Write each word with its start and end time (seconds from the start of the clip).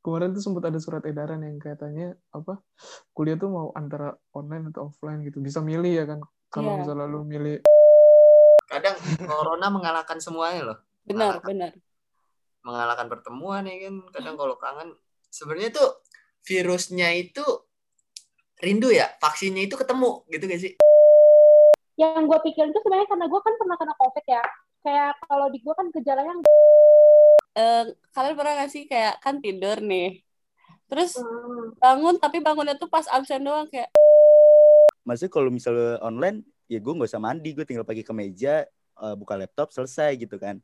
kemarin 0.00 0.32
tuh 0.32 0.42
sempat 0.42 0.68
ada 0.68 0.80
surat 0.80 1.04
edaran 1.04 1.40
yang 1.40 1.56
katanya 1.56 2.16
apa 2.30 2.60
kuliah 3.12 3.36
tuh 3.36 3.48
mau 3.48 3.68
antara 3.72 4.12
online 4.32 4.72
atau 4.72 4.88
offline 4.88 5.20
gitu 5.22 5.38
bisa 5.38 5.60
milih 5.60 5.92
ya 5.92 6.04
kan 6.04 6.20
kalau 6.48 6.74
Iya. 6.74 6.78
misalnya 6.82 7.06
lu 7.06 7.20
milih 7.22 7.60
Kadang 8.64 8.94
corona 9.26 9.66
mengalahkan 9.66 10.22
semuanya 10.22 10.62
loh. 10.62 10.78
Benar, 11.02 11.42
Mengalahkan, 11.42 11.48
benar. 11.50 11.72
mengalahkan 12.62 13.06
pertemuan 13.10 13.62
ya 13.66 13.76
kan. 13.82 13.94
Kadang 14.14 14.34
kalau 14.38 14.54
kangen 14.56 14.94
sebenarnya 15.26 15.74
tuh 15.74 15.88
virusnya 16.46 17.10
itu 17.12 17.42
rindu 18.62 18.94
ya, 18.94 19.10
vaksinnya 19.18 19.66
itu 19.66 19.74
ketemu 19.74 20.22
gitu 20.30 20.44
gak 20.46 20.62
sih? 20.62 20.72
yang 21.98 22.24
gue 22.24 22.38
pikirin 22.40 22.72
tuh 22.72 22.80
sebenarnya 22.80 23.12
karena 23.12 23.26
gue 23.28 23.40
kan 23.42 23.54
pernah 23.60 23.76
kena 23.76 23.94
covid 23.98 24.24
ya 24.24 24.40
kayak 24.80 25.12
kalau 25.20 25.52
di 25.52 25.60
gue 25.60 25.74
kan 25.76 25.86
gejalanya 25.92 26.32
Eh, 27.58 27.84
kalian 28.14 28.34
pernah 28.38 28.52
gak 28.62 28.70
sih 28.70 28.86
kayak 28.86 29.18
kan 29.18 29.42
tidur 29.42 29.82
nih. 29.82 30.22
Terus 30.86 31.18
hmm, 31.18 31.78
bangun 31.78 32.18
tapi 32.18 32.38
bangunnya 32.42 32.74
tuh 32.78 32.90
pas 32.90 33.06
absen 33.10 33.42
doang 33.42 33.66
kayak 33.70 33.90
Maksudnya 35.00 35.32
kalau 35.32 35.50
misalnya 35.50 35.96
online, 36.04 36.44
ya 36.70 36.78
gue 36.78 36.92
nggak 36.92 37.08
usah 37.08 37.18
mandi, 37.18 37.50
gue 37.56 37.64
tinggal 37.64 37.88
pakai 37.88 38.04
kemeja, 38.04 38.68
eh, 39.00 39.14
buka 39.16 39.34
laptop, 39.34 39.72
selesai 39.72 40.14
gitu 40.20 40.36
kan. 40.36 40.60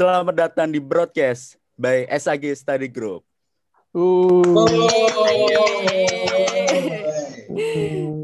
Selamat 0.00 0.32
datang 0.32 0.72
di 0.72 0.80
broadcast 0.80 1.60
by 1.76 2.08
SAG 2.08 2.48
Study 2.56 2.88
Group. 2.88 3.20
uh 3.92 4.40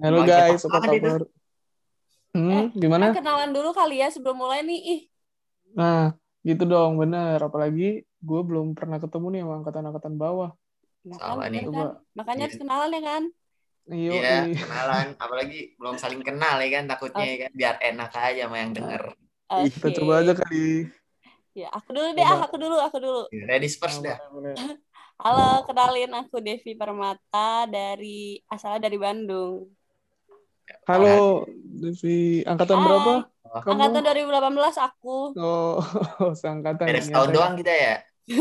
halo 0.01 0.25
guys 0.25 0.65
apa 0.65 0.79
kabar 0.81 1.21
hmm 2.33 2.49
Eh, 2.49 2.65
gimana 2.81 3.13
kenalan 3.13 3.53
dulu 3.53 3.77
kali 3.77 4.01
ya 4.01 4.09
sebelum 4.09 4.41
mulai 4.41 4.65
nih. 4.65 4.81
Ih, 4.89 5.01
nah 5.77 6.17
gitu 6.49 6.65
dong 6.65 6.97
bener 6.97 7.37
apalagi 7.45 8.09
gue 8.09 8.41
belum 8.41 8.73
pernah 8.73 8.97
ketemu 8.97 9.37
nih 9.37 9.41
sama 9.45 9.55
angkatan-angkatan 9.61 10.15
bawah 10.17 10.57
nah 11.05 11.37
kan, 11.37 11.53
nih. 11.53 11.69
kan? 11.69 12.01
Makanya 12.17 12.41
Iya. 12.41 12.47
harus 12.49 12.57
kenalan 12.57 12.89
ya 12.89 13.03
kan? 13.05 13.23
Iya, 13.93 14.13
iya. 14.17 14.41
kenalan. 14.65 15.07
Apalagi 15.21 15.77
belum 15.77 16.01
saling 16.01 16.25
kenal 16.25 16.57
ya 16.57 16.71
kan 16.73 16.89
takutnya 16.89 17.27
ya 17.29 17.37
kan 17.45 17.51
biar 17.53 17.75
enak 17.85 18.11
aja 18.17 18.49
sama 18.49 18.65
yang 18.65 18.73
denger. 18.73 19.13
Oke. 19.53 19.77
kita 19.77 19.89
coba 20.01 20.25
aja 20.25 20.33
kali 20.33 20.89
Ya, 21.57 21.73
aku 21.73 21.89
dulu 21.97 22.13
deh, 22.13 22.21
ah, 22.21 22.45
aku 22.45 22.61
dulu, 22.61 22.77
aku 22.77 22.97
dulu. 23.01 23.23
Ready 23.33 23.73
first 23.73 24.05
dah. 24.05 24.21
Boleh, 24.29 24.53
boleh. 24.53 24.77
Halo, 25.25 25.65
kenalin 25.65 26.13
aku 26.13 26.45
Devi 26.45 26.77
Permata 26.77 27.65
dari 27.65 28.37
asalnya 28.53 28.85
dari 28.85 29.01
Bandung. 29.01 29.65
halo 30.85 31.47
Devi 31.63 32.43
angkatan 32.43 32.75
Hai. 32.75 32.85
berapa 32.85 33.13
kamu 33.63 33.71
Angkatan 33.71 34.03
2018 34.03 34.77
aku. 34.83 35.17
oh 35.39 35.79
seangkatan 36.43 36.91
Beda 36.91 37.01
setahun 37.01 37.31
ya. 37.31 37.35
doang 37.35 37.55
kita 37.57 37.73
ya. 37.73 37.97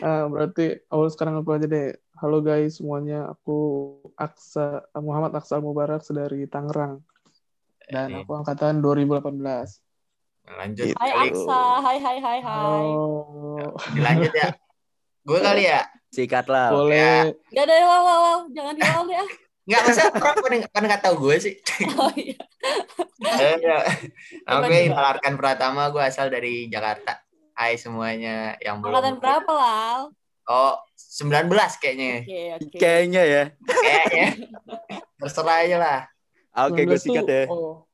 Ah, 0.00 0.24
berarti 0.30 0.80
awal 0.88 1.08
sekarang 1.12 1.44
aku 1.44 1.50
aja 1.60 1.66
deh. 1.68 1.92
Halo 2.16 2.40
guys 2.40 2.80
semuanya, 2.80 3.28
aku 3.28 3.56
Aksa 4.16 4.86
Muhammad 4.96 5.34
Aksal 5.36 5.60
Mubarak 5.60 6.00
dari 6.08 6.48
Tangerang. 6.48 7.04
Dan 7.84 8.22
aku 8.22 8.32
angkatan 8.32 8.80
2018. 8.80 9.83
Lanjut 10.44 10.86
Gitu. 10.92 10.98
Hai 11.00 11.10
kali. 11.12 11.30
Aksa, 11.32 11.62
hai 11.80 11.98
hai 11.98 12.18
hai 12.20 12.38
hai. 12.40 12.84
Halo. 12.84 13.72
Dilanjut 13.96 14.32
ya. 14.36 14.48
Gue 15.24 15.38
kali 15.40 15.62
ya. 15.64 15.80
Sikat 16.12 16.46
lah. 16.52 16.68
Boleh. 16.70 17.32
Gak 17.50 17.64
ada 17.64 17.74
wow 17.82 18.02
wow 18.04 18.18
wow, 18.20 18.38
jangan 18.52 18.74
di 18.76 18.82
wow 18.84 19.02
deh 19.08 19.18
ah. 19.18 19.30
Enggak 19.64 19.80
masa 19.88 20.02
orang 20.12 20.36
pada 20.44 20.56
pada 20.68 20.84
nggak 20.92 21.02
tahu 21.08 21.14
gue 21.24 21.36
sih. 21.40 21.54
Oh 21.96 22.12
iya. 22.12 22.36
Eh, 23.24 23.56
ya. 23.64 23.80
Nama 24.44 24.60
Coba, 24.60 24.66
gue 24.68 24.76
coba. 24.76 24.92
Inal 24.92 25.06
Arkan 25.16 25.34
Pratama, 25.40 25.82
gue 25.88 26.02
asal 26.04 26.28
dari 26.28 26.68
Jakarta. 26.68 27.24
Hai 27.56 27.80
semuanya 27.80 28.60
yang 28.60 28.84
belum. 28.84 28.92
Angkatan 28.92 29.16
berapa 29.24 29.52
Lal? 29.56 30.00
Oh, 30.44 30.76
19 30.92 31.48
kayaknya. 31.80 32.20
Oke 32.20 32.40
oke. 32.60 32.76
Kayaknya 32.76 33.22
ya. 33.24 33.44
Kayaknya. 33.64 34.28
Terserah 35.24 35.56
aja 35.64 35.76
lah. 35.80 36.00
Oke, 36.68 36.84
19 36.84 36.88
gue 36.92 36.98
sikat 37.00 37.24
ya. 37.24 37.44
Oh. 37.48 37.88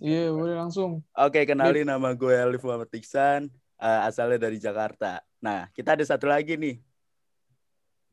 Iya, 0.00 0.32
boleh 0.32 0.54
langsung. 0.56 1.00
Oke, 1.16 1.44
kenalin 1.48 1.88
nama 1.88 2.12
gue 2.12 2.34
Alif 2.36 2.62
Muhammad 2.64 2.92
Iksan, 2.92 3.48
eh, 3.80 4.00
asalnya 4.04 4.48
dari 4.48 4.60
Jakarta. 4.60 5.24
Nah, 5.40 5.68
kita 5.72 5.96
ada 5.96 6.04
satu 6.04 6.28
lagi 6.28 6.56
nih. 6.56 6.76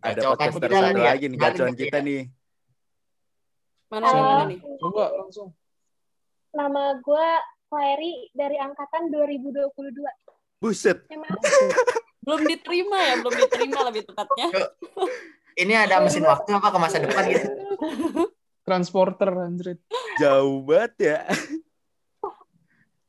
Ada 0.04 0.36
podcaster 0.36 0.68
kita 0.68 0.84
satu 0.92 1.00
ya. 1.00 1.08
lagi 1.16 1.26
nih, 1.32 1.38
gacuan 1.40 1.72
gitu 1.72 1.82
kita 1.88 1.98
ya. 2.00 2.08
nih. 2.08 2.22
Mana 3.88 4.06
nih, 4.10 4.22
mana 4.24 4.44
nih? 4.52 4.60
Coba 4.80 5.06
langsung. 5.16 5.50
nama 6.54 7.02
gue 7.02 7.28
Clary 7.66 8.30
dari 8.38 8.62
angkatan 8.62 9.10
2022 9.10 10.06
Buset. 10.62 11.02
Belum 12.24 12.42
diterima 12.48 12.98
ya, 13.04 13.14
belum 13.20 13.36
diterima 13.36 13.80
lebih 13.92 14.08
tepatnya. 14.08 14.48
Ini 15.60 15.74
ada 15.76 16.00
mesin 16.00 16.24
waktu 16.24 16.56
apa 16.56 16.72
ke 16.72 16.80
masa 16.80 16.98
depan 17.04 17.28
gitu? 17.28 17.52
Transporter, 18.64 19.28
anjrit. 19.44 19.84
Jauh 20.24 20.64
banget 20.64 20.94
ya. 21.04 21.20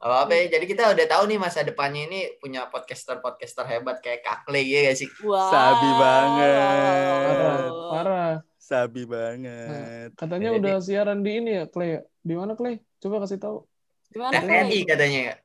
Apa 0.04 0.28
apa 0.28 0.32
ya? 0.36 0.44
Jadi 0.52 0.64
kita 0.68 0.92
udah 0.92 1.06
tahu 1.08 1.24
nih 1.26 1.38
masa 1.40 1.64
depannya 1.64 2.04
ini 2.04 2.36
punya 2.36 2.68
podcaster-podcaster 2.68 3.64
hebat 3.64 4.04
kayak 4.04 4.20
Kakle 4.20 4.60
ya 4.60 4.92
gak 4.92 5.00
sih? 5.00 5.08
Wow. 5.24 5.48
Sabi 5.48 5.88
banget. 5.96 7.24
Parah, 7.24 7.64
parah. 7.88 8.32
Sabi 8.60 9.02
banget. 9.08 10.12
Katanya 10.12 10.52
Jadi- 10.52 10.60
udah 10.60 10.74
siaran 10.78 11.24
di 11.24 11.40
ini 11.40 11.50
ya, 11.56 11.64
Clay. 11.64 12.04
Di 12.20 12.36
mana, 12.36 12.52
Clay? 12.52 12.84
Coba 13.00 13.24
kasih 13.24 13.40
tahu. 13.40 13.64
Gimana 14.08 14.32
TVRI 14.36 14.44
Clay? 14.44 14.84
katanya 14.84 15.20
ya. 15.24 15.36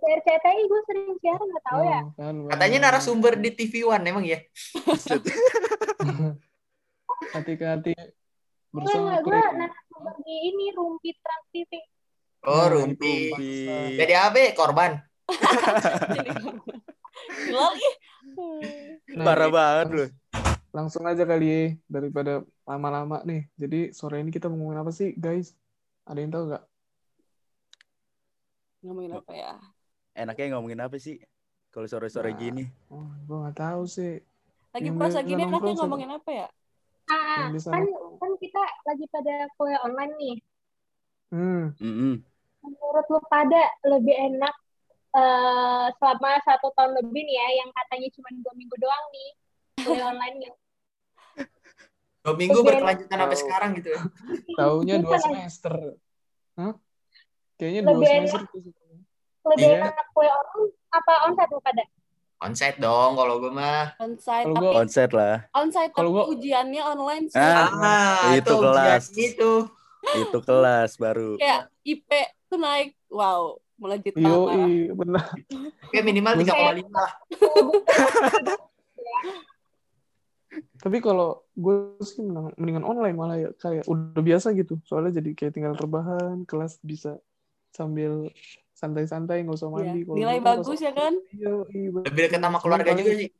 dari 0.00 0.16
RCTI 0.16 0.62
gue 0.64 0.80
sering 0.88 1.12
siaran 1.20 1.44
nggak 1.44 1.64
tahu 1.68 1.82
ya 1.84 2.00
Oh, 2.00 2.08
kan, 2.16 2.34
Katanya 2.56 2.78
narasumber 2.88 3.36
di 3.36 3.52
TV 3.52 3.84
One 3.84 4.00
emang 4.00 4.24
ya? 4.24 4.40
Hati-hati 7.36 7.92
gue 7.92 8.08
bersama 8.72 9.20
gue 9.20 9.34
narasumber 9.34 10.14
di 10.24 10.34
ini 10.48 10.72
Rumpi 10.72 11.12
Trans 11.20 11.46
TV 11.52 11.68
Oh, 12.40 12.66
Rumpi. 12.68 13.28
Rumpi. 13.28 13.52
Jadi 14.00 14.14
apa? 14.16 14.36
ya? 14.38 14.50
Korban. 14.56 14.92
Hilal 17.46 17.72
ih. 17.76 17.94
Nah, 19.14 19.24
Parah 19.26 19.48
banget 19.50 19.86
loh. 19.92 20.08
langsung 20.70 21.02
aja 21.02 21.26
kali 21.26 21.74
daripada 21.90 22.46
lama-lama 22.62 23.20
nih. 23.26 23.50
Jadi 23.58 23.90
sore 23.90 24.22
ini 24.22 24.30
kita 24.30 24.46
ngomongin 24.46 24.80
apa 24.80 24.92
sih, 24.94 25.12
guys? 25.18 25.52
Ada 26.06 26.18
yang 26.22 26.30
tahu 26.30 26.44
nggak? 26.54 26.64
Ngomongin 28.86 29.12
apa 29.18 29.32
ya? 29.34 29.52
Enaknya 30.14 30.46
ngomongin 30.56 30.80
apa 30.80 30.96
sih? 30.96 31.18
Kalau 31.70 31.86
sore-sore 31.90 32.32
Nah. 32.32 32.38
gini. 32.38 32.64
Oh, 32.88 33.04
gue 33.26 33.36
nggak 33.36 33.58
tahu 33.58 33.82
sih. 33.84 34.22
Lagi 34.70 34.86
Yang 34.86 34.96
puasa 34.96 35.18
gini 35.20 35.42
enaknya 35.42 35.74
ngomongin 35.76 36.10
apa 36.14 36.30
ya? 36.30 36.48
ah 37.10 37.50
kan 37.50 37.82
kan 38.22 38.32
kita 38.38 38.62
lagi 38.86 39.02
pada 39.10 39.50
kuliah 39.58 39.82
online 39.82 40.14
nih 40.14 40.36
Hmm, 41.34 41.74
Mm-mm. 41.82 42.22
Menurut 42.60 43.06
lu 43.06 43.20
pada 43.24 43.62
lebih 43.84 44.12
enak 44.12 44.54
eh, 45.12 45.86
selama 45.92 46.30
satu 46.40 46.70
tahun 46.70 46.92
lebih 46.98 47.22
nih 47.22 47.36
ya 47.36 47.48
yang 47.58 47.70
katanya 47.72 48.08
cuma 48.10 48.28
dua 48.34 48.52
minggu 48.54 48.76
doang 48.76 49.04
nih 49.10 49.30
kuliah 49.78 50.06
online 50.08 50.38
nya 50.38 50.52
Dua 52.20 52.36
minggu 52.36 52.52
Oke. 52.54 52.68
berkelanjutan 52.68 53.16
sampai 53.16 53.38
sekarang 53.38 53.70
gitu. 53.74 53.90
ya. 53.90 54.02
taunya 54.52 55.00
dua 55.00 55.16
semester. 55.18 55.96
Hah? 56.52 56.76
Kayaknya 57.56 57.80
dua 57.82 57.92
Lebih 57.96 58.08
semester. 58.10 58.40
tuh. 58.44 58.60
lebih 59.42 59.66
Iya. 59.66 59.88
enak 59.88 60.06
kuliah 60.12 60.34
online 60.36 60.68
apa 60.90 61.12
onsite 61.24 61.48
lu 61.48 61.60
pada 61.60 61.84
Onsite 62.40 62.76
dong 62.78 63.10
kalau 63.14 63.36
gue 63.36 63.48
mah. 63.50 63.96
Onsite 63.98 64.44
tapi 64.46 64.52
gua- 64.54 64.74
Onset 64.78 65.10
lah. 65.10 65.36
onsite 65.54 65.92
Kalau 65.92 66.08
tapi 66.08 66.16
gua- 66.18 66.28
ujiannya 66.30 66.82
online 66.86 67.24
sih. 67.26 67.36
Ah, 67.36 67.68
Ah, 67.70 68.32
itu 68.32 68.48
ujian 68.50 68.64
kelas. 68.66 69.04
Itu. 69.12 69.52
Itu 70.14 70.38
kelas 70.40 70.90
baru. 70.96 71.36
Kayak 71.36 71.68
IP 71.82 72.08
tuh 72.50 72.58
naik. 72.58 72.98
Wow, 73.06 73.40
melejit 73.76 74.12
Yo, 74.12 74.50
parah. 74.50 74.66
benar. 74.92 75.24
Kayak 75.88 76.04
minimal 76.04 76.34
3,5 76.36 76.90
lah. 76.90 77.10
Tapi 80.80 80.98
kalau 80.98 81.46
gue 81.54 81.74
sih 82.02 82.20
menang- 82.20 82.56
mendingan 82.56 82.82
online 82.82 83.14
malah 83.14 83.36
ya 83.38 83.50
kayak 83.54 83.86
udah 83.86 84.18
biasa 84.18 84.50
gitu. 84.52 84.80
Soalnya 84.82 85.22
jadi 85.22 85.30
kayak 85.32 85.52
tinggal 85.54 85.74
rebahan, 85.76 86.42
kelas 86.42 86.82
bisa 86.82 87.20
sambil 87.70 88.26
santai-santai 88.74 89.44
nggak 89.44 89.54
usah 89.54 89.68
Iya, 89.68 89.74
mandi. 89.76 90.00
Kalau 90.02 90.16
Nilai 90.18 90.38
pas- 90.40 90.48
bagus 90.58 90.78
ya 90.80 90.90
kan? 90.90 91.12
Iya, 91.30 91.52
iya. 91.70 91.88
Lebih 92.02 92.20
dekat 92.26 92.40
sama 92.40 92.58
keluarga 92.58 92.82
Paling- 92.88 92.98
juga 92.98 93.12
sih. 93.14 93.30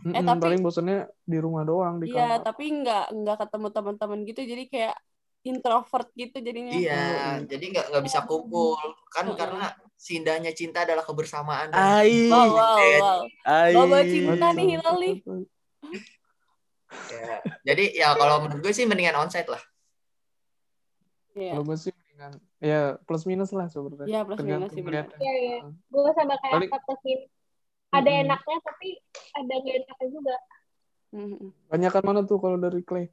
Eh, 0.00 0.24
tapi- 0.24 0.40
paling 0.40 0.60
bosannya 0.64 0.98
di 1.22 1.38
rumah 1.38 1.62
doang 1.62 2.00
di 2.00 2.08
Iya, 2.08 2.40
kamar. 2.40 2.44
tapi 2.48 2.64
nggak 2.72 3.04
nggak 3.12 3.36
ketemu 3.38 3.66
teman-teman 3.70 4.18
gitu. 4.24 4.40
Jadi 4.42 4.62
kayak 4.66 4.96
introvert 5.40 6.08
gitu 6.12 6.36
jadinya. 6.38 6.76
Iya, 6.76 7.00
Oh, 7.00 7.36
jadi 7.48 7.64
nggak 7.72 7.86
nggak 7.92 8.04
bisa 8.04 8.20
kumpul 8.28 8.76
kan 9.08 9.24
Mm-mm. 9.24 9.38
karena 9.40 9.72
si 9.96 10.20
indahnya 10.20 10.52
cinta 10.52 10.84
adalah 10.84 11.04
kebersamaan. 11.04 11.72
Ai. 11.72 12.28
Wow, 12.28 12.48
wow, 12.52 12.76
Iya. 12.76 12.98
wow. 13.00 13.20
Ai. 13.48 13.72
Bawa 13.72 13.98
cinta 14.04 14.46
nih 14.52 14.66
Hilal 14.76 14.96
nih. 15.00 15.14
Ya, 17.10 17.38
Jadi 17.64 17.84
ya 17.96 18.12
kalau 18.18 18.44
menurut 18.44 18.60
gue 18.66 18.72
sih 18.74 18.84
mendingan 18.84 19.16
onsite 19.16 19.48
lah. 19.48 19.62
Iya. 21.32 21.56
Kalau 21.56 21.64
gue 21.64 21.76
sih 21.78 21.92
mendingan 21.94 22.32
ya 22.60 22.80
plus 23.08 23.24
minus 23.24 23.50
lah 23.56 23.70
sebenarnya. 23.72 24.08
Iya, 24.10 24.20
plus 24.26 24.38
minus 24.44 24.68
Tergantung 24.68 24.74
sih 24.76 24.82
benar. 24.84 25.06
Iya, 25.16 25.34
iya. 25.40 25.58
Gue 25.88 26.10
sama 26.12 26.34
kayak 26.42 26.68
Sin. 27.00 27.20
Ada 27.90 28.06
Mm-mm. 28.06 28.22
enaknya 28.28 28.56
tapi 28.62 28.88
ada 29.34 29.52
nggak 29.56 29.76
enaknya 29.82 30.08
juga. 30.12 30.36
Mhm. 31.10 31.48
Banyakan 31.66 32.02
mana 32.06 32.20
tuh 32.22 32.38
kalau 32.38 32.54
dari 32.54 32.86
Clay? 32.86 33.10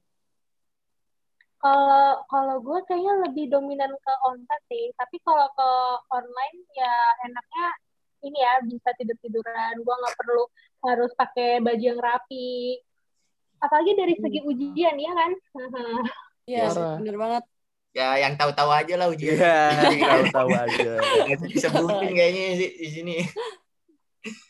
Kalau 1.58 2.22
kalau 2.30 2.56
gue 2.62 2.80
kayaknya 2.86 3.14
lebih 3.26 3.46
dominan 3.50 3.90
ke 3.92 4.14
onsite 4.26 4.64
sih. 4.70 4.86
Tapi 4.94 5.18
kalau 5.22 5.50
ke 5.52 5.70
online 6.12 6.58
ya 6.72 6.94
enaknya 7.24 7.66
ini 8.22 8.38
ya 8.38 8.54
bisa 8.62 8.90
tidur 8.96 9.18
tiduran. 9.20 9.82
Gue 9.82 9.96
nggak 9.96 10.18
perlu 10.18 10.44
harus 10.86 11.12
pakai 11.14 11.58
baju 11.60 11.82
yang 11.82 11.98
rapi. 11.98 12.78
Apalagi 13.58 13.92
dari 13.98 14.16
segi 14.16 14.40
ujian 14.42 14.96
ya 14.96 15.12
kan. 15.14 15.32
Iya, 16.48 16.72
bener 17.04 17.20
banget. 17.20 17.44
Ya 17.92 18.16
yang 18.24 18.40
tahu-tahu 18.40 18.72
aja 18.72 18.94
lah 18.96 19.12
ujian. 19.12 19.36
Iya, 19.92 20.08
tahu-tahu 20.32 20.48
aja. 20.56 20.92
Nggak 21.28 21.44
usah 21.44 21.50
disebutin 21.52 22.12
kayaknya 22.16 22.44
sih 22.56 22.72
di 22.72 22.88
sini. 22.88 23.16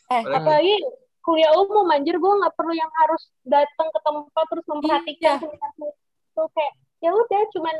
Eh, 0.06 0.22
Apalagi- 0.22 0.38
Apalagi 0.38 0.74
kuliah 1.26 1.50
umum 1.58 1.90
anjir 1.90 2.14
gue 2.16 2.32
nggak 2.38 2.54
perlu 2.54 2.70
yang 2.70 2.86
harus 3.02 3.26
datang 3.42 3.90
ke 3.90 3.98
tempat 4.00 4.44
terus 4.46 4.66
memperhatikan 4.70 5.36
Iya. 5.42 5.90
tuh 6.38 6.46
kayak 6.54 6.72
ya 6.98 7.10
udah 7.10 7.42
cuman 7.52 7.76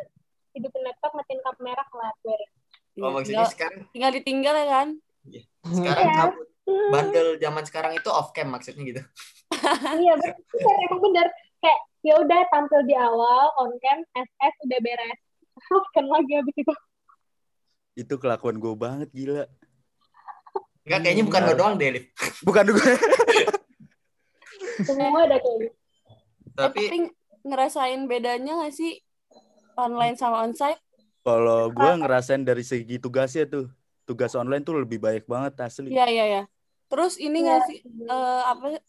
hidupin 0.53 0.83
laptop 0.83 1.13
matiin 1.13 1.41
kamera 1.41 1.83
kelar 1.87 2.15
beres. 2.21 2.51
Oh 2.97 3.01
iya, 3.01 3.09
maksudnya 3.09 3.27
tinggal, 3.37 3.49
sekarang 3.51 3.81
tinggal 3.93 4.11
ditinggal 4.13 4.55
ya 4.55 4.67
kan? 4.69 4.89
sekarang 5.69 6.05
Iya. 6.05 6.17
cabut 6.17 6.47
bandel 6.89 7.29
zaman 7.37 7.65
sekarang 7.65 7.93
itu 7.95 8.09
off 8.09 8.31
cam 8.31 8.49
maksudnya 8.49 8.83
gitu. 8.85 9.03
iya 10.03 10.13
benar 10.15 10.35
emang 10.85 11.01
bener 11.03 11.27
kayak 11.59 11.79
ya 12.01 12.15
udah 12.17 12.41
tampil 12.49 12.81
di 12.83 12.95
awal 12.95 13.53
on 13.57 13.73
cam 13.79 13.99
SS 14.13 14.55
udah 14.65 14.79
beres 14.79 15.19
kan 15.95 16.05
lagi 16.05 16.33
abis 16.37 16.57
itu 16.57 16.75
Itu 17.95 18.15
kelakuan 18.17 18.57
gue 18.57 18.75
banget 18.75 19.11
gila. 19.11 19.45
Enggak 20.83 21.01
kayaknya 21.03 21.25
bukan 21.27 21.41
lo 21.43 21.53
doang 21.53 21.75
deh, 21.77 21.91
Liv. 21.91 22.05
Bukan 22.47 22.65
gue. 22.71 22.93
semua 24.81 25.27
ada 25.27 25.37
kayak 25.37 25.57
gitu 25.61 25.69
Eh, 25.69 26.55
Tapi 26.57 26.81
tapi 26.81 26.99
ngerasain 27.45 28.03
bedanya 28.07 28.53
nggak 28.57 28.73
sih 28.73 28.99
online 29.79 30.19
sama 30.19 30.43
onsite? 30.43 30.83
Kalau 31.23 31.71
gue 31.71 31.93
ngerasain 32.03 32.43
dari 32.43 32.67
segi 32.67 32.99
tugasnya 32.99 33.47
tuh, 33.47 33.71
tugas 34.03 34.35
online 34.35 34.67
tuh 34.67 34.83
lebih 34.83 34.99
baik 34.99 35.25
banget 35.31 35.55
asli. 35.63 35.95
Iya, 35.95 36.07
iya, 36.11 36.25
iya. 36.27 36.43
Terus 36.89 37.21
ini 37.21 37.45
nggak 37.45 37.61
sih 37.69 37.79
eh, 37.85 38.43
apa 38.49 38.81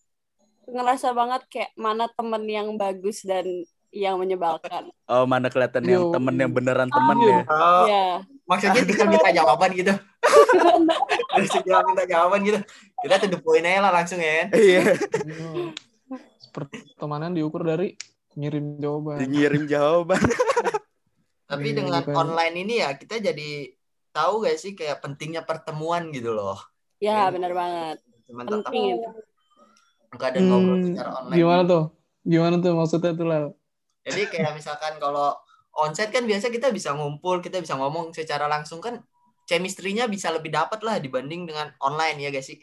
ngerasa 0.69 1.11
banget 1.11 1.41
kayak 1.51 1.71
mana 1.75 2.07
temen 2.07 2.43
yang 2.47 2.67
bagus 2.79 3.21
dan 3.27 3.43
yang 3.89 4.21
menyebalkan. 4.21 4.93
Oh 5.09 5.25
mana 5.25 5.49
kelihatan 5.49 5.81
yang 5.83 6.13
temen 6.13 6.35
yang 6.37 6.51
beneran 6.53 6.87
temen 6.87 7.17
Iya. 7.19 7.29
ya. 7.29 7.41
oh, 7.49 7.85
Iya. 7.89 8.05
maksudnya 8.45 8.81
kita 8.89 9.03
minta 9.09 9.29
jawaban 9.33 9.69
gitu. 9.73 9.93
Kita 11.49 11.77
minta 11.83 12.03
jawaban 12.05 12.39
gitu. 12.45 12.59
Kita 13.01 13.13
to 13.19 13.27
the 13.27 13.39
point 13.41 13.65
aja 13.65 13.81
lah 13.83 13.91
langsung 13.91 14.21
ya. 14.21 14.47
Iya. 14.53 14.95
Pertemanan 16.55 17.33
diukur 17.33 17.65
dari 17.65 17.97
ngirim 18.37 18.77
jawaban. 18.79 19.25
Ngirim 19.25 19.63
jawaban. 19.67 20.21
Tapi 21.49 21.67
Iya, 21.67 21.77
dengan 21.81 22.01
bukan. 22.05 22.13
online 22.15 22.55
ini 22.61 22.73
ya 22.77 22.93
kita 22.93 23.17
jadi 23.17 23.73
tahu 24.09 24.45
gak 24.45 24.57
sih 24.57 24.77
kayak 24.77 25.01
pentingnya 25.01 25.41
pertemuan 25.41 26.13
gitu 26.13 26.29
loh. 26.29 26.61
Ya, 27.01 27.25
Iya. 27.25 27.33
benar 27.33 27.51
banget. 27.51 27.97
Cuman 28.29 28.45
tetap 28.45 28.69
Penting 28.69 28.85
itu. 28.93 29.09
enggak 30.09 30.29
ada 30.29 30.39
ngobrol 30.39 30.73
Hmm, 30.75 30.85
secara 30.87 31.09
online. 31.17 31.37
gimana 31.37 31.61
tuh? 31.63 31.83
Gimana 32.23 32.55
tuh 32.57 32.71
maksudnya 32.73 33.11
tuh 33.13 33.25
Lal? 33.25 33.45
Jadi 34.01 34.21
kayak 34.27 34.53
misalkan 34.53 34.93
kalau 34.97 35.33
onsite 35.75 36.09
kan 36.09 36.25
biasa 36.25 36.49
kita 36.49 36.69
bisa 36.69 36.93
ngumpul, 36.93 37.39
kita 37.39 37.57
bisa 37.57 37.73
ngomong 37.73 38.09
secara 38.09 38.45
langsung 38.45 38.77
kan 38.77 39.01
chemistry-nya 39.45 40.05
bisa 40.05 40.29
lebih 40.29 40.49
dapat 40.49 40.81
lah 40.81 40.97
dibanding 40.97 41.45
dengan 41.45 41.73
online 41.79 42.17
ya 42.19 42.29
guys 42.29 42.45
sih. 42.45 42.61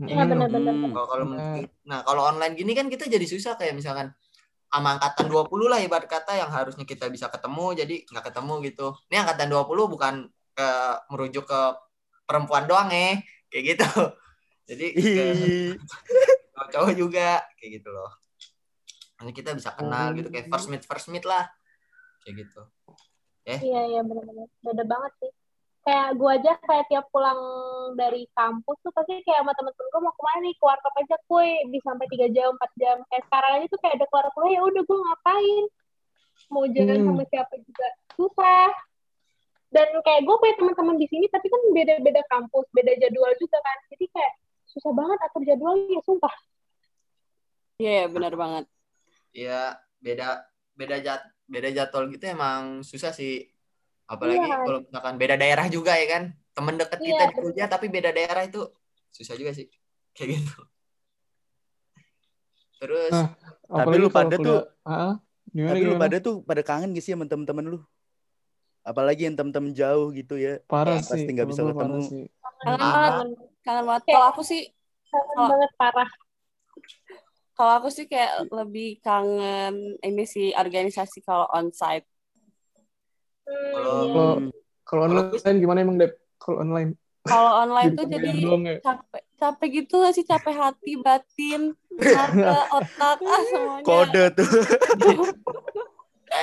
Iya, 0.00 0.22
benar-benar. 0.24 0.74
Hmm. 0.74 0.90
Kalau 0.90 1.24
menurut- 1.24 1.70
nah 1.82 2.00
kalau 2.02 2.22
online 2.24 2.54
gini 2.54 2.72
kan 2.72 2.86
kita 2.86 3.04
jadi 3.04 3.26
susah 3.26 3.54
kayak 3.54 3.74
misalkan 3.74 4.10
sama 4.70 4.96
angkatan 4.96 5.26
20 5.26 5.66
lah 5.66 5.82
ibarat 5.82 6.06
kata 6.06 6.38
yang 6.38 6.50
harusnya 6.54 6.86
kita 6.86 7.10
bisa 7.10 7.26
ketemu 7.26 7.74
jadi 7.74 7.96
nggak 8.06 8.24
ketemu 8.30 8.54
gitu. 8.70 8.86
Ini 9.10 9.26
angkatan 9.26 9.48
20 9.50 9.92
bukan 9.92 10.14
ke 10.54 10.68
merujuk 11.10 11.44
ke 11.50 11.60
perempuan 12.22 12.70
doang 12.70 12.88
eh 12.94 13.18
kayak 13.50 13.64
gitu. 13.76 13.88
Jadi 14.70 14.86
ke 16.54 16.62
cowok 16.70 16.94
juga 16.94 17.42
kayak 17.58 17.82
gitu 17.82 17.90
loh. 17.90 18.14
Ini 19.26 19.34
kita 19.34 19.58
bisa 19.58 19.74
kenal 19.74 20.14
gitu 20.14 20.30
kayak 20.30 20.46
first 20.46 20.70
meet 20.70 20.86
first 20.86 21.10
meet 21.10 21.26
lah. 21.26 21.50
Kayak 22.22 22.46
gitu. 22.46 22.62
iya 23.50 23.82
iya 23.90 24.00
benar-benar 24.06 24.46
beda 24.62 24.84
banget 24.86 25.12
sih 25.18 25.32
kayak 25.90 26.14
gue 26.14 26.30
aja 26.30 26.52
kayak 26.62 26.86
tiap 26.86 27.10
pulang 27.10 27.40
dari 27.98 28.22
kampus 28.30 28.78
tuh 28.78 28.94
pasti 28.94 29.18
kayak 29.26 29.42
sama 29.42 29.50
temen-temen 29.58 29.90
gue 29.90 30.00
mau 30.06 30.14
ke 30.14 30.22
mana 30.22 30.38
nih 30.46 30.54
keluar 30.54 30.78
kop 30.78 30.94
aja 30.94 31.16
kue 31.26 31.50
bisa 31.66 31.84
sampai 31.90 32.06
tiga 32.06 32.30
jam 32.30 32.54
empat 32.54 32.70
jam. 32.78 32.96
Kayak 33.10 33.22
sekarang 33.26 33.50
aja 33.58 33.66
tuh 33.66 33.80
kayak 33.82 33.94
ada 33.98 34.06
keluar 34.06 34.26
kuliah 34.30 34.52
ya 34.54 34.60
udah 34.62 34.82
gue 34.86 34.98
ngapain? 35.02 35.64
Mau 36.46 36.64
jalan 36.70 36.94
Hmm. 36.94 37.06
sama 37.10 37.22
siapa 37.26 37.54
juga 37.58 37.88
susah. 38.14 38.70
Dan 39.70 39.86
kayak 40.02 40.20
gue 40.22 40.36
punya 40.38 40.54
teman-teman 40.54 40.94
di 40.94 41.06
sini 41.10 41.26
tapi 41.26 41.46
kan 41.46 41.62
beda-beda 41.74 42.22
kampus 42.30 42.66
beda 42.70 42.92
jadwal 42.94 43.32
juga 43.42 43.58
kan. 43.58 43.78
Jadi 43.90 44.04
kayak 44.14 44.32
susah 44.70 44.92
banget 44.94 45.18
atur 45.26 45.42
jadwalnya 45.42 45.98
sumpah. 46.06 46.34
Iya, 47.76 48.06
benar 48.06 48.38
banget. 48.38 48.64
ya 49.30 49.78
beda 49.98 50.42
beda 50.74 50.96
jat 50.98 51.22
beda 51.46 51.70
jadwal 51.70 52.10
gitu 52.10 52.24
emang 52.26 52.82
susah 52.82 53.14
sih 53.14 53.46
apalagi 54.10 54.42
Iya. 54.42 54.56
kalau 54.60 54.78
misalkan 54.82 55.14
beda 55.16 55.36
daerah 55.36 55.66
juga 55.66 55.94
ya 55.94 56.06
kan 56.10 56.22
temen 56.50 56.74
deket 56.76 56.98
kita 56.98 57.22
Iya, 57.22 57.30
di 57.30 57.34
kuliah 57.36 57.68
tapi 57.70 57.86
beda 57.86 58.10
daerah 58.10 58.42
itu 58.42 58.60
susah 59.08 59.34
juga 59.34 59.54
sih 59.54 59.70
kayak 60.18 60.28
gitu 60.36 60.58
terus 62.76 63.14
Nah, 63.70 63.86
Tapi 63.86 63.96
lu 63.96 64.10
pada 64.10 64.34
kuliah- 64.34 64.66
tuh- 64.66 64.66
Ah, 64.82 65.14
gimana 65.46 65.70
Tapi 65.70 65.78
lu 65.80 65.94
gimana? 65.94 66.02
pada 66.02 66.16
tuh 66.18 66.34
pada 66.42 66.58
kangen 66.60 66.90
gak 66.90 67.04
sih 67.06 67.14
sama 67.14 67.22
temen-temen 67.24 67.70
lu? 67.70 67.78
Apalagi 68.82 69.30
yang 69.30 69.38
temen-temen 69.38 69.70
jauh 69.70 70.10
gitu 70.10 70.34
ya. 70.34 70.58
parah 70.66 70.98
Ya, 70.98 71.06
sih. 71.06 71.22
pasti 71.22 71.30
nggak 71.30 71.46
bisa 71.46 71.62
ketemu. 71.62 72.00
sih. 72.02 72.24
Kangen 72.58 72.80
Ah. 72.82 72.90
banget, 72.90 73.28
kangen, 73.62 73.84
banget. 73.86 74.02
Kalau 74.10 74.26
aku 74.26 74.42
sih, 74.42 74.62
kangen 75.06 75.38
banget 75.46 75.70
parah 75.78 76.10
kalau 77.52 77.72
aku 77.76 77.88
sih 77.92 78.08
kayak 78.08 78.48
lebih 78.50 78.98
kangen 78.98 79.74
ini 80.00 80.24
sih 80.24 80.50
organisasi 80.50 81.22
kalau 81.22 81.46
onsite. 81.46 82.09
Hmm, 83.50 83.74
Kalau- 83.74 84.38
iya. 84.38 84.58
Kalau 84.86 85.02
kalau 85.06 85.22
online 85.30 85.58
gimana 85.58 85.78
emang 85.82 85.96
Dep? 85.98 86.12
Kalau 86.38 86.56
online 86.62 86.90
Kalau 87.20 87.50
online 87.62 87.92
tuh 87.94 88.06
jadi 88.08 88.30
ya. 88.32 88.76
capek, 88.80 89.22
capek 89.36 89.68
gitu 89.82 90.00
gak 90.02 90.14
sih? 90.16 90.24
Capek 90.24 90.54
hati, 90.56 90.92
batin, 90.98 91.76
mata, 91.94 92.58
otak, 92.80 93.18
ah 93.22 93.42
semuanya. 93.50 93.86
Kode 93.86 94.24
tuh. 94.34 94.48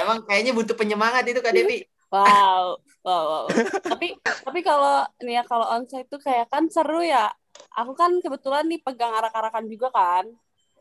emang 0.04 0.20
kayaknya 0.28 0.52
butuh 0.52 0.76
penyemangat 0.76 1.24
itu 1.32 1.40
kak 1.40 1.56
Devi 1.56 1.88
Wow, 2.08 2.80
wow, 3.04 3.24
wow. 3.28 3.46
tapi 3.84 4.16
tapi 4.24 4.60
kalau 4.64 5.04
nih 5.20 5.40
ya 5.40 5.44
kalau 5.44 5.68
onsite 5.76 6.08
tuh 6.08 6.24
kayak 6.24 6.48
kan 6.48 6.72
seru 6.72 7.04
ya. 7.04 7.28
Aku 7.76 8.00
kan 8.00 8.16
kebetulan 8.24 8.64
nih 8.64 8.80
pegang 8.80 9.12
arak-arakan 9.12 9.68
juga 9.68 9.92
kan. 9.92 10.24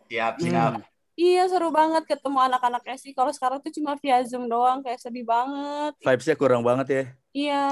siap 0.06 0.38
Hmm. 0.38 0.78
Iya 1.16 1.48
seru 1.48 1.72
banget 1.72 2.04
ketemu 2.04 2.38
anak-anaknya 2.44 2.96
sih. 3.00 3.12
Kalau 3.16 3.32
sekarang 3.32 3.58
tuh 3.64 3.72
cuma 3.72 3.96
via 3.96 4.20
zoom 4.28 4.52
doang 4.52 4.84
kayak 4.84 5.00
sedih 5.00 5.24
banget. 5.24 5.96
Vibes-nya 6.04 6.36
kurang 6.36 6.60
banget 6.60 6.86
ya. 6.92 7.02
Iya, 7.32 7.64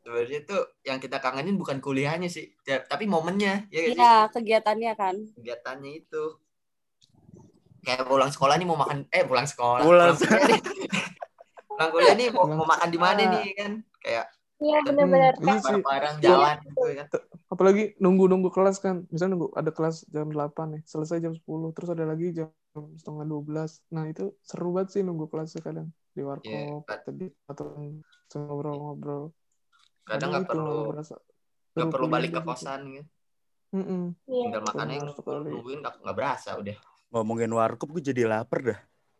sebenarnya 0.00 0.40
tuh 0.44 0.60
yang 0.84 0.96
kita 0.96 1.20
kangenin 1.20 1.56
bukan 1.60 1.80
kuliahnya 1.84 2.28
sih 2.28 2.52
ya, 2.64 2.80
tapi 2.80 3.04
momennya 3.04 3.68
ya 3.68 3.78
nggak 3.84 3.92
sih? 3.92 4.00
Iya 4.00 4.12
kegiatannya 4.32 4.92
kan. 4.96 5.14
kegiatannya 5.36 5.90
itu. 6.00 6.24
Kayak 7.84 8.04
pulang 8.08 8.32
sekolah 8.32 8.54
nih 8.56 8.66
mau 8.68 8.76
makan 8.76 8.98
eh 9.08 9.24
pulang 9.24 9.44
sekolah. 9.48 9.80
Pulang. 9.84 10.16
Kuliah 10.16 10.48
nih. 10.48 10.60
Pulang 11.68 11.90
kuliah 11.94 12.14
nih 12.16 12.26
mau, 12.32 12.44
Pulang 12.48 12.58
mau 12.60 12.68
makan 12.68 12.88
di 12.88 12.98
mana 12.98 13.20
nih 13.28 13.46
kan? 13.56 13.72
Kayak 14.00 14.24
iya 14.58 14.78
benar-benar 14.82 15.32
Hmm, 15.38 15.44
iya 15.46 15.56
kayak 15.62 15.76
sih. 15.78 15.84
bareng 15.86 16.16
jalan 16.18 16.56
gitu 16.64 16.80
kan 16.96 17.06
Apalagi 17.48 17.96
nunggu-nunggu 17.96 18.52
kelas 18.52 18.76
kan. 18.78 19.08
Misalnya 19.08 19.40
nunggu 19.40 19.48
ada 19.56 19.72
kelas 19.72 20.04
jam 20.08 20.28
8 20.28 20.76
nih, 20.76 20.82
selesai 20.84 21.16
jam 21.18 21.32
10, 21.32 21.72
terus 21.72 21.88
ada 21.88 22.04
lagi 22.04 22.36
jam 22.36 22.52
setengah 22.94 23.24
12. 23.24 23.80
Nah, 23.88 24.04
itu 24.04 24.36
seru 24.44 24.76
banget 24.76 24.88
sih 24.94 25.02
nunggu 25.02 25.26
kelasnya 25.26 25.64
kadang 25.64 25.88
di 26.12 26.20
warkop 26.20 26.44
Iya, 26.44 26.82
kan. 26.84 26.98
tadi 27.06 27.26
atau 27.46 27.66
ngobrol-ngobrol. 28.36 29.32
kadang 30.02 30.32
nggak 30.32 30.48
perlu 30.48 30.88
berasa 30.88 31.14
nggak 31.76 31.88
perlu 31.92 32.06
balik 32.08 32.32
ke 32.32 32.40
kosan 32.40 32.80
gitu 32.90 33.08
Mm-mm. 33.76 34.16
iya 34.24 34.40
tinggal 34.48 34.62
makannya 34.64 35.04
nungguin 35.04 35.78
nggak 35.84 35.94
nggak 36.00 36.16
berasa 36.16 36.56
udah 36.56 36.76
Ngomongin 37.12 37.52
warkop 37.52 37.92
gue 37.92 38.04
jadi 38.04 38.24
lapar 38.24 38.60
dah. 38.60 38.78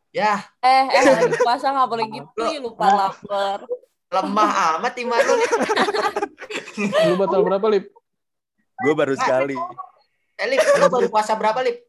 Ya, 0.09 0.41
Eh, 0.61 0.85
eh, 0.89 1.03
lagi 1.09 1.37
puasa 1.41 1.73
nggak 1.73 1.89
boleh 1.89 2.07
gitu, 2.09 2.45
lupa 2.65 2.89
lapar. 2.89 3.65
lemah 4.09 4.51
amat 4.81 4.95
iman 4.97 5.21
lu. 5.21 5.35
Lu 7.09 7.15
batal 7.17 7.41
berapa, 7.45 7.67
Lip? 7.69 7.89
Gue 8.79 8.95
baru 8.95 9.15
sekali. 9.19 9.57
Eh, 10.39 10.47
Lip, 10.47 10.63
lu 10.79 10.87
baru 10.87 11.09
puasa 11.11 11.35
berapa, 11.35 11.59
Lip? 11.67 11.83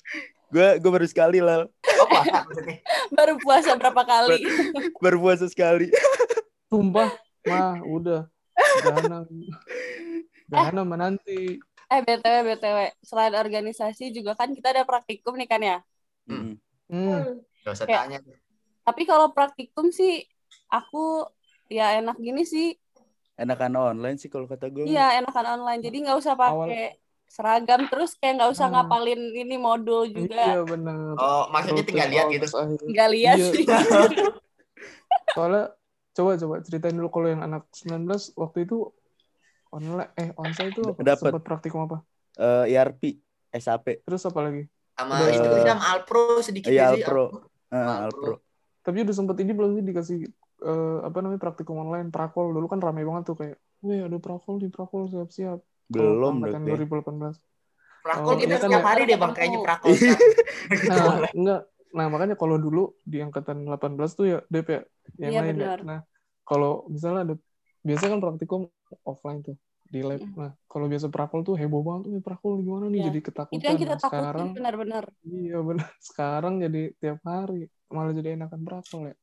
Gue 0.49 0.81
gue 0.81 0.91
baru 0.91 1.05
sekali 1.05 1.37
lah. 1.37 1.69
Oh, 2.01 2.07
puasa 2.09 2.41
maksudnya. 2.49 2.77
Baru 3.13 3.33
puasa 3.37 3.71
berapa 3.77 4.01
kali? 4.01 4.41
Baru 4.97 5.17
puasa 5.21 5.45
sekali. 5.45 5.93
Sumpah, 6.69 7.13
mah 7.45 7.77
udah. 7.85 8.21
Jahanam. 8.81 9.25
Jahanam 10.49 10.85
menanti. 10.89 11.61
Eh, 11.89 12.01
BTW, 12.05 12.37
BTW. 12.53 12.77
Selain 13.01 13.33
organisasi 13.33 14.13
juga 14.13 14.33
kan 14.37 14.49
kita 14.53 14.73
ada 14.73 14.85
praktikum 14.85 15.37
nih 15.37 15.49
kan 15.49 15.61
ya? 15.61 15.77
Mm. 16.25 16.37
Hmm. 16.37 16.53
Hmm. 16.89 17.21
Gak 17.65 17.73
usah 17.73 17.85
Kayak- 17.85 18.01
tanya. 18.05 18.19
Tapi 18.85 19.01
kalau 19.05 19.29
praktikum 19.29 19.93
sih, 19.93 20.25
aku 20.69 21.29
ya 21.69 22.01
enak 22.01 22.17
gini 22.17 22.41
sih. 22.45 22.73
Enakan 23.39 23.71
online 23.73 24.17
sih 24.19 24.27
kalau 24.27 24.45
kata 24.45 24.67
gue. 24.67 24.83
Iya, 24.83 25.23
enakan 25.23 25.45
online. 25.55 25.79
Jadi 25.79 25.97
nggak 26.03 26.17
usah 26.19 26.35
pakai 26.35 26.99
seragam. 27.23 27.87
Terus 27.87 28.19
kayak 28.19 28.33
nggak 28.35 28.51
usah 28.51 28.67
Ah. 28.67 28.71
ngapalin 28.75 29.21
ini 29.31 29.55
modul 29.55 30.11
juga. 30.11 30.43
Iya 30.43 30.61
benar. 30.67 31.15
Oh, 31.15 31.47
maksudnya 31.47 31.83
tinggal 31.87 32.09
lihat 32.11 32.25
gitu. 32.29 32.47
Nggak 32.83 33.09
lihat 33.15 33.37
Iya. 33.39 33.47
sih. 33.55 33.63
Soalnya 35.35 35.71
coba 36.11 36.31
coba 36.35 36.55
ceritain 36.59 36.95
dulu 36.95 37.07
kalau 37.07 37.27
yang 37.31 37.39
anak 37.39 37.63
19 37.71 38.03
waktu 38.35 38.67
itu 38.67 38.91
online 39.69 40.11
eh 40.17 40.29
onsite 40.35 40.73
itu 40.73 40.81
apa? 40.83 40.99
Dapet. 40.99 41.31
sempat 41.31 41.43
praktikum 41.45 41.79
apa? 41.85 41.97
Eh, 42.35 42.75
ERP, 42.75 43.21
SAP. 43.53 44.03
Terus 44.03 44.21
apa 44.25 44.39
lagi? 44.41 44.65
Sama 44.99 45.15
Udah. 45.15 45.31
itu 45.31 45.47
Alpro 45.79 46.23
sedikit 46.43 46.67
Iya, 46.67 46.91
ya 46.91 46.95
sih. 46.97 47.03
Alpro. 47.05 47.23
Eh, 47.69 47.77
Alpro. 47.77 48.03
Alpro. 48.03 48.33
Tapi 48.83 48.97
udah 49.05 49.15
sempet 49.15 49.37
ini 49.39 49.51
belum 49.53 49.71
sih 49.77 49.83
dikasih 49.85 50.17
eh, 50.63 50.97
apa 51.07 51.17
namanya 51.23 51.41
praktikum 51.41 51.75
online 51.83 52.09
prakol 52.11 52.51
dulu 52.51 52.65
kan 52.67 52.79
ramai 52.83 53.03
banget 53.07 53.23
tuh 53.31 53.35
kayak, 53.39 53.57
wih 53.85 54.05
ada 54.07 54.17
prakol 54.19 54.59
di 54.59 54.67
prakol 54.67 55.07
siap-siap. 55.07 55.59
Belum 55.89 56.43
angkatan 56.43 56.61
kayak. 56.67 56.79
2018. 56.87 57.35
Prakol 57.99 58.31
Oh, 58.31 58.37
kita 58.39 58.55
kan 58.55 58.61
setiap 58.63 58.83
ya. 58.83 58.89
hari 58.89 59.01
deh 59.07 59.17
bang 59.19 59.31
kayaknya 59.35 59.59
prakol. 59.63 59.91
Nah, 60.89 61.19
enggak. 61.33 61.61
Nah, 61.89 62.05
makanya 62.05 62.35
kalau 62.37 62.61
dulu 62.61 62.93
di 63.01 63.17
angkatan 63.17 63.65
18 63.65 64.13
tuh 64.13 64.25
ya 64.29 64.39
DP 64.45 64.67
ya, 64.69 64.81
yang 65.17 65.33
Iya, 65.33 65.41
lain 65.41 65.55
ya. 65.57 65.69
Nah, 65.81 65.99
kalau 66.45 66.85
misalnya 66.85 67.21
ada 67.25 67.35
biasa 67.81 68.03
kan 68.13 68.19
praktikum 68.21 68.61
offline 69.01 69.41
tuh 69.41 69.55
di 69.89 70.05
lab. 70.05 70.21
Mm. 70.21 70.37
Nah, 70.37 70.51
kalau 70.69 70.85
biasa 70.85 71.09
prakol 71.09 71.41
tuh 71.41 71.57
heboh 71.57 71.81
banget 71.81 72.01
tuh 72.05 72.11
"Eh, 72.13 72.21
prakol 72.21 72.61
gimana 72.61 72.85
nih 72.93 73.01
Iya. 73.01 73.07
jadi 73.09 73.19
Itu 73.19 73.25
ketakutan. 73.33 73.65
yang 73.65 73.79
kita 73.81 73.95
Nah, 73.97 74.01
takutin 74.01 74.21
sekarang 74.21 74.47
benar-benar. 74.53 75.03
iya 75.25 75.57
benar. 75.65 75.89
Sekarang 76.07 76.53
jadi 76.61 76.81
tiap 77.01 77.19
hari 77.25 77.65
malah 77.89 78.13
jadi 78.13 78.29
enakan 78.37 78.61
prakol 78.61 79.01
ya. 79.09 79.15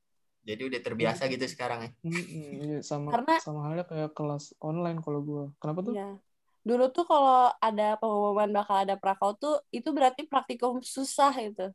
Jadi 0.46 0.62
udah 0.62 0.80
terbiasa 0.80 1.26
gitu 1.26 1.42
sekarang 1.44 1.78
ya. 1.82 1.90
Mm-mm, 2.06 2.46
iya 2.62 2.78
sama 2.80 3.10
Karena- 3.10 3.42
sama 3.42 3.66
halnya 3.66 3.82
kayak 3.82 4.14
kelas 4.14 4.54
online 4.62 5.02
kalau 5.02 5.20
gua. 5.20 5.44
Kenapa 5.58 5.82
tuh? 5.82 5.92
Iya. 5.92 6.14
Dulu 6.62 6.84
tuh 6.90 7.02
kalau 7.02 7.50
ada 7.52 7.98
pengumuman 7.98 8.50
bakal 8.52 8.76
ada 8.78 8.94
prakau 8.94 9.34
tuh 9.34 9.58
itu 9.70 9.90
berarti 9.90 10.22
praktikum 10.22 10.78
susah 10.80 11.34
itu. 11.36 11.66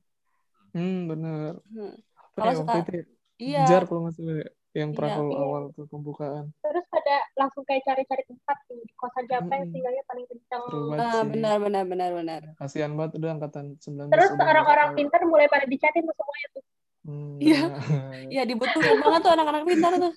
Hmm, 0.72 1.08
bener. 1.08 1.60
Hmm. 1.68 1.96
Kalau 2.32 2.48
ya 2.48 2.58
suka- 2.58 2.80
itu 2.80 2.92
ya? 2.94 3.06
Iya. 3.38 3.62
Jar 3.68 3.84
kalau 3.84 4.08
nggak 4.08 4.16
salah 4.16 4.36
ya, 4.38 4.48
yang 4.72 4.90
Iya, 4.90 4.98
prakol 4.98 5.28
iya. 5.28 5.38
awal 5.38 5.64
tuh 5.72 5.86
pembukaan. 5.86 6.46
Terus 6.62 6.86
pada 6.88 7.16
langsung 7.36 7.64
kayak 7.64 7.84
cari-cari 7.84 8.24
tempat 8.24 8.58
tuh 8.66 8.80
di 8.80 8.94
kosan 8.94 9.24
siapa 9.26 9.52
yang 9.52 9.68
tinggalnya 9.68 10.04
paling 10.06 10.26
kencang. 10.28 10.62
Ah, 10.96 11.24
benar 11.26 11.56
benar 11.60 11.84
benar 11.84 12.10
benar. 12.14 12.42
Kasihan 12.56 12.96
banget 12.96 13.20
udah 13.20 13.30
angkatan 13.34 13.76
19 13.76 14.08
Terus 14.08 14.32
orang-orang 14.34 14.96
pintar 14.96 15.22
mulai 15.26 15.48
pada 15.48 15.68
dicatin 15.68 16.04
tuh 16.04 16.16
semuanya 16.16 16.48
tuh. 16.54 16.64
Hmm, 17.02 17.42
Iya. 17.42 17.74
benar. 17.74 18.14
Iya 18.30 18.42
dibutuhin 18.46 18.98
banget 19.02 19.22
tuh 19.26 19.32
anak-anak 19.34 19.64
pintar 19.66 19.92
tuh. 19.98 20.14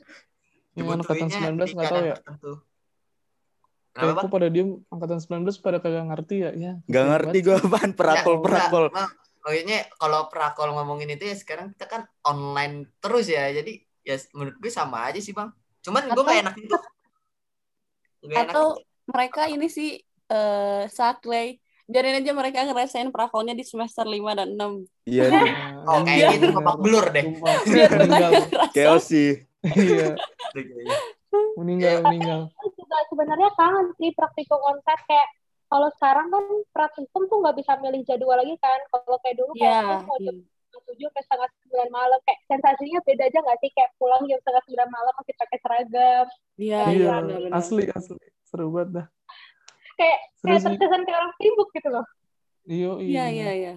Yang 0.75 0.87
angkatan 1.01 1.29
Dibutuhinnya 1.31 1.39
19 1.55 1.71
di 1.71 1.75
nggak 1.79 1.91
tahu 1.91 2.05
ya. 2.05 2.17
Kayak 3.95 4.11
Kenapa 4.11 4.21
kok 4.27 4.33
pada 4.35 4.49
diem 4.51 4.71
angkatan 4.91 5.19
19 5.23 5.63
pada 5.63 5.79
kagak 5.79 6.05
ngerti 6.11 6.37
ya. 6.43 6.51
Ya. 6.53 6.73
Gak 6.91 7.05
ngerti 7.15 7.37
gue 7.47 7.55
apaan 7.57 7.91
Ya, 7.91 7.97
perakol 7.97 8.35
enggak, 8.37 8.45
perakol. 8.51 8.85
Bang. 8.91 9.11
Maksudnya 9.45 9.79
kalau 10.01 10.21
prakol 10.33 10.69
ngomongin 10.75 11.15
itu 11.15 11.25
ya 11.31 11.37
sekarang 11.39 11.67
kita 11.77 11.87
kan 11.87 12.03
online 12.27 12.91
terus 12.99 13.31
ya. 13.31 13.47
Jadi 13.55 13.81
ya 14.03 14.19
menurut 14.35 14.59
gue 14.59 14.73
sama 14.73 15.07
aja 15.09 15.21
sih 15.23 15.31
bang. 15.31 15.47
Cuman 15.81 16.11
gue 16.11 16.23
gak 16.27 16.41
enak 16.43 16.57
itu. 16.59 16.77
Gak 18.29 18.35
enak. 18.35 18.51
Atau 18.51 18.67
mereka 19.09 19.47
ini 19.47 19.71
sih 19.71 20.03
eh 20.27 20.85
sakley. 20.91 21.63
Biarin 21.85 22.17
aja 22.17 22.33
mereka 22.33 22.65
ngerasain 22.65 23.13
prakolnya 23.13 23.53
di 23.53 23.61
semester 23.61 24.03
5 24.03 24.33
dan 24.33 24.49
6. 24.57 24.89
Iya 25.05 25.25
Oh, 25.85 26.01
kayaknya 26.01 26.37
itu 26.41 26.49
babak 26.57 26.77
belur 26.81 27.07
deh. 27.13 27.25
Biar 27.69 27.91
mereka 27.93 28.27
ngerasa. 28.33 28.73
Chaos 28.73 29.05
sih. 29.05 29.37
Iya, 29.65 30.17
meninggal, 31.59 32.05
meninggal. 32.05 32.41
Juga 32.75 32.99
sebenarnya 33.09 33.51
kangen 33.53 33.93
sih 33.97 34.13
praktikum 34.13 34.61
onsite 34.61 35.05
kayak 35.05 35.29
kalau 35.67 35.89
sekarang 35.97 36.29
kan 36.29 36.45
praktikum 36.71 37.23
tuh 37.27 37.41
nggak 37.41 37.57
bisa 37.59 37.73
milih 37.81 38.01
jadwal 38.05 38.37
lagi 38.37 38.57
kan. 38.61 38.81
Kalau 38.89 39.19
kayak 39.21 39.37
dulu 39.37 39.53
kayak 39.55 39.73
Iya. 39.75 39.89
aku 39.99 40.05
mau 40.05 40.19
jam 40.21 40.37
tujuh 40.85 41.07
sampai 41.07 41.23
setengah 41.23 41.49
sembilan 41.55 41.89
malam 41.89 42.19
kayak 42.27 42.41
sensasinya 42.45 43.01
beda 43.01 43.23
aja 43.25 43.39
nggak 43.41 43.59
sih 43.63 43.71
kayak 43.73 43.91
pulang 43.95 44.23
jam 44.27 44.39
setengah 44.43 44.63
sembilan 44.67 44.89
malam 44.91 45.13
masih 45.17 45.35
pakai 45.39 45.59
seragam 45.63 46.27
Iya, 46.55 46.79
Iya, 46.83 46.83
iya, 46.93 47.11
benar-benar. 47.23 47.57
asli, 47.57 47.85
asli. 47.89 48.19
Seru 48.45 48.69
banget 48.69 48.89
dah. 48.93 49.07
Kayak 49.95 50.19
kayak 50.41 50.61
terkesan 50.63 51.03
kayak 51.03 51.19
orang 51.19 51.35
sibuk 51.39 51.69
gitu 51.73 51.89
loh. 51.91 52.07
Iya, 52.65 52.91
Iya, 52.99 53.25
iya, 53.29 53.51
iya. 53.53 53.75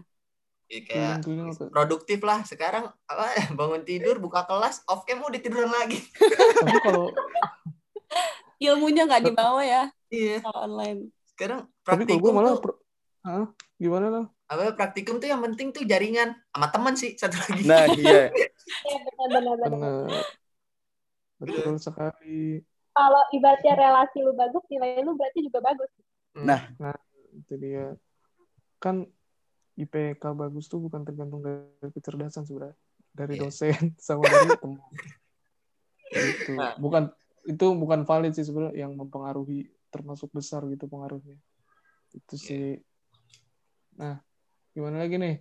Ya, 0.67 0.79
kayak 0.83 1.23
apa. 1.23 1.71
produktif 1.71 2.19
lah 2.19 2.43
sekarang 2.43 2.91
apa 3.07 3.25
bangun 3.59 3.87
tidur 3.87 4.19
buka 4.19 4.43
kelas 4.43 4.83
off 4.85 5.07
cam 5.07 5.23
udah 5.23 5.39
tiduran 5.39 5.71
lagi 5.71 6.03
Tapi 6.59 6.77
kalau 6.83 7.07
Ilmunya 8.67 9.07
nggak 9.07 9.31
dibawa 9.31 9.63
ya 9.63 9.87
iya 10.11 10.43
kalau 10.43 10.67
online. 10.67 11.07
sekarang 11.31 11.71
tapi 11.87 12.03
kalau 12.03 12.19
gue 12.19 12.31
praktikum 12.31 12.31
malah 12.35 12.51
tuh 12.59 12.75
Hah? 13.23 13.45
gimana 13.77 14.05
tuh? 14.11 14.25
apa 14.47 14.75
praktikum 14.75 15.15
tuh 15.19 15.27
yang 15.27 15.39
penting 15.39 15.71
tuh 15.71 15.83
jaringan 15.83 16.35
sama 16.51 16.67
teman 16.67 16.95
sih 16.95 17.15
satu 17.15 17.39
lagi 17.39 17.63
Nah 17.63 17.83
iya. 17.99 18.21
Iya 18.83 18.97
benar-benar. 19.31 19.67
Bener. 19.71 20.23
Betul 21.37 21.75
sekali. 21.77 22.59
Kalau 22.91 23.23
ibaratnya 23.29 23.71
relasi 23.71 24.19
lu 24.19 24.33
bagus 24.33 24.63
nilai 24.67 24.99
lu 24.99 25.15
berarti 25.15 25.39
juga 25.45 25.63
bagus. 25.63 25.87
Nah. 26.41 26.61
Itu 27.33 27.53
dia. 27.57 27.93
Kan 28.77 29.05
IPK 29.77 30.21
bagus 30.33 30.65
tuh 30.65 30.81
bukan 30.81 31.05
tergantung 31.05 31.41
dari 31.45 31.89
kecerdasan 31.93 32.45
sebenarnya. 32.45 32.77
Dari 33.13 33.33
Iya. 33.37 33.41
dosen 33.45 33.73
sama 34.01 34.25
dari 34.25 34.49
teman. 34.61 34.89
Itu. 36.13 36.51
Nah. 36.57 36.73
Bukan 36.77 37.03
itu 37.47 37.65
bukan 37.77 38.03
valid 38.03 38.33
sih 38.35 38.43
sebenarnya 38.43 38.85
yang 38.85 38.91
mempengaruhi 38.97 39.69
termasuk 39.87 40.29
besar 40.35 40.65
gitu 40.67 40.85
pengaruhnya. 40.85 41.37
Itu 42.13 42.35
Iya. 42.37 42.43
sih. 42.43 42.67
Nah, 43.97 44.21
gimana 44.73 45.01
lagi 45.01 45.17
nih? 45.17 45.35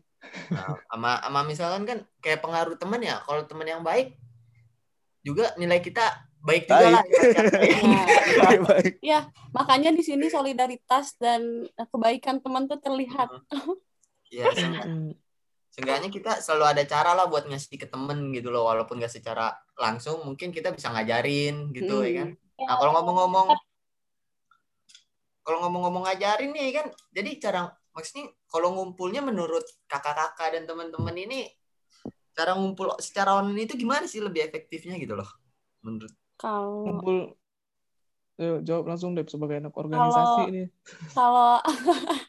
Nah, 0.50 0.80
sama 0.90 1.20
sama 1.22 1.40
misalkan 1.44 1.82
kan 1.84 1.98
kayak 2.24 2.40
pengaruh 2.42 2.74
teman 2.80 2.98
ya 3.04 3.20
kalau 3.28 3.44
teman 3.46 3.68
yang 3.68 3.84
baik 3.84 4.16
juga 5.22 5.52
nilai 5.60 5.78
kita 5.78 6.25
baik 6.46 6.64
juga 6.70 6.78
Baik. 6.78 6.94
lah 6.94 7.04
ibaratnya. 7.04 7.74
Nah, 7.82 8.06
Baik. 8.70 8.92
makanya 9.50 9.90
di 9.90 10.02
sini 10.06 10.30
solidaritas 10.30 11.18
dan 11.18 11.66
kebaikan 11.74 12.38
teman 12.38 12.70
tuh 12.70 12.78
terlihat. 12.78 13.28
ya 14.30 14.46
se- 14.54 14.64
Hmm, 14.86 15.10
seenggaknya 15.70 16.08
kita 16.08 16.32
selalu 16.40 16.64
ada 16.72 16.82
cara 16.86 17.12
lah 17.12 17.26
buat 17.28 17.46
ngasih 17.46 17.76
ke 17.76 17.86
temen 17.86 18.32
gitu 18.32 18.48
loh 18.48 18.64
walaupun 18.66 18.96
gak 18.96 19.12
secara 19.12 19.52
langsung 19.76 20.24
mungkin 20.24 20.48
kita 20.50 20.72
bisa 20.72 20.88
ngajarin 20.88 21.68
gitu 21.70 22.00
Hmm. 22.00 22.06
ya 22.06 22.12
kan 22.16 22.28
nah 22.56 22.74
kalau 22.80 22.92
ngomong-ngomong 22.96 23.48
kalau 25.46 25.58
ngomong-ngomong 25.62 26.02
ngajarin 26.08 26.50
nih 26.50 26.74
kan 26.74 26.86
jadi 27.12 27.30
cara 27.38 27.60
maksudnya 27.94 28.32
kalau 28.48 28.72
ngumpulnya 28.74 29.20
menurut 29.22 29.62
kakak-kakak 29.86 30.58
dan 30.58 30.64
teman-teman 30.66 31.14
ini 31.14 31.46
cara 32.32 32.56
ngumpul 32.58 32.96
secara 32.98 33.38
online 33.38 33.68
itu 33.70 33.76
gimana 33.78 34.08
sih 34.10 34.18
lebih 34.24 34.42
efektifnya 34.48 34.96
gitu 34.98 35.14
loh 35.14 35.28
menurut 35.84 36.10
Kalau 36.40 36.72
Kumpul 36.84 37.36
Ayo, 38.40 38.54
jawab 38.68 38.84
langsung 38.90 39.10
deh 39.16 39.24
sebagai 39.32 39.56
anak 39.60 39.74
organisasi 39.82 40.40
Kalau- 40.44 40.50
ini. 40.50 40.62
kalau 41.16 41.48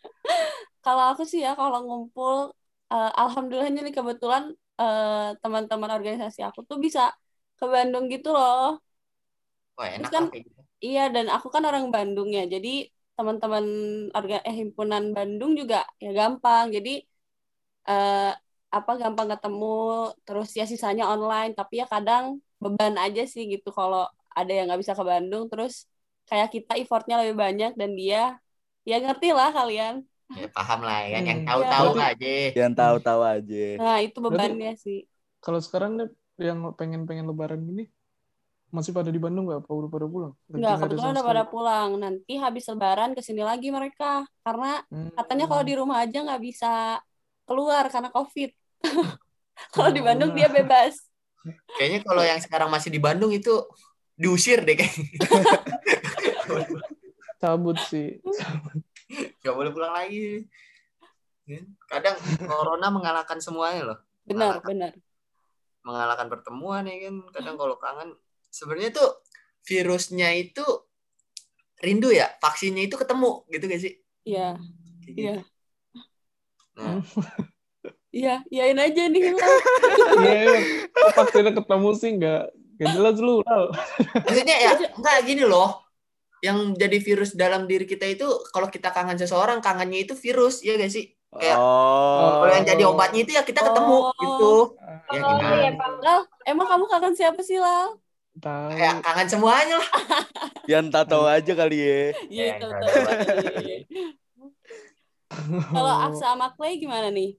kalau 0.85 1.03
aku 1.11 1.23
sih 1.31 1.39
ya 1.45 1.49
kalau 1.59 1.77
ngumpul 1.85 2.35
eh, 2.91 3.09
alhamdulillahnya 3.21 3.81
nih 3.85 3.95
kebetulan 3.99 4.43
eh, 4.81 5.09
teman-teman 5.41 5.91
organisasi 5.97 6.39
aku 6.47 6.59
tuh 6.69 6.77
bisa 6.85 7.01
ke 7.59 7.65
Bandung 7.73 8.05
gitu 8.13 8.27
loh. 8.37 8.79
wah 9.77 9.89
enak 9.97 10.11
Terus 10.11 10.11
kan- 10.15 10.31
gitu 10.33 10.49
Iya 10.85 11.01
dan 11.15 11.25
aku 11.35 11.47
kan 11.55 11.63
orang 11.69 11.85
Bandung 11.95 12.29
ya. 12.37 12.41
Jadi 12.53 12.69
teman-teman 13.17 13.65
orga 14.17 14.35
eh 14.47 14.55
himpunan 14.61 15.03
Bandung 15.17 15.51
juga 15.59 15.77
ya 16.03 16.09
gampang. 16.19 16.65
Jadi 16.75 16.89
eh 17.89 18.29
apa 18.77 18.91
gampang 19.01 19.27
ketemu 19.31 19.65
terus 20.25 20.47
ya 20.59 20.63
sisanya 20.73 21.03
online 21.13 21.51
tapi 21.59 21.73
ya 21.81 21.85
kadang 21.93 22.25
beban 22.63 22.95
aja 22.97 23.21
sih 23.33 23.43
gitu 23.53 23.69
kalau 23.69 24.03
ada 24.37 24.51
yang 24.53 24.65
nggak 24.69 24.81
bisa 24.83 24.93
ke 24.97 25.03
Bandung 25.05 25.43
terus 25.51 25.73
kayak 26.29 26.49
kita 26.55 26.73
effortnya 26.81 27.15
lebih 27.21 27.35
banyak 27.43 27.71
dan 27.79 27.91
dia 27.97 28.37
ya 28.87 28.95
ngerti 29.03 29.27
lah 29.35 29.49
kalian. 29.51 29.95
ya 30.37 30.47
paham 30.51 30.79
lah 30.87 30.97
ya 31.07 31.09
kan 31.15 31.23
yang 31.29 31.39
Hmm. 31.41 31.47
tahu-tahu 31.49 31.87
Iya. 31.95 32.07
aja 32.11 32.27
Yang 32.61 32.73
tahu-tahu 32.77 33.21
aja. 33.23 33.63
Nah, 33.79 33.97
itu 34.05 34.17
bebannya 34.25 34.71
sih. 34.83 34.97
kalau 35.43 35.59
sekarang 35.63 35.91
nih 35.97 36.09
yang 36.47 36.59
pengen-pengen 36.77 37.25
lebaran 37.25 37.61
gini 37.65 37.83
masih 38.67 38.91
pada 38.91 39.09
di 39.15 39.19
Bandung 39.23 39.47
nggak? 39.47 39.63
Apa 39.63 39.71
udah 39.71 39.89
pada 39.89 40.05
pulang? 40.11 40.33
Nggak 40.51 40.71
ada 40.75 40.79
kebetulan 40.83 41.11
udah 41.15 41.25
pada 41.25 41.43
pulang. 41.47 41.89
Nanti 42.03 42.33
habis 42.35 42.63
lebaran 42.67 43.09
ke 43.15 43.21
sini 43.23 43.41
lagi 43.41 43.67
mereka. 43.71 44.27
Karena 44.43 44.83
Hmm. 44.91 45.09
katanya 45.15 45.45
kalau 45.47 45.63
di 45.63 45.73
rumah 45.79 45.97
aja 46.03 46.17
nggak 46.25 46.41
bisa 46.43 46.99
keluar 47.47 47.83
karena 47.93 48.09
COVID. 48.11 48.49
kalau 49.73 49.89
di 49.95 50.01
Oh, 50.01 50.05
Bandung 50.07 50.31
benar. 50.35 50.37
dia 50.37 50.49
bebas. 50.51 50.93
Kayaknya 51.77 51.99
kalau 52.03 52.23
yang 52.25 52.39
sekarang 52.41 52.69
masih 52.71 52.89
di 52.89 52.99
Bandung 53.01 53.31
itu 53.31 53.53
diusir 54.17 54.65
deh 54.65 54.73
kayaknya. 54.73 55.07
cabut 57.41 57.77
sih. 57.85 58.17
Gak 59.45 59.53
boleh 59.53 59.71
pulang 59.71 59.93
lagi. 59.93 60.49
Kadang 61.87 62.17
corona 62.43 62.91
mengalahkan 62.91 63.39
semuanya 63.39 63.93
loh. 63.93 63.99
Benar, 64.27 64.59
Mengalahkan, 64.59 64.67
benar. 64.73 64.91
mengalahkan 65.87 66.27
pertemuan 66.27 66.83
ya 66.89 66.95
kan. 67.07 67.15
Kadang 67.31 67.55
kalau 67.55 67.75
kangen 67.79 68.09
sebenarnya 68.51 68.91
tuh 68.91 69.09
virusnya 69.63 70.33
itu 70.35 70.65
rindu 71.79 72.09
ya, 72.09 72.27
vaksinnya 72.41 72.89
itu 72.89 72.97
ketemu 72.97 73.45
gitu 73.53 73.63
gak 73.69 73.81
sih? 73.85 73.93
Iya, 74.25 74.57
Kayak 75.05 75.13
iya. 75.15 75.35
gitu. 75.37 75.41
Nah, 76.77 76.99
Iya, 78.17 78.35
iyain 78.49 78.79
aja 78.81 79.03
nih. 79.05 79.21
Iya, 80.17 80.33
iya. 80.49 80.59
vaksinnya 81.13 81.53
ketemu 81.53 81.89
sih 81.93 82.09
nggak 82.17 82.41
nggak 82.77 82.89
jelas 82.93 83.15
lu. 83.17 83.35
Lal. 83.45 83.65
maksudnya 84.25 84.55
ya 84.57 84.71
enggak 84.73 85.17
gini 85.23 85.43
loh. 85.45 85.85
Yang 86.37 86.57
jadi 86.77 86.97
virus 87.01 87.29
dalam 87.33 87.65
diri 87.65 87.85
kita 87.85 88.05
itu 88.05 88.25
kalau 88.49 88.69
kita 88.69 88.89
kangen 88.89 89.17
seseorang, 89.17 89.57
kangennya 89.57 90.05
itu 90.05 90.13
virus, 90.13 90.61
ya 90.61 90.77
gak 90.77 90.89
sih? 90.89 91.09
Kayak 91.27 91.57
Oh. 91.57 92.45
kalau 92.45 92.53
yang 92.53 92.65
jadi 92.65 92.83
obatnya 92.85 93.19
itu 93.21 93.33
ya 93.33 93.41
kita 93.41 93.61
ketemu 93.61 93.95
Oh. 93.99 94.13
gitu. 94.15 94.53
Ya 95.09 95.19
Oh 95.19 95.33
gimana? 95.35 95.57
iya 95.59 95.71
Pak. 95.73 95.89
Lal, 95.99 96.19
emang 96.45 96.67
kamu 96.67 96.85
kangen 96.87 97.13
siapa 97.13 97.41
sih, 97.41 97.57
Lal? 97.57 97.97
Tahu. 98.37 98.69
Kayak 98.69 98.95
kangen 99.01 99.27
semuanya 99.27 99.75
lah. 99.75 99.89
Yang 100.71 100.85
tak 100.93 101.05
tahu 101.09 101.25
aja 101.25 101.51
kali 101.53 101.77
ya. 101.77 102.01
Iya, 102.29 102.43
Ya, 102.45 102.53
nggak 102.59 102.69
ada. 102.69 102.91
Kalau 105.67 105.93
Aksa 106.05 106.33
sama 106.33 106.53
Clay 106.53 106.77
gimana 106.77 107.09
nih? 107.09 107.33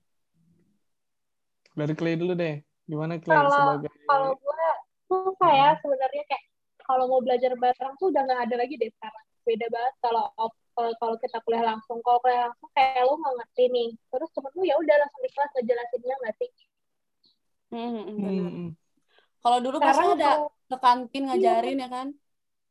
Dari 1.78 1.94
Clay 1.94 2.14
dulu 2.18 2.32
deh. 2.34 2.54
Gimana 2.84 3.14
Clay 3.22 3.36
Kalau- 3.36 3.54
sebagai 3.54 3.90
Kalau 4.08 4.30
gue 4.34 4.66
susah 5.08 5.50
ya 5.52 5.68
sebenarnya 5.78 6.24
kayak 6.28 6.44
kalau 6.82 7.04
mau 7.06 7.20
belajar 7.20 7.52
bareng 7.54 7.94
tuh 8.00 8.08
udah 8.10 8.22
nggak 8.24 8.40
ada 8.48 8.54
lagi 8.58 8.74
deh 8.76 8.90
sekarang. 8.90 9.24
Beda 9.46 9.66
banget 9.68 9.94
kalau 10.02 10.24
off- 10.36 10.60
kalau 10.72 10.92
kalau 10.98 11.14
kita 11.20 11.38
kuliah 11.44 11.64
langsung. 11.64 11.98
Kalau 12.02 12.18
kuliah 12.20 12.48
langsung 12.50 12.68
kayak 12.74 13.02
lu 13.04 13.14
nggak 13.16 13.34
ngerti 13.38 13.64
nih. 13.70 13.88
Terus 14.10 14.28
temen 14.34 14.50
lu 14.56 14.62
ya 14.64 14.74
udah 14.76 14.96
langsung 14.98 15.20
di 15.22 15.30
kelas 15.30 15.50
ngejelasinnya 15.54 16.14
nggak 16.18 16.34
sih? 16.40 16.50
Hmm, 17.68 17.88
hmm, 17.92 18.04
Hmm, 18.08 18.16
benar. 18.24 18.48
hmm. 18.48 18.68
Kalau 19.38 19.58
dulu 19.62 19.76
pasti 19.78 20.06
ada 20.08 20.16
kalau 20.18 20.48
ke 20.68 20.76
kantin 20.80 21.22
ngajarin 21.28 21.78
ya 21.78 21.88
kan? 21.88 22.08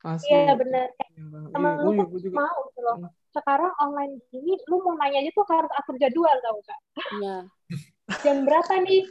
Asli. 0.05 0.29
iya 0.29 0.53
bener 0.53 0.93
kayak 0.93 1.09
Iya, 1.17 1.49
temen 1.49 1.71
Iya, 1.73 1.81
lu 1.83 1.89
iya, 1.89 1.97
tuh 1.97 2.05
gue 2.13 2.21
juga. 2.21 2.35
mau 2.37 2.57
gitu 2.69 2.79
loh. 2.85 2.97
Hmm. 3.01 3.09
Sekarang 3.33 3.71
online 3.81 4.13
gini, 4.29 4.53
lu 4.69 4.75
mau 4.81 4.93
nanya 4.97 5.17
aja 5.21 5.31
tuh 5.33 5.45
harus 5.49 5.71
atur 5.73 5.95
jadwal 6.01 6.37
tau 6.41 6.57
gak? 6.65 6.79
Iya. 7.17 7.35
Jam 8.23 8.47
berapa 8.47 8.73
nih? 8.83 9.03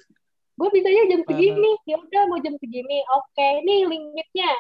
Gue 0.57 0.69
bisanya 0.73 1.03
jam 1.13 1.21
segini. 1.29 1.73
Ya 1.85 1.97
udah 2.01 2.23
mau 2.29 2.39
jam 2.41 2.57
segini. 2.57 2.99
Oke, 3.13 3.49
nih 3.65 3.85
limitnya. 3.85 4.53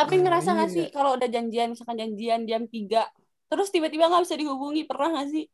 Tapi 0.00 0.14
ngerasa 0.18 0.56
nggak 0.56 0.70
iya. 0.72 0.76
sih 0.76 0.86
kalau 0.90 1.14
udah 1.14 1.28
janjian, 1.28 1.76
misalkan 1.76 2.00
janjian 2.00 2.48
jam 2.48 2.64
3, 2.64 3.04
terus 3.52 3.68
tiba-tiba 3.68 4.08
nggak 4.08 4.24
bisa 4.24 4.36
dihubungi, 4.40 4.88
pernah 4.88 5.12
nggak 5.12 5.28
sih? 5.28 5.44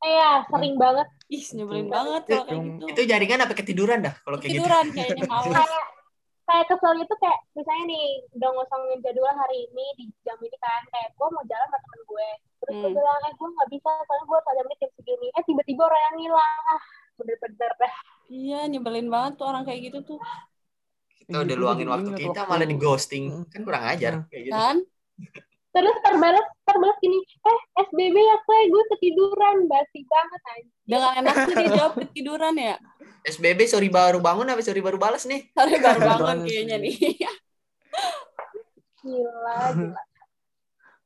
Iya, 0.00 0.48
sering 0.48 0.76
banget. 0.80 1.08
Ih, 1.28 1.44
nyebelin 1.56 1.88
banget 1.92 2.22
kalau 2.24 2.44
kayak 2.48 2.62
gitu. 2.64 2.84
Itu 2.88 3.00
jaringan 3.04 3.44
apa 3.44 3.52
ketiduran 3.52 3.98
dah 4.00 4.14
kalau 4.24 4.36
kayak 4.40 4.52
gitu. 4.56 4.64
Tiduran 4.64 4.86
kayaknya 4.96 5.24
males. 5.32 5.52
kayak 5.52 5.82
kayak 6.46 6.64
kesel 6.70 6.92
gitu 7.02 7.14
kayak 7.18 7.40
misalnya 7.58 7.84
nih 7.90 8.06
udah 8.38 8.48
ngosongin 8.54 8.98
jadwal 9.02 9.34
hari 9.34 9.66
ini 9.66 9.86
di 9.98 10.04
jam 10.22 10.38
ini 10.38 10.56
kan 10.62 10.82
kayak 10.94 11.10
gue 11.18 11.28
mau 11.34 11.42
jalan 11.42 11.66
sama 11.66 11.78
temen 11.82 12.00
gue 12.06 12.28
terus 12.66 12.76
gue 12.76 12.84
Hmm. 12.84 12.96
bilang 12.96 13.20
eh 13.22 13.32
gue 13.32 13.48
nggak 13.48 13.68
bisa 13.70 13.90
soalnya 14.02 14.24
gue 14.26 14.38
ada 14.44 14.62
menit 14.62 14.78
jam 14.78 14.90
segini 14.92 15.26
eh 15.30 15.42
tiba-tiba 15.42 15.82
orang 15.84 16.02
yang 16.02 16.16
hilang 16.20 16.54
ah 16.66 16.82
bener-bener 17.16 17.72
dah 17.76 17.94
Iya, 18.26 18.60
nyebelin 18.66 19.06
banget 19.06 19.32
tuh 19.36 19.46
orang 19.46 19.62
kayak 19.62 19.86
gitu 19.86 19.98
tuh. 20.04 20.18
Kita 21.16 21.30
Iya, 21.32 21.38
udah 21.40 21.54
gue 21.54 21.62
luangin 21.62 21.86
waktu 21.88 22.10
kita 22.12 22.42
malah 22.44 22.66
di 22.66 22.74
ghosting. 22.74 23.24
Hmm. 23.30 23.46
Kan 23.46 23.62
kurang 23.62 23.84
ajar 23.86 24.12
Nah. 24.12 24.26
kayak 24.26 24.42
gitu. 24.44 24.52
Kan? 24.52 24.76
terus 25.70 25.92
terbalas 26.00 26.40
terbalas 26.62 26.96
gini 26.98 27.20
eh 27.20 27.58
SBB 27.84 28.16
ya 28.16 28.36
kayak 28.42 28.66
gue 28.66 28.82
ketiduran 28.90 29.56
basi 29.66 30.00
banget 30.02 30.40
aja 30.48 30.70
Dengan 30.82 31.10
enaknya 31.14 31.44
dia 31.54 31.68
jawab 31.70 31.92
ketiduran 32.00 32.54
ya. 32.56 32.76
SBB 33.22 33.60
sorry 33.64 33.88
baru 33.88 34.18
bangun 34.18 34.48
apa 34.48 34.58
sorry 34.60 34.80
baru 34.80 34.96
balas 34.96 35.22
nih? 35.24 35.44
Sorry 35.52 35.76
baru 35.76 36.00
bangun 36.00 36.38
kayaknya 36.42 36.76
nih. 36.80 36.96
gila 38.98 39.56
gila 39.70 40.02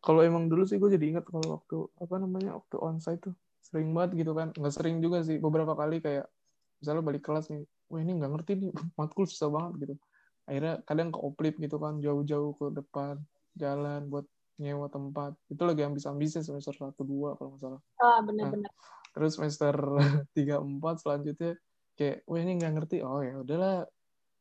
Kalau 0.00 0.24
emang 0.24 0.48
dulu 0.48 0.64
sih 0.64 0.80
gue 0.80 0.88
jadi 0.88 1.12
ingat 1.12 1.28
kalau 1.28 1.60
waktu 1.60 1.76
apa 2.00 2.14
namanya 2.16 2.56
waktu 2.56 2.76
onsite 2.80 3.20
tuh 3.20 3.34
sering 3.60 3.92
banget 3.92 4.24
gitu 4.24 4.32
kan. 4.32 4.48
Nggak 4.56 4.72
sering 4.72 4.96
juga 5.04 5.20
sih 5.20 5.36
beberapa 5.36 5.76
kali 5.76 6.00
kayak 6.00 6.24
misalnya 6.80 7.04
balik 7.04 7.22
kelas 7.22 7.52
nih, 7.52 7.60
wah 7.92 8.00
ini 8.00 8.16
nggak 8.16 8.30
ngerti 8.32 8.52
nih 8.56 8.70
matkul 8.98 9.28
susah 9.28 9.52
banget 9.52 9.72
gitu. 9.84 9.94
Akhirnya 10.48 10.80
kadang 10.88 11.12
ke 11.12 11.18
oplip 11.20 11.54
gitu 11.60 11.76
kan 11.76 12.00
jauh-jauh 12.00 12.56
ke 12.56 12.66
depan 12.72 13.20
jalan 13.54 14.08
buat 14.08 14.24
nyewa 14.56 14.88
tempat. 14.88 15.36
Itu 15.52 15.68
lagi 15.68 15.84
ambis-ambisnya 15.84 16.40
semester 16.40 16.72
1 16.72 16.96
2 16.96 17.36
kalau 17.36 17.54
nggak 17.54 17.60
salah. 17.60 17.80
ah 18.00 18.18
bener-bener 18.24 18.72
Terus 19.12 19.36
semester 19.36 19.74
3 20.36 20.64
4 20.64 20.80
selanjutnya 20.96 21.60
kayak 21.92 22.24
wah 22.24 22.40
ini 22.40 22.56
nggak 22.56 22.72
ngerti. 22.72 22.96
Oh 23.04 23.20
ya 23.20 23.36
udahlah 23.44 23.84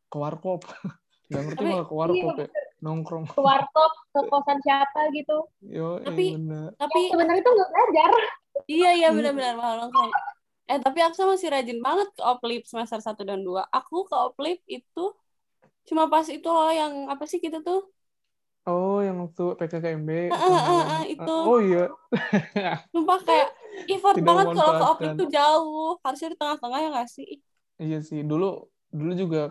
ke 0.08 0.16
warkop. 0.18 0.64
Nggak 1.30 1.44
ngerti 1.46 1.62
Tapi- 1.62 1.70
malah 1.70 1.86
ke 1.86 1.94
warkop 1.94 2.34
ya 2.42 2.48
nongkrong. 2.80 3.26
ke 3.28 3.42
warkop 3.42 3.92
ke 4.16 4.20
kosan 4.32 4.60
siapa 4.64 5.12
gitu 5.12 5.48
Yo, 5.64 6.00
Tapi- 6.04 6.36
bener. 6.40 6.72
Tapi 6.80 7.00
sebenarnya 7.12 7.42
tuh 7.44 7.54
nggak 7.56 7.70
belajar 7.72 8.12
iya 8.68 8.90
iya 8.96 9.08
benar-benar 9.14 9.54
malah 9.56 9.76
nongkrong. 9.86 10.12
Eh 10.70 10.78
tapi 10.78 11.02
Aksa 11.02 11.26
masih 11.26 11.50
rajin 11.50 11.82
banget 11.82 12.14
ke 12.14 12.22
oplip 12.22 12.62
semester 12.70 13.02
1 13.02 13.26
dan 13.26 13.42
2. 13.42 13.66
Aku 13.74 14.06
ke 14.06 14.14
oplip 14.14 14.62
itu 14.70 15.06
cuma 15.90 16.06
pas 16.06 16.26
itu 16.30 16.46
loh 16.46 16.70
yang 16.70 17.10
apa 17.10 17.26
sih 17.26 17.42
kita 17.42 17.66
tuh? 17.66 17.90
Oh, 18.70 19.02
yang 19.02 19.18
waktu 19.18 19.58
PKKMB. 19.58 20.30
Ah, 20.30 20.38
ah, 20.38 20.46
ah, 20.46 20.62
malam. 20.62 20.86
ah, 20.94 21.04
itu. 21.10 21.36
Oh 21.42 21.58
iya. 21.58 21.90
Sumpah 22.94 23.20
kayak 23.26 23.50
effort 23.90 24.16
Tidak 24.22 24.28
banget 24.30 24.46
kalau 24.54 24.74
ke 24.78 24.86
oplip 24.86 25.12
tuh 25.18 25.30
jauh. 25.34 25.92
Harusnya 26.06 26.30
di 26.30 26.38
tengah-tengah 26.38 26.78
ya 26.78 26.90
nggak 26.94 27.10
sih? 27.10 27.30
Iya 27.82 28.00
sih. 28.06 28.22
Dulu 28.22 28.70
dulu 28.94 29.12
juga 29.18 29.42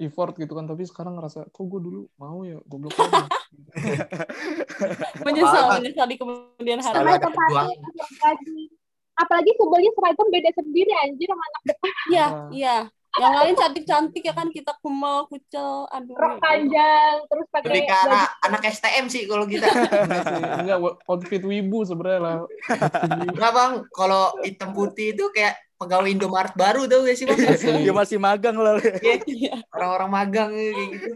effort 0.00 0.32
gitu 0.40 0.52
kan, 0.56 0.64
tapi 0.64 0.88
sekarang 0.88 1.20
ngerasa 1.20 1.52
kok 1.52 1.64
gue 1.64 1.80
dulu 1.80 2.00
mau 2.16 2.40
ya 2.42 2.56
goblok. 2.64 2.96
Menyesal, 5.26 5.78
menyesal 5.78 6.06
di 6.08 6.16
kemudian 6.16 6.80
hari. 6.80 6.96
Selalu 6.96 7.06
Sama 7.06 7.12
ada 7.12 7.20
tempatnya 7.28 7.64
perjuangan. 7.68 8.24
lagi 8.24 8.60
apalagi 9.20 9.52
sebelnya 9.52 9.90
seragam 9.92 10.26
beda 10.32 10.50
sendiri 10.56 10.92
anjir 11.04 11.28
sama 11.28 11.44
anak 11.44 11.62
Iya, 12.08 12.26
Wah. 12.26 12.48
iya. 12.50 12.76
Yang 13.10 13.34
lain 13.42 13.54
cantik-cantik 13.58 14.22
ya 14.22 14.30
kan 14.30 14.48
kita 14.54 14.70
kumel, 14.78 15.26
kucel, 15.26 15.82
aduh. 15.90 16.14
rok 16.14 16.38
panjang 16.38 17.18
terus 17.26 17.42
pakai 17.50 17.66
Lebih 17.66 17.82
ke 17.90 17.94
arah 18.06 18.26
anak 18.46 18.62
STM 18.70 19.10
sih 19.10 19.26
kalau 19.26 19.50
kita. 19.50 19.66
Enggak 20.62 20.78
outfit 21.10 21.42
wibu 21.42 21.82
sebenarnya 21.82 22.20
lah. 22.22 22.36
Enggak 23.26 23.50
bang, 23.50 23.72
kalau 23.90 24.30
hitam 24.46 24.70
putih 24.70 25.10
itu 25.10 25.26
kayak 25.34 25.58
pegawai 25.80 26.12
Indomaret 26.12 26.52
baru 26.52 26.84
tau 26.84 27.00
gak 27.08 27.16
sih 27.16 27.24
bang? 27.24 27.40
Asli. 27.40 27.88
Dia 27.88 27.94
masih 27.96 28.18
magang 28.20 28.56
lah. 28.60 28.76
Iya. 29.24 29.64
Orang-orang 29.72 30.10
magang 30.12 30.50
kayak 30.52 30.74
gitu. 30.76 31.10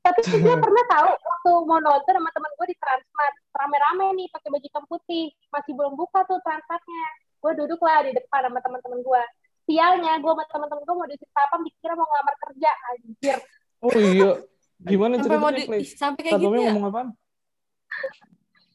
tapi 0.00 0.20
gue 0.24 0.54
pernah 0.56 0.84
tahu 0.88 1.08
waktu 1.20 1.50
mau 1.68 1.80
nonton 1.80 2.12
sama 2.16 2.30
teman 2.32 2.50
gue 2.56 2.66
di 2.72 2.76
Transmart 2.80 3.34
rame-rame 3.52 4.06
nih 4.16 4.26
pakai 4.32 4.48
baju 4.48 4.64
hitam 4.64 4.84
putih 4.88 5.26
masih 5.52 5.72
belum 5.76 5.94
buka 6.00 6.24
tuh 6.24 6.40
Transmartnya 6.40 7.04
gue 7.44 7.52
duduk 7.60 7.80
lah 7.84 8.00
di 8.08 8.16
depan 8.16 8.40
sama 8.48 8.60
teman-teman 8.64 9.04
gue 9.04 9.22
sialnya 9.68 10.16
gue 10.16 10.32
sama 10.32 10.44
teman-teman 10.48 10.82
gue 10.84 10.96
mau 10.96 11.06
diisi 11.08 11.26
sapam 11.28 11.60
dikira 11.60 11.92
mau 11.92 12.08
ngelamar 12.08 12.34
kerja 12.40 12.70
anjir 12.92 13.38
Oh 13.84 13.92
iya. 14.00 14.30
Gimana 14.80 15.20
Sampai 15.20 15.38
mau 15.38 15.52
ceritanya, 15.52 15.76
di, 15.76 15.84
sampai 15.92 16.20
kayak 16.24 16.40
gitu 16.40 16.56
ya. 16.56 16.72
ngomong 16.72 16.84
apaan? 16.88 17.08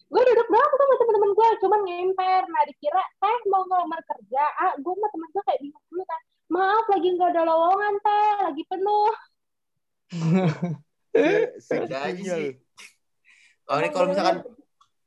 Gue 0.10 0.22
duduk 0.26 0.48
doang 0.50 0.70
tuh 0.74 0.78
sama 0.82 0.96
teman-teman 0.98 1.32
gue 1.38 1.48
cuman 1.62 1.80
ngemper. 1.86 2.44
Nah 2.50 2.62
dikira 2.66 3.04
teh 3.22 3.38
mau 3.50 3.64
ngelamar 3.66 4.02
kerja? 4.04 4.44
Ah 4.58 4.74
gue 4.78 4.94
sama 4.94 5.08
teman 5.14 5.30
gue 5.30 5.44
kayak 5.46 5.60
bingung 5.62 5.86
dulu 5.90 6.04
kan. 6.06 6.22
Maaf 6.50 6.86
lagi 6.90 7.08
nggak 7.14 7.30
ada 7.30 7.42
lowongan 7.46 7.94
teh 8.02 8.30
lagi 8.42 8.64
penuh. 8.66 9.14
Beda 11.70 11.98
aja 12.10 12.24
sih. 12.26 12.52
Oh, 13.70 13.78
ini 13.78 13.94
kalau 13.94 14.10
misalkan 14.10 14.42